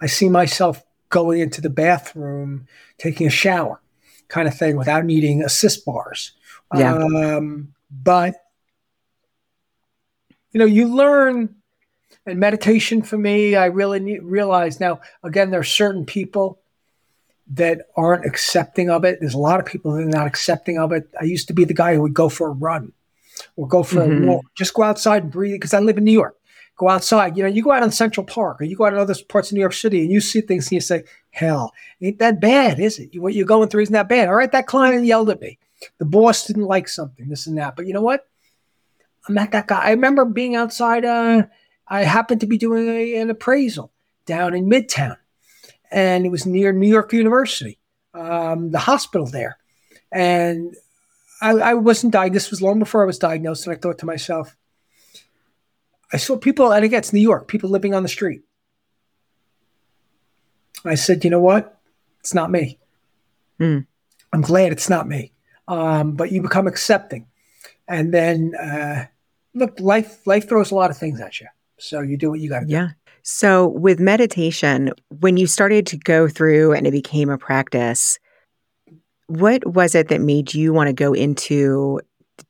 I 0.00 0.06
see 0.06 0.28
myself 0.28 0.84
going 1.08 1.40
into 1.40 1.60
the 1.60 1.70
bathroom, 1.70 2.66
taking 2.98 3.26
a 3.26 3.30
shower, 3.30 3.80
kind 4.28 4.46
of 4.46 4.56
thing, 4.56 4.76
without 4.76 5.04
needing 5.04 5.42
assist 5.42 5.84
bars. 5.84 6.32
Yeah. 6.74 6.94
Um, 6.94 7.74
but 7.90 8.34
you 10.52 10.58
know, 10.58 10.66
you 10.66 10.94
learn. 10.94 11.54
And 12.26 12.38
meditation 12.38 13.00
for 13.00 13.16
me, 13.16 13.56
I 13.56 13.66
really 13.66 14.00
need, 14.00 14.22
realize 14.22 14.80
now. 14.80 15.00
Again, 15.22 15.50
there 15.50 15.60
are 15.60 15.64
certain 15.64 16.04
people 16.04 16.60
that 17.54 17.86
aren't 17.96 18.26
accepting 18.26 18.90
of 18.90 19.04
it. 19.04 19.18
There's 19.20 19.32
a 19.32 19.38
lot 19.38 19.60
of 19.60 19.66
people 19.66 19.92
that 19.92 20.02
are 20.02 20.06
not 20.06 20.26
accepting 20.26 20.78
of 20.78 20.92
it. 20.92 21.08
I 21.18 21.24
used 21.24 21.48
to 21.48 21.54
be 21.54 21.64
the 21.64 21.72
guy 21.72 21.94
who 21.94 22.02
would 22.02 22.12
go 22.12 22.28
for 22.28 22.48
a 22.48 22.52
run 22.52 22.92
or 23.56 23.66
go 23.66 23.82
for 23.82 24.00
mm-hmm. 24.00 24.24
a 24.24 24.26
walk, 24.26 24.44
just 24.54 24.74
go 24.74 24.82
outside 24.82 25.22
and 25.22 25.32
breathe 25.32 25.54
because 25.54 25.72
I 25.72 25.78
live 25.78 25.96
in 25.96 26.04
New 26.04 26.12
York 26.12 26.36
go 26.78 26.88
outside. 26.88 27.36
You 27.36 27.42
know, 27.42 27.48
you 27.48 27.62
go 27.62 27.72
out 27.72 27.82
in 27.82 27.90
Central 27.90 28.24
Park 28.24 28.60
or 28.60 28.64
you 28.64 28.76
go 28.76 28.86
out 28.86 28.94
in 28.94 28.98
other 28.98 29.14
parts 29.28 29.50
of 29.50 29.54
New 29.54 29.60
York 29.60 29.74
City 29.74 30.00
and 30.02 30.10
you 30.10 30.20
see 30.20 30.40
things 30.40 30.66
and 30.66 30.72
you 30.72 30.80
say, 30.80 31.04
hell, 31.30 31.74
ain't 32.00 32.20
that 32.20 32.40
bad, 32.40 32.80
is 32.80 32.98
it? 32.98 33.10
What 33.20 33.34
you're 33.34 33.44
going 33.44 33.68
through 33.68 33.82
isn't 33.82 33.92
that 33.92 34.08
bad. 34.08 34.28
All 34.28 34.34
right, 34.34 34.50
that 34.52 34.66
client 34.66 35.04
yelled 35.04 35.28
at 35.28 35.40
me. 35.40 35.58
The 35.98 36.06
boss 36.06 36.46
didn't 36.46 36.64
like 36.64 36.88
something, 36.88 37.28
this 37.28 37.46
and 37.46 37.58
that. 37.58 37.76
But 37.76 37.86
you 37.86 37.92
know 37.92 38.02
what? 38.02 38.26
I'm 39.28 39.34
not 39.34 39.50
that 39.52 39.66
guy. 39.66 39.80
I 39.80 39.90
remember 39.90 40.24
being 40.24 40.56
outside. 40.56 41.04
Uh, 41.04 41.42
I 41.86 42.04
happened 42.04 42.40
to 42.40 42.46
be 42.46 42.58
doing 42.58 42.88
a, 42.88 43.16
an 43.16 43.30
appraisal 43.30 43.92
down 44.24 44.54
in 44.54 44.68
Midtown, 44.68 45.16
and 45.90 46.24
it 46.24 46.30
was 46.30 46.46
near 46.46 46.72
New 46.72 46.88
York 46.88 47.12
University, 47.12 47.78
um, 48.14 48.70
the 48.70 48.78
hospital 48.78 49.26
there. 49.26 49.58
And 50.10 50.74
I, 51.42 51.50
I 51.50 51.74
wasn't 51.74 52.12
diagnosed. 52.12 52.46
This 52.46 52.50
was 52.50 52.62
long 52.62 52.78
before 52.78 53.02
I 53.02 53.06
was 53.06 53.18
diagnosed. 53.18 53.66
And 53.66 53.76
I 53.76 53.78
thought 53.78 53.98
to 53.98 54.06
myself, 54.06 54.56
I 56.12 56.16
saw 56.16 56.36
people, 56.36 56.72
and 56.72 56.84
again, 56.84 56.98
it's 56.98 57.12
New 57.12 57.20
York, 57.20 57.48
people 57.48 57.70
living 57.70 57.94
on 57.94 58.02
the 58.02 58.08
street. 58.08 58.42
I 60.84 60.94
said, 60.94 61.24
you 61.24 61.30
know 61.30 61.40
what? 61.40 61.78
It's 62.20 62.34
not 62.34 62.50
me. 62.50 62.78
Mm. 63.60 63.86
I'm 64.32 64.40
glad 64.40 64.72
it's 64.72 64.88
not 64.88 65.08
me. 65.08 65.32
Um, 65.66 66.12
but 66.12 66.32
you 66.32 66.40
become 66.40 66.66
accepting. 66.66 67.26
And 67.86 68.12
then, 68.12 68.54
uh, 68.54 69.06
look, 69.54 69.78
life 69.80 70.26
life 70.26 70.48
throws 70.48 70.70
a 70.70 70.74
lot 70.74 70.90
of 70.90 70.96
things 70.96 71.20
at 71.20 71.40
you. 71.40 71.46
So 71.78 72.00
you 72.00 72.16
do 72.16 72.30
what 72.30 72.40
you 72.40 72.48
got 72.48 72.60
to 72.60 72.66
do. 72.66 72.72
Yeah. 72.72 72.90
So 73.22 73.68
with 73.68 74.00
meditation, 74.00 74.92
when 75.20 75.36
you 75.36 75.46
started 75.46 75.86
to 75.88 75.98
go 75.98 76.28
through 76.28 76.72
and 76.72 76.86
it 76.86 76.92
became 76.92 77.28
a 77.28 77.38
practice, 77.38 78.18
what 79.26 79.66
was 79.66 79.94
it 79.94 80.08
that 80.08 80.20
made 80.20 80.54
you 80.54 80.72
want 80.72 80.88
to 80.88 80.94
go 80.94 81.12
into 81.12 82.00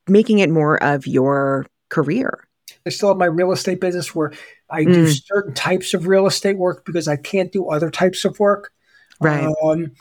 making 0.07 0.39
it 0.39 0.51
more 0.51 0.83
of 0.83 1.07
your 1.07 1.67
career? 1.89 2.48
I 2.89 2.91
still 2.91 3.09
have 3.09 3.19
my 3.19 3.27
real 3.27 3.53
estate 3.53 3.81
business 3.81 4.15
where 4.15 4.33
I 4.69 4.85
mm. 4.85 4.93
do 4.93 5.09
certain 5.09 5.55
types 5.55 5.95
of 5.95 6.07
real 6.07 6.27
estate 6.27 6.59
work 6.59 6.85
because 6.85 7.09
I 7.09 7.17
can't 7.17 7.53
do 7.53 7.69
other 7.69 7.91
types 7.91 8.25
of 8.25 8.39
work. 8.41 8.73
Right. 9.21 9.53
Um, 9.63 9.93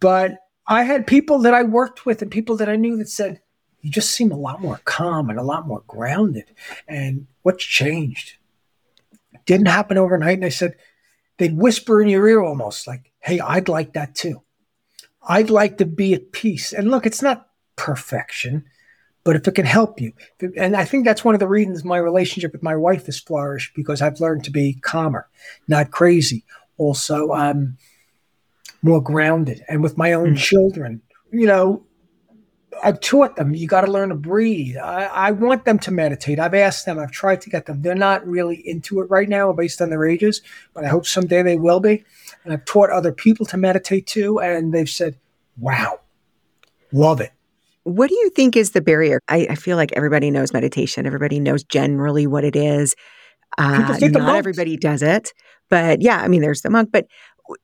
but 0.00 0.38
I 0.66 0.84
had 0.84 1.06
people 1.06 1.40
that 1.40 1.54
I 1.54 1.62
worked 1.62 2.06
with 2.06 2.22
and 2.22 2.30
people 2.30 2.56
that 2.56 2.68
I 2.68 2.76
knew 2.76 2.96
that 2.96 3.08
said, 3.08 3.40
you 3.80 3.90
just 3.90 4.10
seem 4.10 4.30
a 4.30 4.36
lot 4.36 4.60
more 4.60 4.80
calm 4.84 5.30
and 5.30 5.38
a 5.38 5.44
lot 5.44 5.66
more 5.66 5.82
grounded. 5.86 6.44
And 6.86 7.26
what's 7.42 7.64
changed? 7.64 8.34
It 9.32 9.44
didn't 9.46 9.68
happen 9.68 9.98
overnight. 9.98 10.36
And 10.36 10.44
I 10.44 10.50
said, 10.50 10.76
they'd 11.38 11.56
whisper 11.56 12.02
in 12.02 12.08
your 12.08 12.28
ear 12.28 12.42
almost 12.42 12.86
like, 12.86 13.12
hey, 13.20 13.40
I'd 13.40 13.68
like 13.68 13.94
that 13.94 14.14
too. 14.14 14.42
I'd 15.22 15.50
like 15.50 15.78
to 15.78 15.86
be 15.86 16.14
at 16.14 16.32
peace. 16.32 16.72
And 16.72 16.90
look, 16.90 17.06
it's 17.06 17.22
not 17.22 17.48
perfection 17.76 18.66
but 19.24 19.36
if 19.36 19.46
it 19.46 19.54
can 19.54 19.66
help 19.66 20.00
you, 20.00 20.12
and 20.56 20.76
I 20.76 20.84
think 20.84 21.04
that's 21.04 21.24
one 21.24 21.34
of 21.34 21.40
the 21.40 21.48
reasons 21.48 21.84
my 21.84 21.98
relationship 21.98 22.52
with 22.52 22.62
my 22.62 22.76
wife 22.76 23.06
has 23.06 23.20
flourished 23.20 23.72
because 23.74 24.00
I've 24.00 24.20
learned 24.20 24.44
to 24.44 24.50
be 24.50 24.74
calmer, 24.74 25.28
not 25.68 25.90
crazy. 25.90 26.44
Also, 26.78 27.32
I'm 27.32 27.76
more 28.82 29.02
grounded, 29.02 29.62
and 29.68 29.82
with 29.82 29.98
my 29.98 30.14
own 30.14 30.34
mm. 30.34 30.38
children, 30.38 31.02
you 31.30 31.46
know, 31.46 31.84
I've 32.82 33.00
taught 33.00 33.36
them 33.36 33.54
you 33.54 33.66
got 33.66 33.82
to 33.82 33.90
learn 33.90 34.08
to 34.10 34.14
breathe. 34.14 34.76
I, 34.76 35.04
I, 35.04 35.30
want 35.32 35.64
them 35.64 35.78
to 35.80 35.90
meditate. 35.90 36.38
I've 36.38 36.54
asked 36.54 36.86
them. 36.86 36.98
I've 36.98 37.10
tried 37.10 37.40
to 37.42 37.50
get 37.50 37.66
them. 37.66 37.82
They're 37.82 37.94
not 37.94 38.26
really 38.26 38.56
into 38.56 39.00
it 39.00 39.10
right 39.10 39.28
now, 39.28 39.52
based 39.52 39.82
on 39.82 39.90
their 39.90 40.06
ages, 40.06 40.40
but 40.74 40.84
I 40.84 40.88
hope 40.88 41.06
someday 41.06 41.42
they 41.42 41.56
will 41.56 41.80
be. 41.80 42.04
And 42.44 42.52
I've 42.52 42.64
taught 42.64 42.90
other 42.90 43.12
people 43.12 43.46
to 43.46 43.56
meditate 43.56 44.06
too, 44.06 44.40
and 44.40 44.72
they've 44.72 44.88
said, 44.88 45.18
"Wow, 45.58 46.00
love 46.92 47.20
it." 47.20 47.32
What 47.84 48.08
do 48.08 48.14
you 48.14 48.30
think 48.30 48.56
is 48.56 48.72
the 48.72 48.80
barrier? 48.80 49.20
I, 49.28 49.46
I 49.50 49.54
feel 49.54 49.76
like 49.76 49.92
everybody 49.92 50.30
knows 50.30 50.52
meditation. 50.52 51.06
Everybody 51.06 51.40
knows 51.40 51.64
generally 51.64 52.26
what 52.26 52.44
it 52.44 52.56
is. 52.56 52.94
Uh, 53.58 53.98
not 53.98 54.36
everybody 54.36 54.76
does 54.76 55.02
it, 55.02 55.32
but 55.68 56.00
yeah, 56.02 56.20
I 56.20 56.28
mean, 56.28 56.40
there's 56.40 56.62
the 56.62 56.70
monk. 56.70 56.90
But 56.92 57.06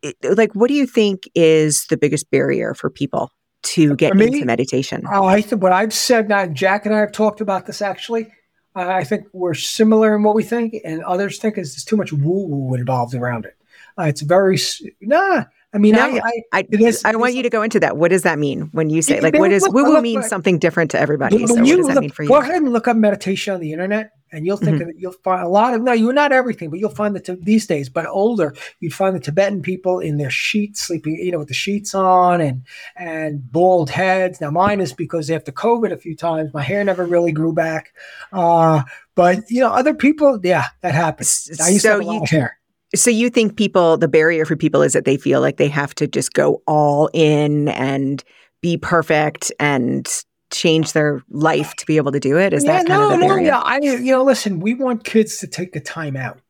it, 0.03 0.17
like, 0.37 0.53
what 0.55 0.69
do 0.69 0.75
you 0.75 0.87
think 0.87 1.29
is 1.35 1.87
the 1.87 1.97
biggest 1.97 2.31
barrier 2.31 2.75
for 2.75 2.91
people 2.91 3.31
to 3.62 3.95
get 3.97 4.17
me, 4.17 4.27
into 4.27 4.45
meditation? 4.45 5.05
Oh, 5.12 5.25
I 5.25 5.41
think 5.43 5.62
what 5.62 5.73
I've 5.73 5.93
said. 5.93 6.29
Now, 6.29 6.47
Jack 6.47 6.87
and 6.87 6.95
I 6.95 7.01
have 7.01 7.12
talked 7.12 7.41
about 7.41 7.67
this 7.67 7.83
actually. 7.83 8.33
Uh, 8.75 8.89
I 8.89 9.05
think 9.05 9.27
we're 9.33 9.55
similar 9.55 10.14
in 10.17 10.23
what 10.23 10.35
we 10.35 10.43
think, 10.43 10.75
and 10.85 11.03
others 11.05 11.39
think 11.39 11.57
is 11.57 11.75
there's 11.75 11.85
too 11.85 11.97
much 11.97 12.12
woo 12.12 12.47
woo 12.47 12.75
involved 12.75 13.14
around 13.14 13.47
it. 13.47 13.57
Uh, 13.99 14.05
it's 14.05 14.23
very 14.23 14.59
nah. 15.01 15.45
I 15.75 15.79
mean, 15.79 15.95
no, 15.95 16.01
I, 16.01 16.21
I, 16.53 16.61
I, 16.61 16.67
is, 16.71 17.05
I 17.05 17.14
want 17.17 17.35
you 17.35 17.43
to 17.43 17.51
go 17.51 17.62
into 17.62 17.81
that. 17.81 17.97
What 17.99 18.11
does 18.11 18.23
that 18.23 18.39
mean 18.39 18.71
when 18.73 18.89
you 18.89 19.03
say, 19.03 19.21
like, 19.21 19.39
what 19.39 19.53
is 19.53 19.69
woo 19.69 19.85
woo 19.85 20.01
means 20.01 20.27
something 20.27 20.59
different 20.59 20.93
to 20.93 20.99
everybody? 20.99 21.47
So, 21.47 21.55
what 21.55 21.64
does 21.64 21.89
that 21.89 22.01
mean 22.01 22.11
for 22.11 22.23
you? 22.23 22.29
Go 22.29 22.37
ahead 22.37 22.62
and 22.62 22.73
look 22.73 22.89
up 22.89 22.97
meditation 22.97 23.53
on 23.53 23.61
the 23.61 23.73
internet, 23.73 24.12
and 24.33 24.47
you'll 24.47 24.57
think 24.57 24.79
mm-hmm. 24.79 24.87
that 24.87 24.99
you'll 24.99 25.12
find 25.12 25.43
a 25.43 25.49
lot 25.49 25.75
of, 25.75 25.83
no, 25.83 25.93
you're 25.93 26.12
not 26.12 26.33
everything, 26.33 26.71
but 26.71 26.79
you'll 26.79 26.89
find 26.89 27.14
that 27.14 27.45
these 27.45 27.67
days, 27.67 27.89
but 27.89 28.07
older, 28.07 28.55
you'd 28.81 28.95
find 28.95 29.14
the 29.14 29.21
Tibetan 29.21 29.61
people 29.61 29.99
in 29.99 30.17
their 30.17 30.31
sheets, 30.31 30.81
sleeping, 30.81 31.17
you 31.17 31.33
know, 31.33 31.39
with 31.39 31.49
the 31.49 31.55
sheets 31.55 31.95
on 31.95 32.41
and, 32.41 32.64
and 32.97 33.53
bald 33.53 33.91
heads. 33.91 34.41
Now, 34.41 34.51
mine 34.51 34.81
is 34.81 34.93
because 34.93 35.31
after 35.31 35.53
COVID 35.53 35.93
a 35.93 35.99
few 35.99 36.17
times, 36.17 36.55
my 36.55 36.62
hair 36.62 36.85
never 36.85 37.05
really 37.05 37.33
grew 37.33 37.53
back. 37.53 37.93
Uh, 38.33 38.83
but, 39.14 39.51
you 39.51 39.61
know, 39.61 39.71
other 39.71 39.95
people, 39.95 40.41
yeah, 40.43 40.67
that 40.81 40.95
happens. 40.95 41.51
I 41.62 41.69
used 41.69 41.83
so 41.83 41.89
to 41.89 41.93
have 41.95 42.01
a 42.01 42.05
lot 42.05 42.14
you, 42.14 42.23
of 42.23 42.29
hair 42.31 42.59
so 42.95 43.11
you 43.11 43.30
think 43.30 43.57
people, 43.57 43.97
the 43.97 44.09
barrier 44.09 44.45
for 44.45 44.57
people 44.57 44.82
is 44.82 44.93
that 44.93 45.05
they 45.05 45.16
feel 45.16 45.41
like 45.41 45.57
they 45.57 45.68
have 45.68 45.95
to 45.97 46.07
just 46.07 46.32
go 46.32 46.62
all 46.66 47.11
in 47.12 47.68
and 47.68 48.22
be 48.62 48.76
perfect 48.76 49.53
and 49.59 50.09
change 50.53 50.93
their 50.93 51.22
life 51.30 51.74
to 51.74 51.87
be 51.87 51.97
able 51.97 52.12
to 52.12 52.20
do 52.20 52.39
it? 52.39 52.53
Is 52.53 52.64
yeah, 52.64 52.78
that 52.78 52.87
kind 52.87 53.01
no, 53.01 53.14
of 53.14 53.20
the 53.20 53.26
barrier? 53.26 53.51
No, 53.51 53.57
yeah. 53.57 53.61
I, 53.61 53.78
you 53.78 54.12
know, 54.12 54.22
listen, 54.22 54.61
we 54.61 54.74
want 54.74 55.05
kids 55.05 55.39
to 55.39 55.47
take 55.47 55.72
the 55.72 55.80
time 55.80 56.16
out. 56.16 56.41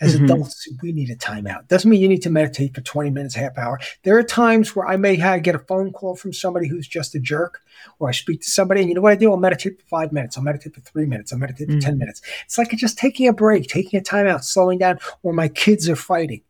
As 0.00 0.14
mm-hmm. 0.14 0.26
adults, 0.26 0.68
we 0.80 0.92
need 0.92 1.10
a 1.10 1.16
timeout. 1.16 1.66
Doesn't 1.66 1.90
mean 1.90 2.00
you 2.00 2.08
need 2.08 2.22
to 2.22 2.30
meditate 2.30 2.72
for 2.72 2.80
20 2.82 3.10
minutes, 3.10 3.34
half 3.34 3.58
hour. 3.58 3.80
There 4.04 4.16
are 4.16 4.22
times 4.22 4.76
where 4.76 4.86
I 4.86 4.96
may 4.96 5.16
have, 5.16 5.42
get 5.42 5.56
a 5.56 5.58
phone 5.58 5.92
call 5.92 6.14
from 6.14 6.32
somebody 6.32 6.68
who's 6.68 6.86
just 6.86 7.16
a 7.16 7.18
jerk, 7.18 7.60
or 7.98 8.08
I 8.08 8.12
speak 8.12 8.42
to 8.42 8.50
somebody, 8.50 8.80
and 8.80 8.88
you 8.88 8.94
know 8.94 9.00
what 9.00 9.12
I 9.12 9.16
do? 9.16 9.30
I'll 9.32 9.36
meditate 9.36 9.80
for 9.80 9.86
five 9.86 10.12
minutes. 10.12 10.36
I'll 10.36 10.44
meditate 10.44 10.74
for 10.74 10.80
three 10.82 11.04
minutes. 11.04 11.32
I'll 11.32 11.38
meditate 11.40 11.66
for 11.66 11.74
mm-hmm. 11.74 11.80
10 11.80 11.98
minutes. 11.98 12.22
It's 12.44 12.56
like 12.56 12.70
just 12.70 12.96
taking 12.96 13.26
a 13.26 13.32
break, 13.32 13.66
taking 13.66 13.98
a 13.98 14.02
timeout, 14.02 14.44
slowing 14.44 14.78
down, 14.78 15.00
or 15.24 15.32
my 15.32 15.48
kids 15.48 15.88
are 15.88 15.96
fighting. 15.96 16.42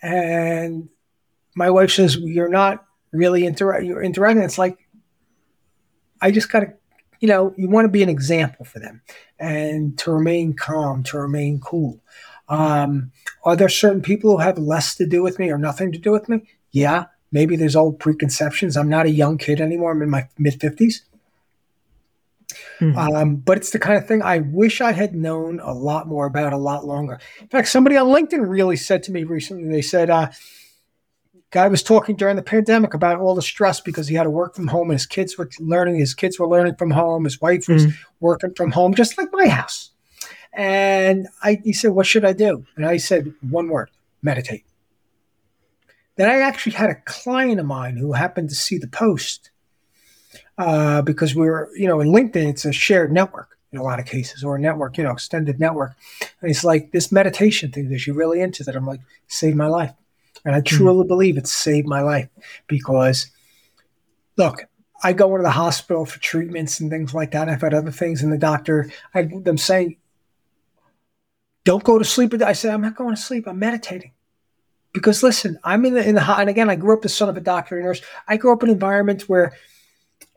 And 0.00 0.88
my 1.54 1.68
wife 1.68 1.90
says, 1.90 2.16
You're 2.16 2.48
not 2.48 2.84
really 3.12 3.44
inter- 3.44 3.80
you're 3.80 4.02
interacting. 4.02 4.42
It's 4.42 4.58
like, 4.58 4.78
I 6.22 6.30
just 6.30 6.50
got 6.50 6.60
to 6.60 6.72
you 7.24 7.28
know, 7.28 7.54
you 7.56 7.70
want 7.70 7.86
to 7.86 7.90
be 7.90 8.02
an 8.02 8.10
example 8.10 8.66
for 8.66 8.80
them 8.80 9.00
and 9.38 9.96
to 9.96 10.12
remain 10.12 10.52
calm, 10.52 11.02
to 11.04 11.16
remain 11.16 11.58
cool. 11.58 11.98
Um, 12.48 13.12
are 13.44 13.56
there 13.56 13.68
certain 13.68 14.02
people 14.02 14.32
who 14.32 14.38
have 14.38 14.58
less 14.58 14.94
to 14.96 15.06
do 15.06 15.22
with 15.22 15.38
me 15.38 15.50
or 15.50 15.58
nothing 15.58 15.92
to 15.92 15.98
do 15.98 16.12
with 16.12 16.28
me? 16.28 16.42
Yeah, 16.72 17.06
maybe 17.32 17.56
there's 17.56 17.76
old 17.76 17.98
preconceptions. 17.98 18.76
I'm 18.76 18.88
not 18.88 19.06
a 19.06 19.10
young 19.10 19.38
kid 19.38 19.60
anymore. 19.60 19.92
I'm 19.92 20.02
in 20.02 20.10
my 20.10 20.28
mid 20.38 20.60
50s. 20.60 21.02
Mm-hmm. 22.80 22.98
Um, 22.98 23.36
but 23.36 23.56
it's 23.56 23.70
the 23.70 23.78
kind 23.78 23.96
of 23.96 24.06
thing 24.06 24.22
I 24.22 24.38
wish 24.38 24.80
I 24.80 24.92
had 24.92 25.14
known 25.14 25.60
a 25.60 25.72
lot 25.72 26.06
more 26.06 26.26
about 26.26 26.52
a 26.52 26.58
lot 26.58 26.84
longer. 26.84 27.18
In 27.40 27.48
fact, 27.48 27.68
somebody 27.68 27.96
on 27.96 28.08
LinkedIn 28.08 28.48
really 28.48 28.76
said 28.76 29.02
to 29.04 29.12
me 29.12 29.24
recently, 29.24 29.68
they 29.68 29.82
said, 29.82 30.10
uh, 30.10 30.30
guy 31.50 31.68
was 31.68 31.84
talking 31.84 32.16
during 32.16 32.36
the 32.36 32.42
pandemic 32.42 32.94
about 32.94 33.20
all 33.20 33.34
the 33.34 33.42
stress 33.42 33.80
because 33.80 34.08
he 34.08 34.16
had 34.16 34.24
to 34.24 34.30
work 34.30 34.56
from 34.56 34.66
home 34.66 34.90
and 34.90 34.98
his 34.98 35.06
kids 35.06 35.38
were 35.38 35.48
learning, 35.60 35.96
his 35.96 36.12
kids 36.12 36.38
were 36.38 36.48
learning 36.48 36.74
from 36.74 36.90
home, 36.90 37.24
his 37.24 37.40
wife 37.40 37.68
was 37.68 37.86
mm-hmm. 37.86 37.96
working 38.20 38.52
from 38.54 38.72
home, 38.72 38.92
just 38.92 39.16
like 39.16 39.28
my 39.32 39.46
house. 39.46 39.92
And 40.56 41.28
I, 41.42 41.60
he 41.64 41.72
said, 41.72 41.90
What 41.92 42.06
should 42.06 42.24
I 42.24 42.32
do? 42.32 42.64
And 42.76 42.86
I 42.86 42.96
said, 42.96 43.34
One 43.48 43.68
word 43.68 43.90
meditate. 44.22 44.64
Then 46.16 46.30
I 46.30 46.40
actually 46.40 46.72
had 46.72 46.90
a 46.90 46.94
client 46.94 47.58
of 47.58 47.66
mine 47.66 47.96
who 47.96 48.12
happened 48.12 48.48
to 48.50 48.54
see 48.54 48.78
the 48.78 48.86
post 48.86 49.50
uh, 50.56 51.02
because 51.02 51.34
we 51.34 51.46
were, 51.46 51.70
you 51.76 51.88
know, 51.88 52.00
in 52.00 52.08
LinkedIn, 52.08 52.50
it's 52.50 52.64
a 52.64 52.72
shared 52.72 53.12
network 53.12 53.58
in 53.72 53.78
a 53.78 53.82
lot 53.82 53.98
of 53.98 54.06
cases 54.06 54.44
or 54.44 54.54
a 54.54 54.60
network, 54.60 54.96
you 54.96 55.02
know, 55.02 55.10
extended 55.10 55.58
network. 55.58 55.96
And 56.40 56.48
he's 56.48 56.62
like, 56.62 56.92
this 56.92 57.10
meditation 57.10 57.72
thing, 57.72 57.90
is 57.90 58.06
you're 58.06 58.14
really 58.14 58.40
into 58.40 58.62
that? 58.62 58.76
I'm 58.76 58.86
like, 58.86 59.00
saved 59.26 59.56
my 59.56 59.66
life. 59.66 59.92
And 60.44 60.54
I 60.54 60.58
hmm. 60.58 60.64
truly 60.64 61.00
mm-hmm. 61.00 61.08
believe 61.08 61.36
it 61.36 61.48
saved 61.48 61.88
my 61.88 62.00
life 62.00 62.28
because, 62.68 63.30
look, 64.36 64.66
I 65.02 65.12
go 65.12 65.30
into 65.32 65.42
the 65.42 65.50
hospital 65.50 66.06
for 66.06 66.20
treatments 66.20 66.78
and 66.78 66.90
things 66.90 67.12
like 67.12 67.32
that. 67.32 67.48
I've 67.48 67.60
had 67.60 67.74
other 67.74 67.90
things, 67.90 68.22
and 68.22 68.32
the 68.32 68.38
doctor, 68.38 68.90
I 69.12 69.22
them 69.22 69.58
saying, 69.58 69.96
"Don't 71.64 71.84
go 71.84 71.98
to 71.98 72.04
sleep." 72.04 72.34
I 72.42 72.52
said, 72.52 72.72
"I'm 72.72 72.82
not 72.82 72.96
going 72.96 73.14
to 73.14 73.20
sleep. 73.20 73.46
I'm 73.46 73.58
meditating." 73.58 74.12
Because 74.92 75.22
listen, 75.22 75.58
I'm 75.64 75.84
in 75.84 75.94
the 75.94 76.08
in 76.08 76.14
the 76.14 76.20
hot, 76.20 76.40
and 76.40 76.48
again, 76.48 76.70
I 76.70 76.76
grew 76.76 76.94
up 76.94 77.02
the 77.02 77.08
son 77.08 77.28
of 77.28 77.36
a 77.36 77.40
doctor 77.40 77.76
and 77.76 77.84
nurse. 77.84 78.00
I 78.28 78.36
grew 78.36 78.52
up 78.52 78.62
in 78.62 78.68
an 78.68 78.74
environment 78.74 79.28
where 79.28 79.52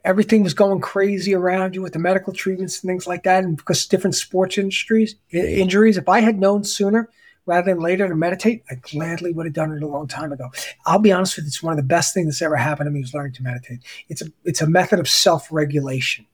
everything 0.03 0.41
was 0.41 0.53
going 0.53 0.79
crazy 0.79 1.35
around 1.35 1.75
you 1.75 1.81
with 1.81 1.93
the 1.93 1.99
medical 1.99 2.33
treatments 2.33 2.81
and 2.81 2.89
things 2.89 3.05
like 3.05 3.23
that, 3.23 3.43
and 3.43 3.57
because 3.57 3.85
different 3.85 4.15
sports 4.15 4.57
industries 4.57 5.15
injuries. 5.31 5.97
If 5.97 6.09
I 6.09 6.21
had 6.21 6.39
known 6.39 6.63
sooner, 6.63 7.09
rather 7.45 7.71
than 7.73 7.81
later 7.81 8.07
to 8.07 8.15
meditate, 8.15 8.63
I 8.69 8.75
gladly 8.75 9.31
would 9.31 9.45
have 9.45 9.53
done 9.53 9.71
it 9.71 9.83
a 9.83 9.87
long 9.87 10.07
time 10.07 10.31
ago. 10.31 10.51
I'll 10.85 10.99
be 10.99 11.11
honest 11.11 11.35
with 11.35 11.45
you, 11.45 11.49
it's 11.49 11.63
one 11.63 11.73
of 11.73 11.77
the 11.77 11.83
best 11.83 12.13
things 12.13 12.27
that's 12.27 12.41
ever 12.41 12.55
happened 12.55 12.87
to 12.87 12.91
me 12.91 13.01
was 13.01 13.13
learning 13.13 13.33
to 13.33 13.43
meditate. 13.43 13.79
It's 14.09 14.21
a 14.21 14.27
it's 14.43 14.61
a 14.61 14.67
method 14.67 14.99
of 14.99 15.09
self-regulation. 15.09 16.25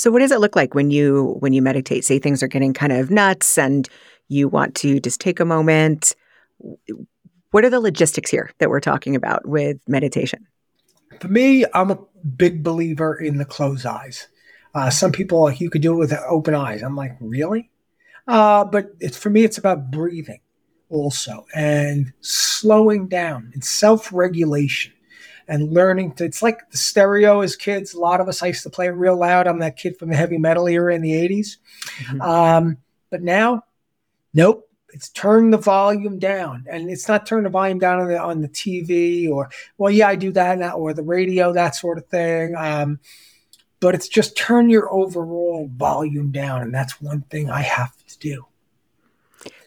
So 0.00 0.10
what 0.10 0.20
does 0.20 0.32
it 0.32 0.40
look 0.40 0.56
like 0.56 0.74
when 0.74 0.90
you 0.90 1.36
when 1.40 1.52
you 1.52 1.60
meditate? 1.60 2.06
Say 2.06 2.18
things 2.18 2.42
are 2.42 2.48
getting 2.48 2.72
kind 2.72 2.90
of 2.90 3.10
nuts 3.10 3.58
and 3.58 3.86
you 4.28 4.48
want 4.48 4.74
to 4.76 4.98
just 4.98 5.20
take 5.20 5.40
a 5.40 5.44
moment. 5.44 6.16
What 7.50 7.66
are 7.66 7.68
the 7.68 7.80
logistics 7.80 8.30
here 8.30 8.50
that 8.60 8.70
we're 8.70 8.80
talking 8.80 9.14
about 9.14 9.46
with 9.46 9.76
meditation? 9.86 10.46
For 11.20 11.28
me, 11.28 11.66
I'm 11.74 11.90
a 11.90 11.98
big 12.34 12.62
believer 12.62 13.14
in 13.14 13.36
the 13.36 13.44
closed 13.44 13.84
eyes. 13.84 14.26
Uh, 14.74 14.88
some 14.88 15.12
people 15.12 15.42
like 15.42 15.60
you 15.60 15.68
could 15.68 15.82
do 15.82 15.92
it 15.92 15.98
with 15.98 16.14
open 16.26 16.54
eyes. 16.54 16.80
I'm 16.80 16.96
like, 16.96 17.14
really? 17.20 17.68
Uh, 18.26 18.64
but 18.64 18.94
it's 19.00 19.18
for 19.18 19.28
me, 19.28 19.44
it's 19.44 19.58
about 19.58 19.90
breathing 19.90 20.40
also 20.88 21.44
and 21.54 22.14
slowing 22.22 23.06
down 23.06 23.50
and 23.52 23.62
self 23.62 24.14
regulation 24.14 24.94
and 25.50 25.72
learning 25.72 26.12
to. 26.12 26.24
It's 26.24 26.42
like 26.42 26.70
the 26.70 26.78
stereo 26.78 27.40
as 27.40 27.56
kids. 27.56 27.92
A 27.92 27.98
lot 27.98 28.20
of 28.20 28.28
us 28.28 28.42
I 28.42 28.46
used 28.46 28.62
to 28.62 28.70
play 28.70 28.86
it 28.86 28.90
real 28.90 29.16
loud. 29.16 29.46
I'm 29.46 29.58
that 29.58 29.76
kid 29.76 29.98
from 29.98 30.08
the 30.08 30.16
heavy 30.16 30.38
metal 30.38 30.68
era 30.68 30.94
in 30.94 31.02
the 31.02 31.12
80s. 31.12 31.56
Mm-hmm. 32.04 32.20
Um, 32.22 32.76
but 33.10 33.22
now, 33.22 33.64
nope. 34.32 34.66
It's 34.92 35.08
turn 35.10 35.50
the 35.50 35.56
volume 35.56 36.18
down, 36.18 36.64
and 36.68 36.90
it's 36.90 37.06
not 37.06 37.24
turn 37.24 37.44
the 37.44 37.48
volume 37.48 37.78
down 37.78 38.00
on 38.00 38.08
the 38.08 38.20
on 38.20 38.40
the 38.40 38.48
TV 38.48 39.30
or 39.30 39.48
well, 39.78 39.92
yeah, 39.92 40.08
I 40.08 40.16
do 40.16 40.32
that 40.32 40.58
now, 40.58 40.76
or 40.76 40.92
the 40.92 41.04
radio, 41.04 41.52
that 41.52 41.76
sort 41.76 41.96
of 41.96 42.06
thing. 42.06 42.56
Um, 42.56 42.98
but 43.78 43.94
it's 43.94 44.08
just 44.08 44.36
turn 44.36 44.68
your 44.68 44.92
overall 44.92 45.70
volume 45.76 46.32
down. 46.32 46.62
And 46.62 46.74
that's 46.74 47.00
one 47.00 47.22
thing 47.22 47.50
I 47.50 47.62
have 47.62 47.96
to 48.08 48.18
do. 48.18 48.46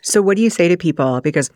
So, 0.02 0.22
what 0.22 0.36
do 0.36 0.44
you 0.44 0.50
say 0.50 0.68
to 0.68 0.76
people? 0.76 1.22
Because 1.22 1.50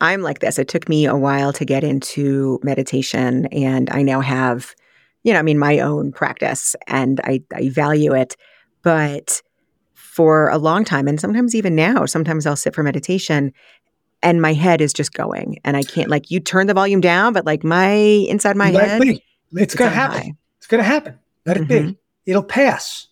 I'm 0.00 0.22
like 0.22 0.40
this. 0.40 0.58
It 0.58 0.68
took 0.68 0.88
me 0.88 1.06
a 1.06 1.16
while 1.16 1.52
to 1.54 1.64
get 1.64 1.84
into 1.84 2.60
meditation, 2.62 3.46
and 3.46 3.90
I 3.90 4.02
now 4.02 4.20
have, 4.20 4.74
you 5.22 5.32
know, 5.32 5.38
I 5.38 5.42
mean, 5.42 5.58
my 5.58 5.80
own 5.80 6.12
practice, 6.12 6.76
and 6.86 7.20
I, 7.24 7.42
I 7.54 7.68
value 7.68 8.14
it. 8.14 8.36
But 8.82 9.42
for 9.94 10.48
a 10.48 10.58
long 10.58 10.84
time, 10.84 11.08
and 11.08 11.20
sometimes 11.20 11.54
even 11.54 11.74
now, 11.74 12.06
sometimes 12.06 12.46
I'll 12.46 12.56
sit 12.56 12.74
for 12.74 12.82
meditation 12.82 13.52
and 14.22 14.40
my 14.40 14.52
head 14.52 14.80
is 14.80 14.92
just 14.92 15.12
going, 15.12 15.58
and 15.64 15.76
I 15.76 15.82
can't, 15.82 16.08
like, 16.08 16.30
you 16.30 16.38
turn 16.38 16.68
the 16.68 16.74
volume 16.74 17.00
down, 17.00 17.32
but 17.32 17.44
like 17.44 17.64
my 17.64 17.90
inside 17.90 18.56
my 18.56 18.70
Let 18.70 18.88
head, 18.88 19.02
it's, 19.02 19.20
it's 19.52 19.74
going 19.74 19.90
to 19.90 19.94
happen. 19.94 20.18
High. 20.18 20.32
It's 20.58 20.66
going 20.68 20.82
to 20.82 20.88
happen. 20.88 21.18
Let 21.44 21.56
it 21.56 21.66
mm-hmm. 21.66 21.88
be 21.88 21.98
it'll 22.26 22.44
pass. 22.44 23.08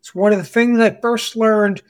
It's 0.00 0.14
one 0.14 0.32
of 0.32 0.38
the 0.38 0.44
things 0.44 0.80
I 0.80 0.98
first 1.00 1.36
learned, 1.36 1.82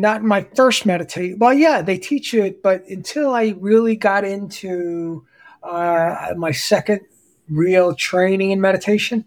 not 0.00 0.22
my 0.22 0.46
first 0.54 0.86
meditation. 0.86 1.38
Well, 1.38 1.54
yeah, 1.54 1.82
they 1.82 1.98
teach 1.98 2.34
it, 2.34 2.62
but 2.62 2.86
until 2.88 3.34
I 3.34 3.54
really 3.58 3.96
got 3.96 4.24
into 4.24 5.24
uh, 5.62 6.34
my 6.36 6.52
second 6.52 7.00
real 7.48 7.94
training 7.94 8.50
in 8.50 8.60
meditation, 8.60 9.24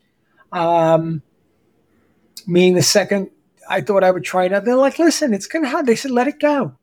um, 0.51 1.21
meaning 2.47 2.75
the 2.75 2.83
second 2.83 3.29
I 3.69 3.81
thought 3.81 4.03
I 4.03 4.11
would 4.11 4.23
try 4.23 4.45
it 4.45 4.53
out. 4.53 4.65
They're 4.65 4.75
like, 4.75 4.99
listen, 4.99 5.33
it's 5.33 5.47
going 5.47 5.63
to 5.63 5.69
happen. 5.69 5.85
They 5.85 5.95
said, 5.95 6.11
let 6.11 6.27
it 6.27 6.39
go 6.39 6.75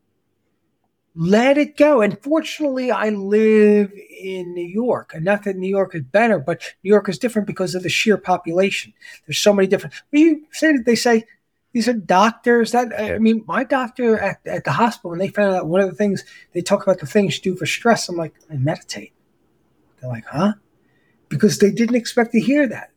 let 1.20 1.58
it 1.58 1.76
go. 1.76 2.00
And 2.00 2.16
fortunately, 2.22 2.92
I 2.92 3.08
live 3.08 3.92
in 4.20 4.54
New 4.54 4.66
York. 4.66 5.12
And 5.14 5.24
not 5.24 5.42
that 5.44 5.56
New 5.56 5.68
York 5.68 5.96
is 5.96 6.02
better, 6.02 6.38
but 6.38 6.62
New 6.84 6.90
York 6.90 7.08
is 7.08 7.18
different 7.18 7.48
because 7.48 7.74
of 7.74 7.82
the 7.82 7.88
sheer 7.88 8.16
population. 8.16 8.94
There's 9.26 9.38
so 9.38 9.52
many 9.52 9.66
different. 9.66 9.94
You 10.12 10.44
say 10.52 10.76
they 10.76 10.94
say 10.94 11.24
these 11.78 11.88
are 11.88 11.92
doctors. 11.92 12.72
That 12.72 12.92
I 12.98 13.18
mean, 13.18 13.44
my 13.46 13.62
doctor 13.62 14.18
at, 14.18 14.40
at 14.44 14.64
the 14.64 14.72
hospital, 14.72 15.10
when 15.10 15.20
they 15.20 15.28
found 15.28 15.54
out 15.54 15.68
one 15.68 15.80
of 15.80 15.88
the 15.88 15.94
things 15.94 16.24
they 16.52 16.60
talk 16.60 16.82
about 16.82 16.98
the 16.98 17.06
things 17.06 17.36
you 17.36 17.52
do 17.52 17.56
for 17.56 17.66
stress, 17.66 18.08
I'm 18.08 18.16
like, 18.16 18.34
I 18.50 18.56
meditate. 18.56 19.12
They're 20.00 20.10
like, 20.10 20.26
huh? 20.26 20.54
Because 21.28 21.58
they 21.58 21.70
didn't 21.70 21.94
expect 21.94 22.32
to 22.32 22.40
hear 22.40 22.66
that. 22.66 22.90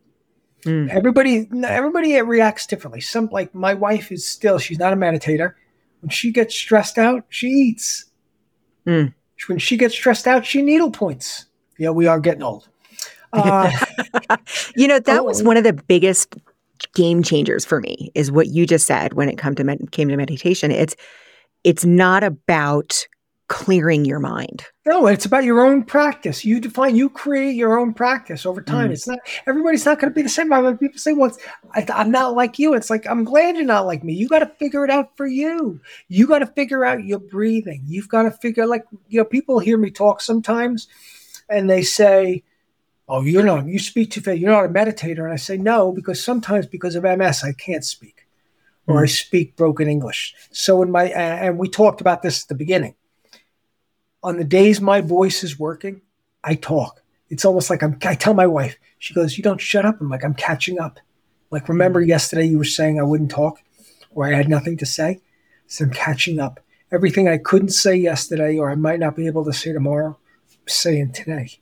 Mm. 0.63 0.89
Everybody, 0.89 1.47
everybody 1.63 2.19
reacts 2.23 2.65
differently. 2.65 3.01
Some 3.01 3.29
like 3.31 3.53
my 3.53 3.75
wife 3.75 4.11
is 4.11 4.27
still, 4.27 4.57
she's 4.57 4.79
not 4.79 4.93
a 4.93 4.95
meditator. 4.95 5.53
When 5.99 6.09
she 6.09 6.31
gets 6.31 6.55
stressed 6.55 6.97
out, 6.97 7.25
she 7.29 7.47
eats 7.47 8.05
Mm. 8.87 9.13
When 9.47 9.59
she 9.59 9.77
gets 9.77 9.93
stressed 9.93 10.25
out, 10.25 10.43
she 10.43 10.63
needle 10.63 10.89
points. 10.89 11.45
Yeah, 11.77 11.91
we 11.91 12.07
are 12.07 12.19
getting 12.19 12.43
old. 12.43 12.67
Uh, 13.33 13.71
you 14.75 14.89
know, 14.89 14.99
that 14.99 15.19
oh. 15.19 15.23
was 15.23 15.41
one 15.41 15.55
of 15.55 15.63
the 15.63 15.71
biggest 15.71 16.35
game 16.93 17.23
changers 17.23 17.65
for 17.65 17.79
me 17.79 18.11
is 18.15 18.31
what 18.31 18.47
you 18.47 18.65
just 18.65 18.85
said 18.85 19.13
when 19.13 19.29
it 19.29 19.37
come 19.37 19.55
to 19.55 19.63
med- 19.63 19.91
came 19.91 20.09
to 20.09 20.17
meditation. 20.17 20.71
It's 20.71 20.95
it's 21.63 21.85
not 21.85 22.23
about 22.23 23.05
clearing 23.51 24.05
your 24.05 24.19
mind. 24.19 24.65
No, 24.85 25.07
it's 25.07 25.25
about 25.25 25.43
your 25.43 25.59
own 25.59 25.83
practice. 25.83 26.45
You 26.45 26.61
define, 26.61 26.95
you 26.95 27.09
create 27.09 27.53
your 27.53 27.77
own 27.77 27.93
practice 27.93 28.45
over 28.45 28.61
time. 28.61 28.89
Mm. 28.89 28.93
It's 28.93 29.07
not 29.07 29.19
everybody's 29.45 29.85
not 29.85 29.99
going 29.99 30.09
to 30.09 30.15
be 30.15 30.21
the 30.21 30.29
same. 30.29 30.49
When 30.49 30.77
people 30.77 30.97
say, 30.97 31.11
"Well, 31.11 31.37
I, 31.75 31.85
am 31.89 32.11
not 32.11 32.33
like 32.33 32.57
you," 32.57 32.73
it's 32.73 32.89
like 32.89 33.05
I'm 33.07 33.25
glad 33.25 33.57
you're 33.57 33.65
not 33.65 33.85
like 33.85 34.05
me. 34.05 34.13
You 34.13 34.29
got 34.29 34.39
to 34.39 34.45
figure 34.57 34.85
it 34.85 34.89
out 34.89 35.17
for 35.17 35.27
you. 35.27 35.81
You 36.07 36.27
got 36.27 36.39
to 36.39 36.47
figure 36.47 36.85
out 36.85 37.03
your 37.03 37.19
breathing. 37.19 37.83
You've 37.85 38.07
got 38.07 38.23
to 38.23 38.31
figure 38.31 38.65
like 38.65 38.85
you 39.09 39.19
know. 39.19 39.25
People 39.25 39.59
hear 39.59 39.77
me 39.77 39.91
talk 39.91 40.21
sometimes, 40.21 40.87
and 41.49 41.69
they 41.69 41.83
say, 41.83 42.43
"Oh, 43.11 43.21
you're 43.23 43.43
not. 43.43 43.67
You 43.67 43.79
speak 43.79 44.11
too 44.11 44.21
fast. 44.21 44.39
You're 44.39 44.51
not 44.51 44.65
a 44.65 44.69
meditator." 44.69 45.23
And 45.23 45.33
I 45.33 45.37
say, 45.37 45.57
"No," 45.57 45.91
because 45.91 46.23
sometimes 46.23 46.65
because 46.65 46.95
of 46.95 47.05
MS, 47.05 47.43
I 47.43 47.53
can't 47.53 47.85
speak, 47.85 48.27
or 48.87 49.03
I 49.03 49.07
mm. 49.07 49.09
speak 49.09 49.55
broken 49.55 49.87
English. 49.87 50.33
So 50.51 50.81
in 50.81 50.91
my 50.91 51.05
and 51.05 51.59
we 51.59 51.69
talked 51.69 52.01
about 52.01 52.21
this 52.21 52.43
at 52.43 52.49
the 52.49 52.55
beginning 52.55 52.95
on 54.23 54.37
the 54.37 54.43
days 54.43 54.79
my 54.79 55.01
voice 55.01 55.43
is 55.43 55.59
working, 55.59 56.01
I 56.43 56.55
talk. 56.55 57.01
It's 57.29 57.45
almost 57.45 57.69
like 57.69 57.81
I'm, 57.81 57.97
I 58.03 58.15
tell 58.15 58.33
my 58.33 58.47
wife, 58.47 58.77
she 58.99 59.13
goes, 59.13 59.37
You 59.37 59.43
don't 59.43 59.61
shut 59.61 59.85
up. 59.85 59.99
I'm 59.99 60.09
like, 60.09 60.23
I'm 60.23 60.33
catching 60.33 60.79
up. 60.79 60.99
Like, 61.49 61.69
remember 61.69 62.01
yesterday 62.01 62.45
you 62.45 62.57
were 62.57 62.63
saying 62.63 62.99
I 62.99 63.03
wouldn't 63.03 63.31
talk 63.31 63.61
or 64.11 64.25
I 64.25 64.33
had 64.33 64.49
nothing 64.49 64.77
to 64.77 64.85
say? 64.85 65.21
So 65.67 65.85
I'm 65.85 65.91
catching 65.91 66.39
up. 66.39 66.59
Everything 66.91 67.27
I 67.27 67.37
couldn't 67.37 67.69
say 67.69 67.95
yesterday 67.95 68.57
or 68.57 68.69
I 68.69 68.75
might 68.75 68.99
not 68.99 69.15
be 69.15 69.27
able 69.27 69.45
to 69.45 69.53
say 69.53 69.71
tomorrow, 69.71 70.17
I'm 70.51 70.67
saying 70.67 71.13
today. 71.13 71.60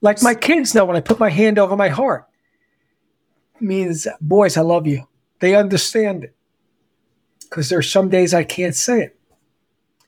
Like 0.00 0.22
my 0.22 0.34
kids 0.34 0.74
know 0.74 0.84
when 0.84 0.96
I 0.96 1.00
put 1.00 1.20
my 1.20 1.30
hand 1.30 1.58
over 1.58 1.76
my 1.76 1.88
heart, 1.88 2.26
means, 3.60 4.06
boys, 4.20 4.56
I 4.56 4.62
love 4.62 4.86
you. 4.86 5.06
They 5.40 5.54
understand 5.54 6.24
it. 6.24 6.34
Because 7.42 7.68
there's 7.68 7.90
some 7.90 8.08
days 8.08 8.32
I 8.32 8.44
can't 8.44 8.74
say 8.74 9.02
it. 9.02 9.18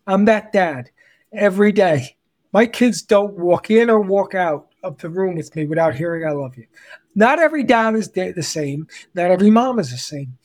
I'm 0.06 0.24
that 0.26 0.52
dad 0.52 0.90
every 1.32 1.72
day. 1.72 2.16
My 2.52 2.66
kids 2.66 3.02
don't 3.02 3.34
walk 3.34 3.70
in 3.70 3.90
or 3.90 4.00
walk 4.00 4.34
out 4.34 4.68
of 4.82 4.98
the 4.98 5.08
room 5.08 5.36
with 5.36 5.54
me 5.54 5.66
without 5.66 5.94
hearing 5.94 6.26
I 6.26 6.32
love 6.32 6.56
you. 6.56 6.66
Not 7.14 7.38
every 7.38 7.62
dad 7.64 7.94
is 7.94 8.10
the 8.10 8.42
same. 8.42 8.86
Not 9.14 9.30
every 9.30 9.50
mom 9.50 9.78
is 9.78 9.90
the 9.90 9.98
same. 9.98 10.38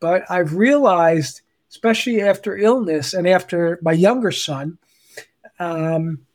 But 0.00 0.30
I've 0.30 0.54
realized, 0.54 1.42
especially 1.70 2.20
after 2.20 2.56
illness 2.56 3.14
and 3.14 3.26
after 3.26 3.78
my 3.82 3.92
younger 3.92 4.30
son 4.30 4.78
um, 5.58 6.26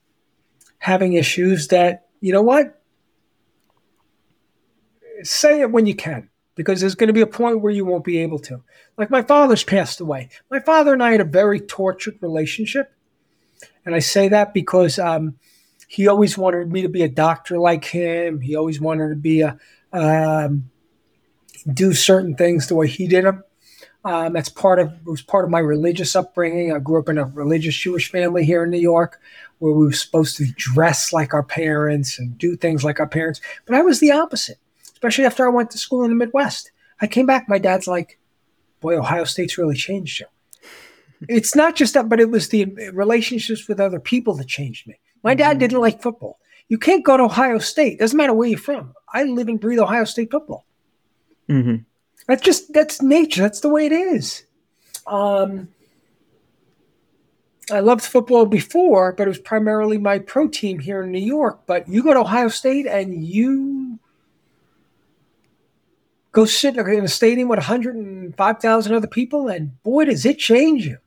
having 0.79 1.13
issues, 1.13 1.67
that, 1.67 2.06
you 2.22 2.34
know 2.34 2.41
what? 2.41 2.82
Say 5.24 5.61
it 5.61 5.72
when 5.72 5.86
you 5.86 5.95
can 5.95 6.30
because 6.55 6.82
there's 6.82 6.95
going 6.95 7.07
to 7.07 7.13
be 7.13 7.22
a 7.22 7.28
point 7.28 7.61
where 7.61 7.72
you 7.72 7.86
won't 7.86 8.03
be 8.03 8.18
able 8.20 8.39
to. 8.39 8.61
Like 8.97 9.09
my 9.09 9.22
father's 9.22 9.63
passed 9.63 10.01
away. 10.01 10.30
My 10.49 10.59
father 10.59 10.93
and 10.93 11.03
I 11.03 11.11
had 11.11 11.22
a 11.22 11.26
very 11.26 11.59
tortured 11.59 12.18
relationship. 12.22 12.91
And 13.86 13.95
I 13.95 13.99
say 13.99 14.28
that 14.30 14.53
because 14.53 14.99
um, 14.99 15.38
he 15.88 16.07
always 16.07 16.38
wanted 16.38 16.72
me 16.72 16.82
to 16.82 16.89
be 16.89 17.03
a 17.03 17.09
doctor 17.09 17.57
like 17.57 17.86
him. 17.86 18.41
He 18.41 18.55
always 18.55 18.82
wanted 18.82 19.09
to 19.09 19.15
be 19.15 19.41
a 19.41 19.57
um, 19.93 20.70
do 21.72 21.93
certain 21.93 22.36
things 22.36 22.68
the 22.68 22.76
way 22.76 22.88
he 22.88 23.07
did 23.07 23.26
them. 23.26 23.43
Um, 24.07 24.31
that's 24.31 24.47
part 24.47 24.79
of 24.79 24.93
it 24.93 25.05
was 25.05 25.21
part 25.21 25.43
of 25.43 25.51
my 25.51 25.59
religious 25.59 26.15
upbringing. 26.15 26.73
I 26.73 26.79
grew 26.79 26.97
up 26.97 27.09
in 27.09 27.17
a 27.17 27.25
religious 27.25 27.75
Jewish 27.75 28.09
family 28.09 28.45
here 28.45 28.63
in 28.63 28.69
New 28.69 28.79
York, 28.79 29.19
where 29.59 29.73
we 29.73 29.85
were 29.85 29.91
supposed 29.91 30.37
to 30.37 30.45
dress 30.55 31.11
like 31.11 31.33
our 31.33 31.43
parents 31.43 32.17
and 32.17 32.37
do 32.37 32.55
things 32.55 32.85
like 32.85 33.01
our 33.01 33.07
parents. 33.07 33.41
But 33.65 33.75
I 33.75 33.81
was 33.81 33.99
the 33.99 34.11
opposite, 34.11 34.59
especially 34.93 35.25
after 35.25 35.45
I 35.45 35.49
went 35.49 35.71
to 35.71 35.77
school 35.77 36.05
in 36.05 36.09
the 36.09 36.15
Midwest. 36.15 36.71
I 37.01 37.07
came 37.07 37.25
back. 37.25 37.49
My 37.49 37.57
dad's 37.57 37.85
like, 37.85 38.17
"Boy, 38.79 38.97
Ohio 38.97 39.25
State's 39.25 39.57
really 39.57 39.75
changed 39.75 40.21
you." 40.21 40.27
it's 41.27 41.53
not 41.53 41.75
just 41.75 41.93
that, 41.95 42.07
but 42.07 42.21
it 42.21 42.29
was 42.29 42.47
the 42.47 42.65
relationships 42.93 43.67
with 43.67 43.81
other 43.81 43.99
people 43.99 44.35
that 44.35 44.47
changed 44.47 44.87
me. 44.87 44.95
My 45.21 45.33
dad 45.33 45.51
mm-hmm. 45.51 45.59
didn't 45.59 45.81
like 45.81 46.01
football. 46.01 46.39
You 46.69 46.77
can't 46.77 47.03
go 47.03 47.17
to 47.17 47.23
Ohio 47.23 47.59
State. 47.59 47.99
Doesn't 47.99 48.15
matter 48.15 48.33
where 48.33 48.47
you're 48.47 48.57
from. 48.57 48.93
I 49.13 49.23
live 49.23 49.49
and 49.49 49.59
breathe 49.59 49.79
Ohio 49.79 50.05
State 50.05 50.31
football. 50.31 50.65
Mm-hmm. 51.49 51.83
That's 52.26 52.41
just 52.41 52.74
that's 52.74 53.01
nature. 53.01 53.41
That's 53.41 53.59
the 53.59 53.70
way 53.70 53.86
it 53.86 53.91
is. 53.91 54.43
Um, 55.05 55.70
I 57.72 57.80
loved 57.80 58.03
football 58.03 58.45
before, 58.45 59.13
but 59.13 59.24
it 59.24 59.30
was 59.30 59.39
primarily 59.39 59.97
my 59.97 60.20
pro 60.20 60.47
team 60.47 60.80
here 60.80 61.03
in 61.03 61.11
New 61.11 61.20
York. 61.20 61.61
But 61.65 61.88
you 61.88 62.01
go 62.01 62.13
to 62.13 62.22
Ohio 62.22 62.47
State 62.47 62.86
and 62.86 63.26
you 63.26 63.99
go 66.32 66.45
sit 66.45 66.78
in 66.78 67.03
a 67.03 67.07
stadium 67.07 67.49
with 67.49 67.57
105,000 67.57 68.93
other 68.93 69.07
people, 69.07 69.47
and 69.47 69.82
boy, 69.84 70.05
does 70.05 70.26
it 70.26 70.38
change 70.38 70.86
you. 70.86 70.97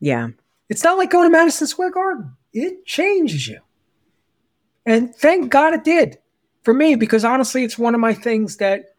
Yeah. 0.00 0.28
It's 0.68 0.82
not 0.82 0.98
like 0.98 1.10
going 1.10 1.26
to 1.26 1.30
Madison 1.30 1.66
Square 1.66 1.90
Garden, 1.90 2.32
it 2.52 2.84
changes 2.86 3.46
you. 3.46 3.60
And 4.86 5.14
thank 5.14 5.50
God 5.50 5.74
it 5.74 5.84
did 5.84 6.18
for 6.62 6.72
me, 6.72 6.94
because 6.94 7.24
honestly, 7.24 7.64
it's 7.64 7.78
one 7.78 7.94
of 7.94 8.00
my 8.00 8.14
things 8.14 8.56
that 8.56 8.94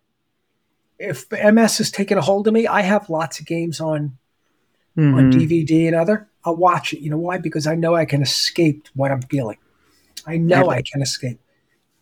if 1.00 1.32
MS 1.32 1.78
has 1.78 1.92
taken 1.92 2.18
a 2.18 2.22
hold 2.22 2.48
of 2.48 2.54
me, 2.54 2.68
I 2.68 2.82
have 2.82 3.10
lots 3.10 3.40
of 3.40 3.46
games 3.46 3.80
on 3.80 4.18
mm-hmm. 4.98 5.16
on 5.16 5.32
DVD 5.32 5.88
and 5.88 5.96
other. 5.96 6.30
I'll 6.44 6.56
watch 6.56 6.94
it. 6.94 7.00
You 7.00 7.10
know 7.10 7.18
why? 7.18 7.38
Because 7.38 7.66
I 7.66 7.76
know 7.76 7.96
I 7.96 8.06
can 8.06 8.22
escape 8.22 8.88
what 8.96 9.12
I'm 9.12 9.22
feeling. 9.24 9.58
I 10.28 10.38
know 10.38 10.70
I, 10.70 10.78
I 10.78 10.82
can 10.82 11.02
escape. 11.02 11.40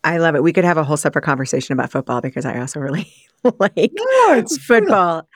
I 0.04 0.18
love 0.18 0.34
it. 0.34 0.42
We 0.42 0.52
could 0.52 0.64
have 0.64 0.76
a 0.76 0.84
whole 0.84 0.96
separate 0.96 1.22
conversation 1.22 1.72
about 1.72 1.90
football 1.90 2.20
because 2.20 2.44
I 2.44 2.58
also 2.58 2.80
really 2.80 3.12
like 3.58 3.92
no, 3.94 4.44
football. 4.66 5.28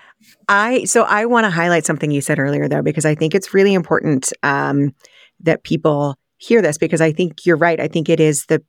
I 0.48 0.84
so 0.84 1.02
I 1.02 1.26
want 1.26 1.44
to 1.44 1.50
highlight 1.50 1.84
something 1.84 2.10
you 2.10 2.20
said 2.20 2.38
earlier 2.38 2.68
though 2.68 2.82
because 2.82 3.04
I 3.04 3.14
think 3.14 3.34
it's 3.34 3.54
really 3.54 3.74
important 3.74 4.32
um, 4.42 4.94
that 5.40 5.64
people 5.64 6.16
hear 6.38 6.62
this 6.62 6.78
because 6.78 7.00
I 7.00 7.12
think 7.12 7.46
you're 7.46 7.56
right. 7.56 7.80
I 7.80 7.88
think 7.88 8.08
it 8.08 8.20
is 8.20 8.46
the 8.46 8.62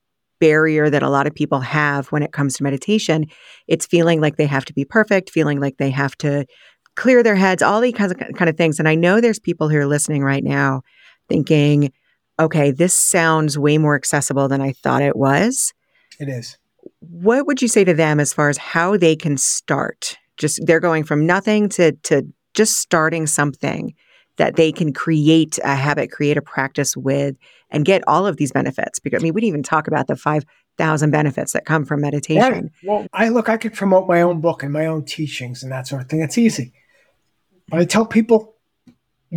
barrier 0.44 0.90
that 0.90 1.04
a 1.04 1.10
lot 1.10 1.26
of 1.26 1.34
people 1.34 1.62
have 1.62 2.08
when 2.08 2.22
it 2.22 2.34
comes 2.34 2.56
to 2.58 2.64
meditation. 2.64 3.26
It's 3.70 3.86
feeling 3.86 4.20
like 4.20 4.36
they 4.36 4.46
have 4.46 4.66
to 4.66 4.74
be 4.74 4.84
perfect, 4.84 5.30
feeling 5.30 5.62
like 5.62 5.78
they 5.78 5.90
have 5.92 6.18
to 6.18 6.46
clear 6.98 7.24
their 7.24 7.38
heads, 7.38 7.64
all 7.64 7.80
these 7.80 7.94
kinds 7.94 8.12
of 8.12 8.18
kind 8.18 8.50
of 8.50 8.58
things. 8.58 8.78
And 8.78 8.90
I 8.90 8.96
know 8.96 9.22
there's 9.22 9.40
people 9.40 9.70
who 9.70 9.78
are 9.78 9.86
listening 9.86 10.22
right 10.22 10.44
now 10.44 10.82
thinking, 11.30 11.94
okay, 12.38 12.72
this 12.72 12.94
sounds 12.94 13.58
way 13.58 13.78
more 13.78 13.96
accessible 13.96 14.50
than 14.50 14.60
I 14.60 14.74
thought 14.74 15.02
it 15.02 15.16
was. 15.16 15.74
It 16.20 16.28
is. 16.28 16.58
What 17.00 17.48
would 17.48 17.62
you 17.62 17.70
say 17.70 17.86
to 17.86 17.94
them 17.94 18.20
as 18.20 18.34
far 18.34 18.50
as 18.50 18.58
how 18.58 18.98
they 18.98 19.16
can 19.16 19.38
start? 19.38 20.18
Just 20.36 20.60
they're 20.66 20.82
going 20.82 21.06
from 21.06 21.26
nothing 21.26 21.70
to 21.70 21.94
to 22.04 22.24
just 22.54 22.80
starting 22.80 23.28
something 23.28 23.94
that 24.38 24.56
they 24.56 24.72
can 24.72 24.94
create 24.94 25.60
a 25.64 25.76
habit, 25.76 26.12
create 26.12 26.38
a 26.38 26.42
practice 26.42 26.98
with, 26.98 27.36
and 27.70 27.86
get 27.86 28.04
all 28.08 28.26
of 28.26 28.38
these 28.38 28.52
benefits. 28.52 29.00
Because 29.00 29.22
I 29.22 29.24
mean, 29.24 29.34
we 29.34 29.42
didn't 29.42 29.50
even 29.50 29.64
talk 29.64 29.88
about 29.88 30.08
the 30.08 30.16
five 30.16 30.46
thousand 30.78 31.12
benefits 31.12 31.54
that 31.54 31.66
come 31.66 31.86
from 31.86 32.02
meditation. 32.02 32.72
Yeah. 32.82 32.90
Well, 32.90 33.08
I 33.14 33.30
look, 33.30 33.50
I 33.50 33.58
could 33.58 33.74
promote 33.74 34.08
my 34.08 34.22
own 34.22 34.42
book 34.42 34.64
and 34.64 34.74
my 34.74 34.86
own 34.86 35.06
teachings 35.06 35.64
and 35.64 35.72
that 35.72 35.88
sort 35.88 36.02
of 36.02 36.10
thing. 36.10 36.22
It's 36.22 36.38
easy. 36.38 36.74
But 37.70 37.80
I 37.80 37.86
tell 37.86 38.06
people, 38.06 38.56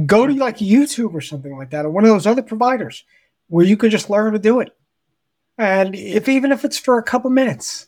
go 0.04 0.26
to 0.26 0.32
like 0.32 0.58
YouTube 0.58 1.14
or 1.14 1.20
something 1.20 1.56
like 1.56 1.70
that, 1.70 1.84
or 1.84 1.90
one 1.90 2.04
of 2.04 2.10
those 2.10 2.26
other 2.26 2.42
providers 2.42 3.04
where 3.48 3.64
you 3.64 3.76
can 3.76 3.90
just 3.90 4.10
learn 4.10 4.32
to 4.32 4.38
do 4.38 4.60
it. 4.60 4.76
And 5.58 5.94
if 5.94 6.28
even 6.28 6.52
if 6.52 6.64
it's 6.64 6.78
for 6.78 6.98
a 6.98 7.02
couple 7.02 7.30
minutes, 7.30 7.86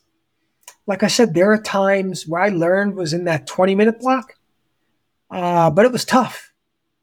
like 0.87 1.03
I 1.03 1.09
said, 1.09 1.35
there 1.35 1.53
are 1.53 1.61
times 1.61 2.27
where 2.27 2.41
I 2.41 2.49
learned 2.49 2.95
was 2.95 3.13
in 3.13 3.25
that 3.25 3.47
20 3.47 3.75
minute 3.75 4.01
block, 4.01 4.35
uh, 5.31 5.71
but 5.71 5.85
it 5.85 5.93
was 5.93 6.05
tough. 6.05 6.48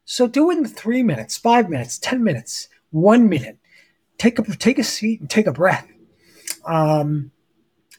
So 0.06 0.28
do 0.28 0.50
it 0.52 0.56
in 0.56 0.64
three 0.64 1.02
minutes, 1.02 1.36
five 1.36 1.68
minutes, 1.68 1.98
10 1.98 2.22
minutes, 2.22 2.68
one 2.90 3.28
minute. 3.28 3.58
Take 4.18 4.38
a, 4.38 4.42
take 4.56 4.78
a 4.78 4.84
seat 4.84 5.20
and 5.20 5.28
take 5.28 5.48
a 5.48 5.52
breath. 5.52 5.86
Um, 6.64 7.32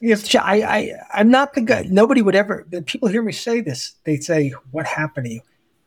if 0.00 0.34
I, 0.34 0.62
I, 0.62 0.92
I'm 1.12 1.30
not 1.30 1.52
the 1.52 1.60
guy, 1.60 1.86
nobody 1.88 2.22
would 2.22 2.34
ever, 2.34 2.66
people 2.86 3.08
hear 3.08 3.22
me 3.22 3.32
say 3.32 3.60
this, 3.60 3.94
they'd 4.04 4.24
say, 4.24 4.52
What 4.70 4.86
happened 4.86 5.26
to 5.26 5.32
you? 5.34 5.40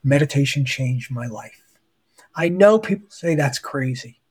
Meditation 0.04 0.64
changed 0.64 1.12
my 1.12 1.26
life. 1.26 1.62
I 2.36 2.50
know 2.50 2.78
people 2.78 3.08
say 3.10 3.36
that's 3.36 3.60
crazy. 3.60 4.22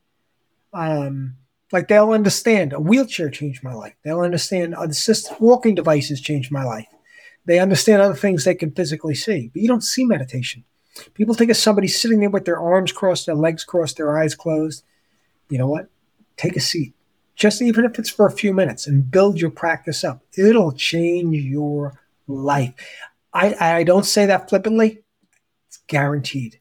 Um, 0.72 1.36
like 1.72 1.88
they'll 1.88 2.12
understand 2.12 2.72
a 2.72 2.80
wheelchair 2.80 3.30
changed 3.30 3.64
my 3.64 3.74
life. 3.74 3.95
They'll 4.05 4.20
understand 4.20 4.74
assisted 4.78 5.36
walking 5.41 5.74
devices 5.74 6.20
changed 6.20 6.53
my 6.53 6.64
life. 6.64 6.86
They 7.47 7.59
understand 7.59 8.01
other 8.01 8.14
things 8.14 8.45
they 8.45 8.55
can 8.55 8.70
physically 8.70 9.14
see, 9.14 9.51
but 9.53 9.62
you 9.62 9.68
don't 9.68 9.82
see 9.82 10.05
meditation. 10.05 10.64
People 11.14 11.34
think 11.34 11.51
of 11.51 11.57
somebody 11.57 11.88
sitting 11.88 12.20
there 12.20 12.30
with 12.30 12.45
their 12.45 12.59
arms 12.59 12.93
crossed, 12.93 13.26
their 13.26 13.34
legs 13.34 13.64
crossed, 13.64 13.97
their 13.97 14.18
eyes 14.18 14.34
closed. 14.34 14.84
You 15.49 15.59
know 15.59 15.68
what? 15.68 15.88
Take 16.36 16.57
a 16.57 16.61
seat, 16.61 16.95
just 17.34 17.62
even 17.62 17.84
if 17.84 17.99
it's 17.99 18.11
for 18.11 18.26
a 18.26 18.32
few 18.32 18.53
minutes, 18.53 18.86
and 18.86 19.11
build 19.11 19.41
your 19.41 19.51
practice 19.51 20.05
up. 20.05 20.22
It'll 20.36 20.72
change 20.72 21.36
your 21.36 22.01
life. 22.26 22.74
I, 23.32 23.55
I 23.78 23.84
don't 23.84 24.07
say 24.07 24.26
that 24.26 24.49
flippantly. 24.49 25.03
It's 25.68 25.78
guaranteed. 25.86 26.61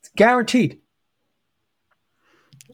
It's 0.00 0.10
guaranteed. 0.16 0.80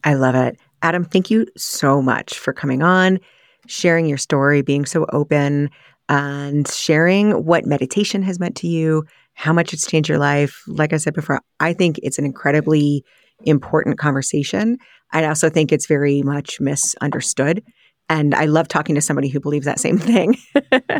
I 0.03 0.13
love 0.13 0.35
it. 0.35 0.59
Adam, 0.81 1.03
thank 1.03 1.31
you 1.31 1.47
so 1.57 2.01
much 2.01 2.37
for 2.37 2.53
coming 2.53 2.83
on, 2.83 3.19
sharing 3.67 4.05
your 4.05 4.19
story, 4.19 4.61
being 4.61 4.85
so 4.85 5.05
open, 5.11 5.71
and 6.07 6.67
sharing 6.67 7.31
what 7.43 7.65
meditation 7.65 8.21
has 8.21 8.39
meant 8.39 8.55
to 8.57 8.67
you, 8.67 9.03
how 9.35 9.53
much 9.53 9.73
it's 9.73 9.87
changed 9.87 10.09
your 10.09 10.17
life. 10.17 10.63
Like 10.67 10.93
I 10.93 10.97
said 10.97 11.13
before, 11.13 11.41
I 11.59 11.73
think 11.73 11.99
it's 12.01 12.17
an 12.17 12.25
incredibly 12.25 13.03
important 13.43 13.97
conversation. 13.99 14.77
I 15.11 15.25
also 15.25 15.49
think 15.49 15.71
it's 15.71 15.85
very 15.85 16.23
much 16.23 16.59
misunderstood. 16.59 17.63
And 18.07 18.35
I 18.35 18.45
love 18.45 18.67
talking 18.67 18.93
to 18.95 19.01
somebody 19.01 19.29
who 19.29 19.39
believes 19.39 19.65
that 19.65 19.79
same 19.79 19.97
thing 19.99 20.37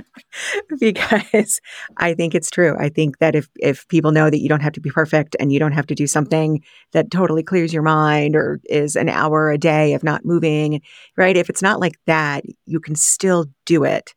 because 0.79 1.59
I 1.97 2.13
think 2.13 2.33
it's 2.33 2.49
true. 2.49 2.75
I 2.79 2.89
think 2.89 3.19
that 3.19 3.35
if 3.35 3.47
if 3.57 3.87
people 3.87 4.11
know 4.11 4.29
that 4.29 4.39
you 4.39 4.49
don't 4.49 4.61
have 4.61 4.73
to 4.73 4.81
be 4.81 4.89
perfect 4.89 5.35
and 5.39 5.51
you 5.51 5.59
don't 5.59 5.71
have 5.71 5.87
to 5.87 5.95
do 5.95 6.07
something 6.07 6.63
that 6.93 7.11
totally 7.11 7.43
clears 7.43 7.73
your 7.73 7.83
mind 7.83 8.35
or 8.35 8.59
is 8.65 8.95
an 8.95 9.09
hour 9.09 9.51
a 9.51 9.57
day 9.57 9.93
of 9.93 10.03
not 10.03 10.25
moving, 10.25 10.81
right? 11.15 11.37
If 11.37 11.49
it's 11.49 11.61
not 11.61 11.79
like 11.79 11.97
that, 12.07 12.43
you 12.65 12.79
can 12.79 12.95
still 12.95 13.45
do 13.65 13.83
it 13.83 14.13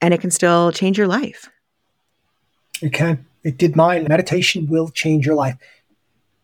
and 0.00 0.14
it 0.14 0.20
can 0.20 0.30
still 0.30 0.72
change 0.72 0.96
your 0.96 1.08
life. 1.08 1.50
It 2.80 2.92
can. 2.92 3.26
It 3.44 3.58
did 3.58 3.76
mine. 3.76 4.06
Meditation 4.08 4.66
will 4.66 4.88
change 4.88 5.26
your 5.26 5.34
life. 5.34 5.56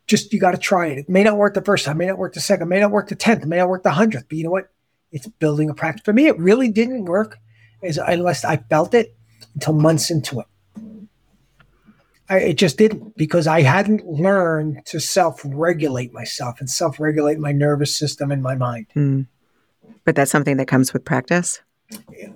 Just 0.06 0.32
you 0.32 0.40
got 0.40 0.52
to 0.52 0.58
try 0.58 0.88
it. 0.88 0.98
It 0.98 1.08
may 1.08 1.24
not 1.24 1.36
work 1.36 1.54
the 1.54 1.62
first 1.62 1.84
time, 1.84 1.98
may 1.98 2.06
not 2.06 2.18
work 2.18 2.34
the 2.34 2.40
second, 2.40 2.68
may 2.68 2.80
not 2.80 2.90
work 2.90 3.08
the 3.08 3.14
tenth, 3.14 3.44
may 3.46 3.58
not 3.58 3.68
work 3.68 3.82
the 3.82 3.90
hundredth, 3.90 4.26
but 4.28 4.38
you 4.38 4.44
know 4.44 4.50
what? 4.50 4.70
it's 5.12 5.26
building 5.26 5.70
a 5.70 5.74
practice. 5.74 6.02
For 6.04 6.12
me, 6.12 6.26
it 6.26 6.38
really 6.38 6.68
didn't 6.68 7.04
work 7.04 7.38
as 7.82 7.98
unless 7.98 8.44
I 8.44 8.56
felt 8.56 8.94
it 8.94 9.16
until 9.54 9.74
months 9.74 10.10
into 10.10 10.40
it. 10.40 10.46
I, 12.28 12.38
it 12.38 12.58
just 12.58 12.78
didn't 12.78 13.16
because 13.16 13.46
I 13.46 13.62
hadn't 13.62 14.06
learned 14.06 14.86
to 14.86 15.00
self-regulate 15.00 16.12
myself 16.12 16.60
and 16.60 16.70
self-regulate 16.70 17.38
my 17.38 17.52
nervous 17.52 17.96
system 17.96 18.30
and 18.30 18.42
my 18.42 18.54
mind. 18.54 18.86
Mm. 18.94 19.26
But 20.04 20.14
that's 20.14 20.30
something 20.30 20.56
that 20.58 20.68
comes 20.68 20.92
with 20.92 21.04
practice. 21.04 21.60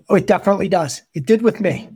Oh, 0.09 0.17
it 0.17 0.27
definitely 0.27 0.69
does. 0.69 1.03
It 1.15 1.27
did 1.27 1.43
with 1.43 1.61
me. 1.61 1.89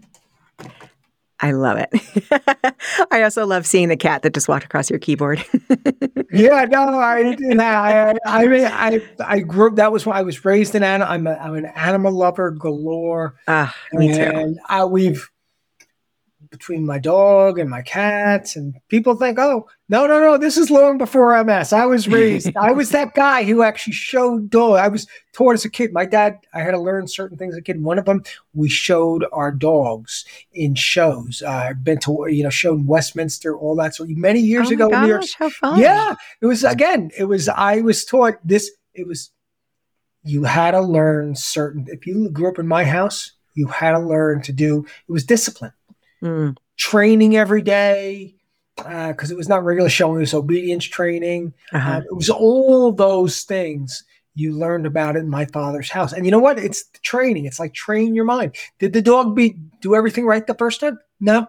I 1.40 1.52
love 1.52 1.78
it. 1.78 2.74
I 3.12 3.22
also 3.22 3.46
love 3.46 3.64
seeing 3.64 3.88
the 3.88 3.96
cat 3.96 4.22
that 4.22 4.34
just 4.34 4.48
walked 4.48 4.64
across 4.64 4.90
your 4.90 4.98
keyboard. 4.98 5.44
yeah, 6.32 6.64
no, 6.64 6.98
I, 6.98 7.36
I, 7.60 8.14
I 8.26 8.46
mean, 8.46 8.64
I, 8.64 9.00
I 9.20 9.40
grew. 9.40 9.70
That 9.70 9.92
was 9.92 10.04
when 10.04 10.16
I 10.16 10.22
was 10.22 10.44
raised 10.44 10.74
in 10.74 10.82
animal. 10.82 11.12
I'm, 11.12 11.26
a, 11.26 11.34
I'm 11.34 11.54
an 11.54 11.66
animal 11.66 12.12
lover 12.12 12.50
galore. 12.50 13.36
Ah, 13.46 13.74
me 13.92 14.12
too. 14.12 14.22
And 14.22 14.58
I, 14.68 14.84
we've 14.84 15.30
between 16.50 16.86
my 16.86 16.98
dog 16.98 17.58
and 17.58 17.68
my 17.68 17.82
cats, 17.82 18.56
and 18.56 18.74
people 18.88 19.14
think, 19.14 19.38
oh, 19.38 19.68
no, 19.88 20.06
no, 20.06 20.20
no, 20.20 20.36
this 20.36 20.56
is 20.56 20.70
long 20.70 20.98
before 20.98 21.42
MS. 21.42 21.72
I 21.72 21.86
was 21.86 22.08
raised, 22.08 22.56
I 22.56 22.72
was 22.72 22.90
that 22.90 23.14
guy 23.14 23.44
who 23.44 23.62
actually 23.62 23.94
showed 23.94 24.50
dog. 24.50 24.78
I 24.78 24.88
was 24.88 25.06
taught 25.32 25.54
as 25.54 25.64
a 25.64 25.70
kid. 25.70 25.92
My 25.92 26.04
dad, 26.04 26.38
I 26.52 26.60
had 26.60 26.72
to 26.72 26.78
learn 26.78 27.08
certain 27.08 27.38
things 27.38 27.54
as 27.54 27.58
a 27.58 27.62
kid. 27.62 27.82
One 27.82 27.98
of 27.98 28.04
them, 28.04 28.22
we 28.54 28.68
showed 28.68 29.24
our 29.32 29.50
dogs 29.50 30.24
in 30.52 30.74
shows. 30.74 31.42
Uh, 31.44 31.50
I've 31.50 31.84
been 31.84 31.98
to, 32.00 32.26
you 32.28 32.42
know, 32.42 32.50
shown 32.50 32.86
Westminster, 32.86 33.56
all 33.56 33.76
that. 33.76 33.94
So 33.94 34.04
many 34.08 34.40
years 34.40 34.68
oh 34.70 34.74
ago 34.74 34.88
gosh, 34.90 34.96
in 34.96 35.02
New 35.02 35.08
York. 35.08 35.24
How 35.38 35.50
fun. 35.50 35.80
Yeah, 35.80 36.14
it 36.40 36.46
was 36.46 36.64
again. 36.64 37.10
It 37.16 37.24
was. 37.24 37.48
I 37.48 37.80
was 37.80 38.04
taught 38.04 38.34
this. 38.44 38.70
It 38.94 39.06
was. 39.06 39.30
You 40.24 40.44
had 40.44 40.72
to 40.72 40.80
learn 40.80 41.36
certain. 41.36 41.86
If 41.88 42.06
you 42.06 42.28
grew 42.30 42.48
up 42.48 42.58
in 42.58 42.66
my 42.66 42.84
house, 42.84 43.32
you 43.54 43.68
had 43.68 43.92
to 43.92 44.00
learn 44.00 44.42
to 44.42 44.52
do. 44.52 44.84
It 45.08 45.12
was 45.12 45.24
discipline 45.24 45.72
mm. 46.22 46.56
training 46.76 47.36
every 47.36 47.62
day. 47.62 48.34
because 48.76 49.30
uh, 49.30 49.34
it 49.34 49.36
was 49.36 49.48
not 49.48 49.64
regular 49.64 49.88
showing. 49.88 50.16
It 50.16 50.20
was 50.20 50.34
obedience 50.34 50.84
training. 50.84 51.54
Uh-huh. 51.72 51.90
Uh, 51.90 52.00
it 52.00 52.14
was 52.14 52.30
all 52.30 52.92
those 52.92 53.42
things 53.42 54.04
you 54.38 54.56
learned 54.56 54.86
about 54.86 55.16
it 55.16 55.20
in 55.20 55.28
my 55.28 55.44
father's 55.46 55.90
house. 55.90 56.12
And 56.12 56.24
you 56.24 56.30
know 56.30 56.38
what? 56.38 56.58
It's 56.58 56.84
training. 57.02 57.44
It's 57.44 57.58
like 57.58 57.74
train 57.74 58.14
your 58.14 58.24
mind. 58.24 58.54
Did 58.78 58.92
the 58.92 59.02
dog 59.02 59.34
be 59.34 59.56
do 59.80 59.96
everything 59.96 60.26
right 60.26 60.46
the 60.46 60.54
first 60.54 60.80
time? 60.80 60.98
No. 61.18 61.48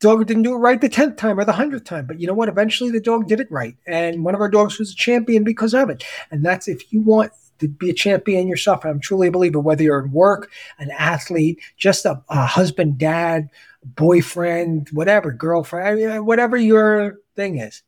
The 0.00 0.08
dog 0.08 0.26
didn't 0.26 0.44
do 0.44 0.54
it 0.54 0.58
right 0.58 0.80
the 0.80 0.88
tenth 0.88 1.16
time 1.16 1.38
or 1.38 1.44
the 1.44 1.52
hundredth 1.52 1.84
time. 1.84 2.06
But 2.06 2.18
you 2.18 2.26
know 2.26 2.34
what? 2.34 2.48
Eventually 2.48 2.90
the 2.90 3.00
dog 3.00 3.28
did 3.28 3.40
it 3.40 3.50
right. 3.50 3.76
And 3.86 4.24
one 4.24 4.34
of 4.34 4.40
our 4.40 4.48
dogs 4.48 4.78
was 4.78 4.92
a 4.92 4.94
champion 4.94 5.44
because 5.44 5.74
of 5.74 5.90
it. 5.90 6.02
And 6.30 6.44
that's 6.44 6.66
if 6.66 6.92
you 6.92 7.00
want 7.02 7.32
be 7.58 7.90
a 7.90 7.94
champion 7.94 8.48
yourself. 8.48 8.84
I'm 8.84 9.00
truly 9.00 9.28
a 9.28 9.32
believer, 9.32 9.60
whether 9.60 9.82
you're 9.82 10.04
in 10.04 10.12
work, 10.12 10.50
an 10.78 10.90
athlete, 10.90 11.60
just 11.76 12.04
a, 12.04 12.22
a 12.28 12.46
husband, 12.46 12.98
dad, 12.98 13.48
boyfriend, 13.84 14.88
whatever, 14.92 15.32
girlfriend, 15.32 16.26
whatever 16.26 16.56
your 16.56 17.18
thing 17.34 17.58
is, 17.58 17.82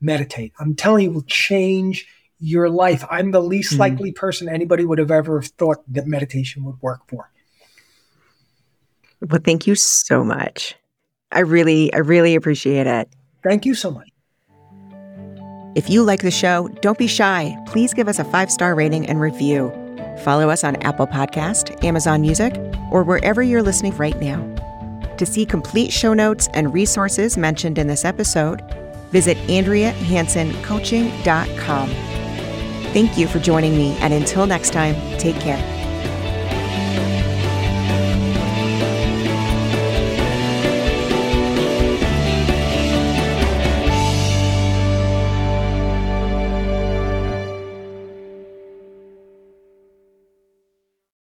meditate. 0.00 0.52
I'm 0.58 0.74
telling 0.74 1.04
you, 1.04 1.10
will 1.12 1.22
change 1.22 2.06
your 2.38 2.70
life. 2.70 3.04
I'm 3.10 3.30
the 3.30 3.42
least 3.42 3.72
mm-hmm. 3.72 3.80
likely 3.80 4.12
person 4.12 4.48
anybody 4.48 4.84
would 4.84 4.98
have 4.98 5.10
ever 5.10 5.42
thought 5.42 5.78
that 5.92 6.06
meditation 6.06 6.64
would 6.64 6.80
work 6.80 7.00
for. 7.08 7.30
Well, 9.20 9.40
thank 9.44 9.66
you 9.66 9.74
so 9.74 10.24
much. 10.24 10.74
I 11.30 11.40
really, 11.40 11.92
I 11.92 11.98
really 11.98 12.34
appreciate 12.34 12.86
it. 12.86 13.08
Thank 13.42 13.66
you 13.66 13.74
so 13.74 13.90
much. 13.90 14.09
If 15.74 15.88
you 15.88 16.02
like 16.02 16.20
the 16.22 16.30
show, 16.30 16.68
don't 16.82 16.98
be 16.98 17.06
shy. 17.06 17.56
Please 17.66 17.94
give 17.94 18.08
us 18.08 18.18
a 18.18 18.24
five 18.24 18.50
star 18.50 18.74
rating 18.74 19.06
and 19.06 19.18
review. 19.20 19.72
Follow 20.24 20.50
us 20.50 20.64
on 20.64 20.74
Apple 20.76 21.06
Podcast, 21.06 21.84
Amazon 21.84 22.20
Music, 22.20 22.56
or 22.90 23.04
wherever 23.04 23.42
you're 23.42 23.62
listening 23.62 23.96
right 23.96 24.20
now. 24.20 24.44
To 25.16 25.24
see 25.24 25.46
complete 25.46 25.92
show 25.92 26.12
notes 26.14 26.48
and 26.54 26.74
resources 26.74 27.36
mentioned 27.36 27.78
in 27.78 27.86
this 27.86 28.04
episode, 28.04 28.62
visit 29.10 29.36
AndreaHansonCoaching.com. 29.48 31.88
Thank 32.92 33.16
you 33.16 33.28
for 33.28 33.38
joining 33.38 33.76
me, 33.76 33.96
and 33.98 34.12
until 34.12 34.46
next 34.46 34.72
time, 34.72 34.96
take 35.18 35.36
care. 35.36 35.79